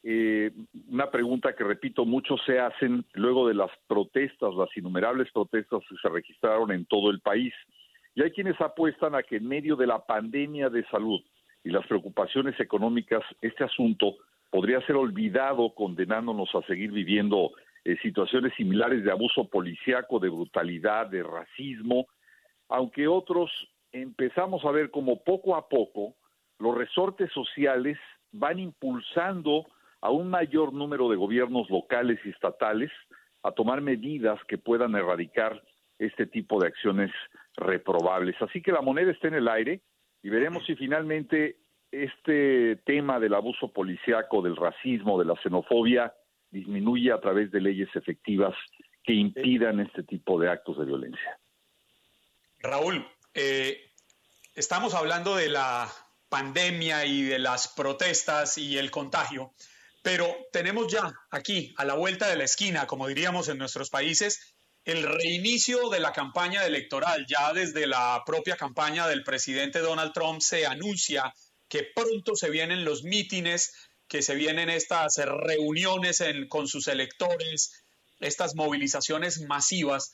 eh, 0.06 0.52
una 0.90 1.10
pregunta 1.10 1.56
que 1.56 1.64
repito, 1.64 2.04
muchos 2.06 2.42
se 2.46 2.60
hacen 2.60 3.06
luego 3.14 3.48
de 3.48 3.54
las 3.54 3.72
protestas, 3.88 4.54
las 4.54 4.76
innumerables 4.76 5.32
protestas 5.32 5.82
que 5.88 5.96
se 6.02 6.10
registraron 6.10 6.72
en 6.72 6.86
todo 6.86 7.10
el 7.10 7.22
país. 7.22 7.54
Y 8.14 8.22
hay 8.22 8.32
quienes 8.32 8.60
apuestan 8.60 9.16
a 9.16 9.24
que 9.24 9.38
en 9.38 9.48
medio 9.48 9.78
de 9.78 9.88
la 9.88 10.06
pandemia 10.06 10.70
de 10.70 10.86
salud 10.88 11.22
y 11.64 11.70
las 11.70 11.86
preocupaciones 11.88 12.60
económicas, 12.60 13.24
este 13.42 13.64
asunto 13.64 14.16
podría 14.50 14.82
ser 14.86 14.96
olvidado 14.96 15.74
condenándonos 15.74 16.54
a 16.56 16.62
seguir 16.64 16.92
viviendo 16.92 17.52
eh, 17.86 17.98
situaciones 18.02 18.54
similares 18.56 19.04
de 19.04 19.12
abuso 19.12 19.50
policiaco, 19.50 20.20
de 20.20 20.30
brutalidad, 20.30 21.08
de 21.08 21.24
racismo, 21.24 22.08
aunque 22.70 23.08
otros 23.08 23.50
empezamos 23.92 24.64
a 24.66 24.72
ver 24.72 24.92
como 24.92 25.24
poco 25.24 25.56
a 25.56 25.68
poco 25.70 26.16
los 26.60 26.78
resortes 26.78 27.32
sociales 27.32 27.98
van 28.32 28.60
impulsando 28.60 29.66
a 30.02 30.12
un 30.12 30.30
mayor 30.30 30.74
número 30.74 31.10
de 31.10 31.16
gobiernos 31.16 31.70
locales 31.70 32.20
y 32.26 32.30
estatales 32.30 32.92
a 33.44 33.52
tomar 33.52 33.82
medidas 33.82 34.40
que 34.48 34.58
puedan 34.58 34.96
erradicar 34.96 35.62
este 36.00 36.26
tipo 36.26 36.60
de 36.60 36.68
acciones 36.68 37.12
reprobables. 37.56 38.36
Así 38.42 38.62
que 38.62 38.72
la 38.72 38.82
moneda 38.82 39.12
está 39.12 39.28
en 39.28 39.36
el 39.36 39.48
aire 39.48 39.82
y 40.24 40.30
veremos 40.30 40.66
si 40.66 40.76
finalmente 40.76 41.58
este 41.92 42.78
tema 42.86 43.20
del 43.20 43.36
abuso 43.36 43.72
policiaco, 43.72 44.42
del 44.42 44.56
racismo, 44.56 45.20
de 45.20 45.26
la 45.26 45.36
xenofobia 45.44 46.14
disminuye 46.50 47.12
a 47.12 47.20
través 47.20 47.52
de 47.52 47.62
leyes 47.62 47.90
efectivas 47.96 48.56
que 49.04 49.14
impidan 49.14 49.82
este 49.82 50.04
tipo 50.04 50.40
de 50.40 50.50
actos 50.50 50.80
de 50.80 50.86
violencia. 50.86 51.40
Raúl, 52.60 53.06
eh, 53.34 53.92
estamos 54.56 54.94
hablando 54.94 55.36
de 55.36 55.50
la 55.50 55.90
pandemia 56.30 57.06
y 57.06 57.24
de 57.24 57.40
las 57.40 57.68
protestas 57.68 58.58
y 58.58 58.78
el 58.78 58.90
contagio, 58.90 59.54
pero 60.02 60.28
tenemos 60.52 60.92
ya 60.92 61.14
aquí, 61.32 61.74
a 61.78 61.86
la 61.86 61.96
vuelta 61.96 62.30
de 62.30 62.38
la 62.38 62.46
esquina, 62.46 62.88
como 62.88 63.08
diríamos 63.08 63.50
en 63.50 63.58
nuestros 63.58 63.90
países, 63.90 64.53
el 64.86 65.04
reinicio 65.04 65.90
de 65.90 66.00
la 66.00 66.12
campaña 66.12 66.66
electoral. 66.66 67.26
Ya 67.28 67.54
desde 67.54 67.88
la 67.88 68.22
propia 68.26 68.56
campaña 68.56 69.08
del 69.08 69.24
presidente 69.24 69.80
Donald 69.80 70.14
Trump 70.14 70.42
se 70.42 70.66
anuncia 70.66 71.34
que 71.70 71.88
pronto 71.96 72.36
se 72.36 72.50
vienen 72.50 72.86
los 72.86 73.04
mítines, 73.04 73.74
que 74.08 74.22
se 74.22 74.36
vienen 74.36 74.70
estas 74.70 75.16
reuniones 75.18 76.24
con 76.50 76.68
sus 76.68 76.88
electores, 76.88 77.84
estas 78.20 78.56
movilizaciones 78.56 79.42
masivas. 79.42 80.14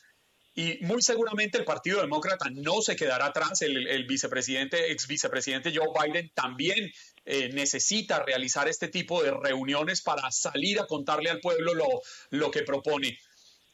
Y 0.54 0.78
muy 0.82 1.00
seguramente 1.02 1.58
el 1.58 1.64
Partido 1.64 2.00
Demócrata 2.00 2.48
no 2.50 2.80
se 2.82 2.96
quedará 2.96 3.26
atrás. 3.26 3.62
El, 3.62 4.04
vicepresidente, 4.06 4.90
ex 4.90 5.06
vicepresidente 5.06 5.72
Joe 5.74 5.88
Biden 5.94 6.30
también 6.34 6.90
eh, 7.24 7.50
necesita 7.52 8.22
realizar 8.24 8.68
este 8.68 8.88
tipo 8.88 9.22
de 9.22 9.30
reuniones 9.30 10.02
para 10.02 10.30
salir 10.30 10.80
a 10.80 10.86
contarle 10.86 11.30
al 11.30 11.40
pueblo 11.40 11.74
lo, 11.74 11.88
lo 12.30 12.50
que 12.50 12.62
propone. 12.62 13.18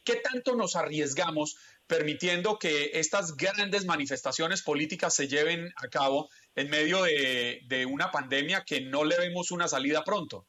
¿Qué 0.07 0.21
tanto 0.23 0.55
nos 0.55 0.77
arriesgamos 0.77 1.57
permitiendo 1.85 2.57
que 2.57 2.91
estas 2.93 3.35
grandes 3.35 3.85
manifestaciones 3.85 4.63
políticas 4.63 5.13
se 5.13 5.27
lleven 5.27 5.67
a 5.83 5.89
cabo 5.89 6.29
en 6.55 6.69
medio 6.69 7.03
de, 7.03 7.85
una 7.91 8.09
pandemia 8.09 8.63
que 8.65 8.79
no 8.79 9.03
le 9.03 9.17
vemos 9.17 9.51
una 9.51 9.67
salida 9.67 10.03
pronto. 10.05 10.45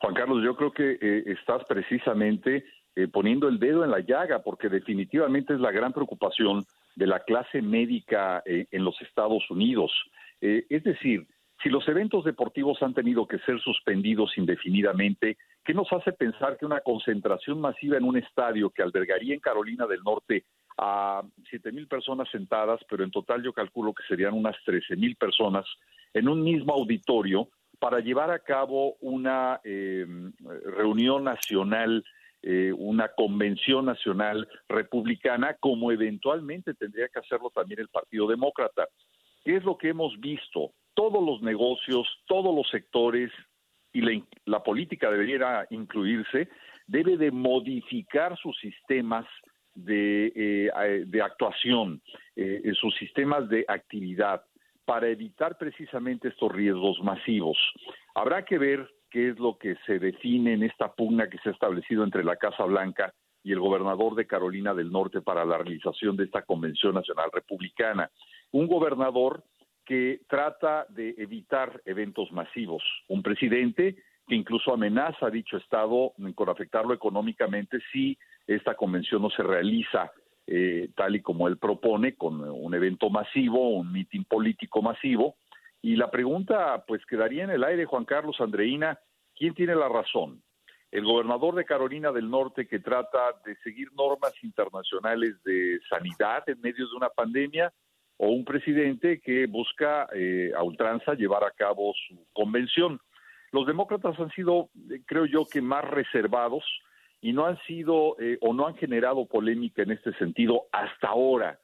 Juan 0.00 0.14
Carlos, 0.14 0.44
yo 0.44 0.54
creo 0.54 0.72
que 0.72 0.98
eh, 1.00 1.24
estás 1.26 1.64
precisamente 1.68 2.64
eh, 2.94 3.08
poniendo 3.08 3.48
el 3.48 3.58
dedo 3.58 3.82
en 3.82 3.90
la 3.90 3.98
llaga, 3.98 4.40
porque 4.44 4.68
definitivamente 4.68 5.54
es 5.54 5.60
la 5.60 5.72
gran 5.72 5.92
preocupación 5.92 6.64
de 6.94 7.06
la 7.08 7.18
clase 7.24 7.60
médica 7.60 8.40
eh, 8.46 8.66
en 8.70 8.84
los 8.84 8.94
Estados 9.02 9.50
Unidos. 9.50 9.90
es 10.40 10.84
decir, 10.84 11.26
si 11.60 11.70
los 11.70 11.88
eventos 11.88 12.24
deportivos 12.24 12.80
han 12.82 12.94
tenido 12.94 13.26
que 13.26 13.40
ser 13.40 13.60
suspendidos 13.60 14.38
indefinidamente, 14.38 15.36
¿qué 15.68 15.74
nos 15.74 15.92
hace 15.92 16.14
pensar 16.14 16.56
que 16.56 16.64
una 16.64 16.80
concentración 16.80 17.60
masiva 17.60 17.98
en 17.98 18.04
un 18.04 18.16
estadio 18.16 18.70
que 18.70 18.82
albergaría 18.82 19.34
en 19.34 19.40
Carolina 19.40 19.86
del 19.86 20.02
Norte 20.02 20.46
a 20.78 21.20
siete 21.50 21.72
mil 21.72 21.86
personas 21.86 22.26
sentadas, 22.30 22.80
pero 22.88 23.04
en 23.04 23.10
total 23.10 23.42
yo 23.42 23.52
calculo 23.52 23.92
que 23.92 24.02
serían 24.08 24.32
unas 24.32 24.56
trece 24.64 24.96
mil 24.96 25.14
personas 25.16 25.66
en 26.14 26.26
un 26.26 26.42
mismo 26.42 26.72
auditorio 26.72 27.50
para 27.78 28.00
llevar 28.00 28.30
a 28.30 28.38
cabo 28.38 28.94
una 29.02 29.60
em, 29.62 30.32
reunión 30.74 31.24
nacional, 31.24 32.02
eh, 32.40 32.72
una 32.74 33.08
convención 33.08 33.84
nacional 33.84 34.48
republicana, 34.70 35.52
como 35.60 35.92
eventualmente 35.92 36.72
tendría 36.72 37.08
que 37.08 37.18
hacerlo 37.18 37.50
también 37.54 37.80
el 37.80 37.88
Partido 37.88 38.26
Demócrata. 38.26 38.88
¿Qué 39.44 39.56
es 39.56 39.64
lo 39.64 39.76
que 39.76 39.90
hemos 39.90 40.18
visto? 40.18 40.72
Todos 40.94 41.22
los 41.22 41.42
negocios, 41.42 42.08
todos 42.26 42.54
los 42.56 42.66
sectores 42.70 43.30
y 43.92 44.00
la, 44.00 44.22
la 44.44 44.62
política 44.62 45.10
debería 45.10 45.66
incluirse, 45.70 46.48
debe 46.86 47.16
de 47.16 47.30
modificar 47.30 48.36
sus 48.38 48.58
sistemas 48.58 49.26
de, 49.74 50.32
eh, 50.34 51.04
de 51.06 51.22
actuación, 51.22 52.02
eh, 52.34 52.72
sus 52.74 52.94
sistemas 52.96 53.48
de 53.48 53.64
actividad, 53.68 54.42
para 54.84 55.08
evitar 55.08 55.58
precisamente 55.58 56.28
estos 56.28 56.50
riesgos 56.50 56.98
masivos. 57.02 57.58
Habrá 58.14 58.44
que 58.44 58.56
ver 58.56 58.88
qué 59.10 59.28
es 59.30 59.38
lo 59.38 59.58
que 59.58 59.76
se 59.86 59.98
define 59.98 60.54
en 60.54 60.62
esta 60.62 60.92
pugna 60.94 61.28
que 61.28 61.38
se 61.38 61.50
ha 61.50 61.52
establecido 61.52 62.04
entre 62.04 62.24
la 62.24 62.36
Casa 62.36 62.64
Blanca 62.64 63.12
y 63.44 63.52
el 63.52 63.60
gobernador 63.60 64.14
de 64.14 64.26
Carolina 64.26 64.74
del 64.74 64.90
Norte 64.90 65.20
para 65.20 65.44
la 65.44 65.58
realización 65.58 66.16
de 66.16 66.24
esta 66.24 66.42
Convención 66.42 66.94
Nacional 66.94 67.30
Republicana. 67.32 68.10
Un 68.50 68.66
gobernador 68.66 69.44
que 69.88 70.20
trata 70.28 70.84
de 70.90 71.14
evitar 71.16 71.80
eventos 71.86 72.30
masivos. 72.30 72.82
Un 73.08 73.22
presidente 73.22 73.96
que 74.28 74.34
incluso 74.34 74.74
amenaza 74.74 75.28
a 75.28 75.30
dicho 75.30 75.56
Estado 75.56 76.12
con 76.34 76.50
afectarlo 76.50 76.92
económicamente 76.92 77.78
si 77.90 78.18
esta 78.46 78.74
convención 78.74 79.22
no 79.22 79.30
se 79.30 79.42
realiza 79.42 80.12
eh, 80.46 80.90
tal 80.94 81.16
y 81.16 81.22
como 81.22 81.48
él 81.48 81.56
propone, 81.56 82.16
con 82.16 82.38
un 82.38 82.74
evento 82.74 83.08
masivo, 83.08 83.70
un 83.70 83.90
mitin 83.90 84.24
político 84.24 84.82
masivo. 84.82 85.36
Y 85.80 85.96
la 85.96 86.10
pregunta, 86.10 86.84
pues, 86.86 87.06
quedaría 87.06 87.44
en 87.44 87.50
el 87.50 87.64
aire, 87.64 87.86
Juan 87.86 88.04
Carlos 88.04 88.38
Andreina, 88.40 88.98
¿quién 89.34 89.54
tiene 89.54 89.74
la 89.74 89.88
razón? 89.88 90.42
¿El 90.90 91.04
gobernador 91.04 91.54
de 91.54 91.64
Carolina 91.64 92.12
del 92.12 92.28
Norte 92.28 92.66
que 92.66 92.80
trata 92.80 93.40
de 93.46 93.56
seguir 93.64 93.90
normas 93.94 94.32
internacionales 94.42 95.42
de 95.44 95.80
sanidad 95.88 96.46
en 96.46 96.60
medio 96.60 96.86
de 96.86 96.94
una 96.94 97.08
pandemia? 97.08 97.72
¿O 98.18 98.28
un 98.28 98.44
presidente 98.44 99.20
que 99.20 99.46
busca 99.46 100.08
eh, 100.12 100.52
a 100.56 100.62
ultranza 100.62 101.14
llevar 101.14 101.44
a 101.44 101.52
cabo 101.52 101.94
su 102.08 102.26
convención? 102.32 103.00
Los 103.52 103.66
demócratas 103.66 104.18
han 104.18 104.30
sido, 104.30 104.70
eh, 104.90 105.02
creo 105.06 105.24
yo, 105.24 105.46
que 105.46 105.62
más 105.62 105.84
reservados 105.84 106.64
y 107.20 107.32
no 107.32 107.46
han 107.46 107.58
sido 107.62 108.16
eh, 108.20 108.38
o 108.40 108.52
no 108.52 108.66
han 108.66 108.76
generado 108.76 109.26
polémica 109.26 109.82
en 109.82 109.92
este 109.92 110.12
sentido 110.14 110.66
hasta 110.72 111.08
ahora, 111.08 111.58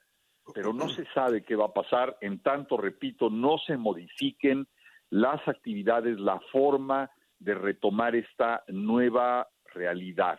pero 0.55 0.73
no 0.73 0.89
se 0.89 1.05
sabe 1.13 1.43
qué 1.43 1.57
va 1.57 1.67
a 1.67 1.73
pasar 1.73 2.17
en 2.21 2.41
tanto, 2.41 2.77
repito, 2.77 3.31
no 3.31 3.59
se 3.59 3.77
modifiquen 3.77 4.67
las 5.11 5.47
actividades, 5.47 6.19
la 6.19 6.41
forma 6.53 7.11
de 7.39 7.55
retomar 7.55 8.17
esta 8.17 8.65
nueva 8.69 9.49
realidad. 9.73 10.39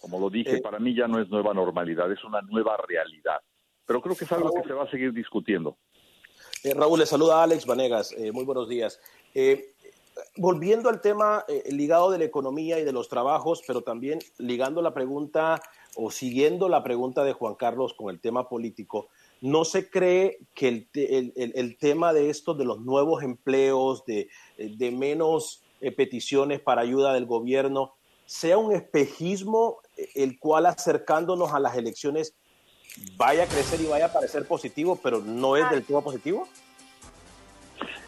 Como 0.00 0.18
lo 0.18 0.30
dije, 0.30 0.56
eh, 0.56 0.62
para 0.62 0.78
mí 0.78 0.94
ya 0.94 1.06
no 1.06 1.20
es 1.20 1.28
nueva 1.28 1.52
normalidad, 1.54 2.10
es 2.10 2.24
una 2.24 2.40
nueva 2.42 2.76
realidad. 2.88 3.40
Pero 3.86 4.00
creo 4.00 4.16
que 4.16 4.24
es 4.24 4.32
algo 4.32 4.52
que 4.52 4.66
se 4.66 4.72
va 4.72 4.84
a 4.84 4.90
seguir 4.90 5.12
discutiendo. 5.12 5.76
Eh, 6.64 6.74
Raúl, 6.74 7.00
le 7.00 7.06
saluda 7.06 7.42
Alex 7.42 7.66
Vanegas. 7.66 8.14
muy 8.32 8.44
buenos 8.44 8.68
días 8.68 9.00
volviendo 10.36 10.88
al 10.88 11.00
tema 11.00 11.44
eh, 11.48 11.64
ligado 11.72 12.10
de 12.10 12.18
la 12.18 12.24
economía 12.24 12.78
y 12.78 12.84
de 12.84 12.92
los 12.92 13.08
trabajos, 13.08 13.62
pero 13.66 13.82
también 13.82 14.18
ligando 14.38 14.82
la 14.82 14.94
pregunta 14.94 15.60
o 15.94 16.10
siguiendo 16.10 16.68
la 16.68 16.82
pregunta 16.82 17.24
de 17.24 17.32
Juan 17.32 17.54
Carlos 17.54 17.94
con 17.94 18.10
el 18.10 18.20
tema 18.20 18.48
político, 18.48 19.08
¿no 19.40 19.64
se 19.64 19.90
cree 19.90 20.38
que 20.54 20.68
el, 20.94 21.76
tema 21.78 22.12
de 22.12 22.30
esto, 22.30 22.54
de 22.54 22.64
los 22.64 22.80
nuevos 22.80 23.22
empleos, 23.22 24.04
de, 24.06 24.28
menos 24.90 25.62
eh, 25.80 25.92
peticiones 25.92 26.60
para 26.60 26.82
ayuda 26.82 27.12
del 27.12 27.26
gobierno, 27.26 27.94
sea 28.24 28.56
un 28.56 28.72
espejismo 28.72 29.80
eh, 29.96 30.08
el 30.14 30.38
cual 30.38 30.66
acercándonos 30.66 31.52
a 31.52 31.60
las 31.60 31.76
elecciones 31.76 32.34
vaya 33.16 33.44
a 33.44 33.46
crecer 33.46 33.80
y 33.80 33.86
vaya 33.86 34.06
a 34.06 34.12
parecer 34.12 34.46
positivo, 34.46 34.98
pero 35.02 35.20
no 35.20 35.56
es 35.56 35.68
del 35.70 35.84
todo 35.84 36.02
positivo? 36.02 36.48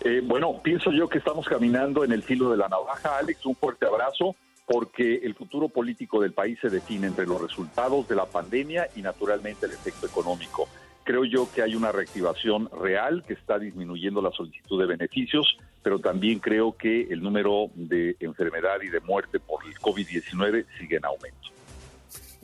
Eh, 0.01 0.21
bueno, 0.23 0.61
pienso 0.63 0.91
yo 0.93 1.09
que 1.09 1.19
estamos 1.19 1.47
caminando 1.47 2.05
en 2.05 2.13
el 2.13 2.23
filo 2.23 2.51
de 2.51 2.59
la 2.59 2.69
navaja. 2.69 3.19
Alex, 3.19 3.47
un 3.47 3.57
fuerte 3.57 3.87
abrazo 3.87 4.37
porque 4.67 5.17
el 5.23 5.35
futuro 5.35 5.69
político 5.69 6.21
del 6.21 6.33
país 6.33 6.59
se 6.61 6.71
define 6.71 7.07
entre 7.07 7.27
los 7.27 7.41
resultados 7.41 8.09
de 8.09 8.15
la 8.15 8.27
pandemia 8.27 8.89
y 8.97 9.03
naturalmente 9.03 9.67
el 9.67 9.73
efecto 9.73 10.07
económico. 10.07 10.69
Creo 11.05 11.25
yo 11.25 11.49
que 11.55 11.61
hay 11.63 11.75
una 11.75 11.93
reactivación 11.93 12.71
real 12.81 13.25
que 13.27 13.35
está 13.35 13.59
disminuyendo 13.59 14.23
la 14.23 14.31
solicitud 14.31 14.81
de 14.81 14.87
beneficios, 14.87 15.59
pero 15.83 15.99
también 15.99 16.39
creo 16.39 16.77
que 16.77 17.03
el 17.11 17.23
número 17.23 17.71
de 17.75 18.17
enfermedad 18.21 18.81
y 18.83 18.89
de 18.89 19.01
muerte 19.01 19.39
por 19.39 19.65
el 19.67 19.75
COVID-19 19.75 20.65
sigue 20.79 20.97
en 20.97 21.05
aumento. 21.05 21.49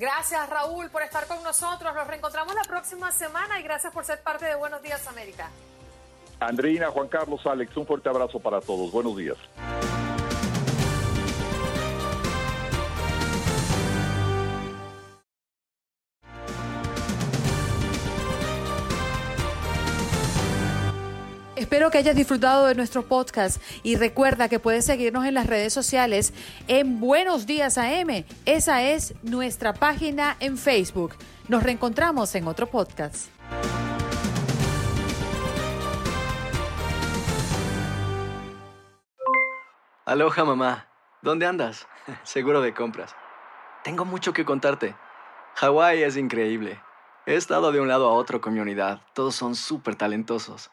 Gracias 0.00 0.48
Raúl 0.48 0.88
por 0.88 1.02
estar 1.02 1.26
con 1.26 1.42
nosotros. 1.42 1.94
Nos 1.94 2.06
reencontramos 2.06 2.54
la 2.54 2.62
próxima 2.62 3.12
semana 3.12 3.60
y 3.60 3.62
gracias 3.62 3.92
por 3.92 4.02
ser 4.02 4.22
parte 4.22 4.46
de 4.46 4.54
Buenos 4.54 4.80
Días 4.80 5.06
América. 5.06 5.50
Andreina, 6.40 6.90
Juan 6.90 7.06
Carlos, 7.06 7.46
Alex, 7.46 7.76
un 7.76 7.86
fuerte 7.86 8.08
abrazo 8.08 8.40
para 8.40 8.62
todos. 8.62 8.90
Buenos 8.90 9.14
días. 9.14 9.36
Espero 21.70 21.92
que 21.92 21.98
hayas 21.98 22.16
disfrutado 22.16 22.66
de 22.66 22.74
nuestro 22.74 23.04
podcast 23.04 23.62
y 23.84 23.94
recuerda 23.94 24.48
que 24.48 24.58
puedes 24.58 24.84
seguirnos 24.84 25.24
en 25.24 25.34
las 25.34 25.46
redes 25.46 25.72
sociales 25.72 26.34
en 26.66 26.98
Buenos 26.98 27.46
Días 27.46 27.78
AM. 27.78 28.24
Esa 28.44 28.82
es 28.82 29.14
nuestra 29.22 29.72
página 29.72 30.36
en 30.40 30.58
Facebook. 30.58 31.14
Nos 31.46 31.62
reencontramos 31.62 32.34
en 32.34 32.48
otro 32.48 32.66
podcast. 32.66 33.28
Aloha 40.04 40.44
mamá, 40.44 40.88
¿dónde 41.22 41.46
andas? 41.46 41.86
Seguro 42.24 42.62
de 42.62 42.74
compras. 42.74 43.14
Tengo 43.84 44.04
mucho 44.04 44.32
que 44.32 44.44
contarte. 44.44 44.96
Hawái 45.54 46.02
es 46.02 46.16
increíble. 46.16 46.80
He 47.26 47.36
estado 47.36 47.70
de 47.70 47.78
un 47.78 47.86
lado 47.86 48.08
a 48.08 48.12
otro 48.14 48.40
con 48.40 48.54
mi 48.54 48.58
unidad. 48.58 49.02
Todos 49.14 49.36
son 49.36 49.54
súper 49.54 49.94
talentosos. 49.94 50.72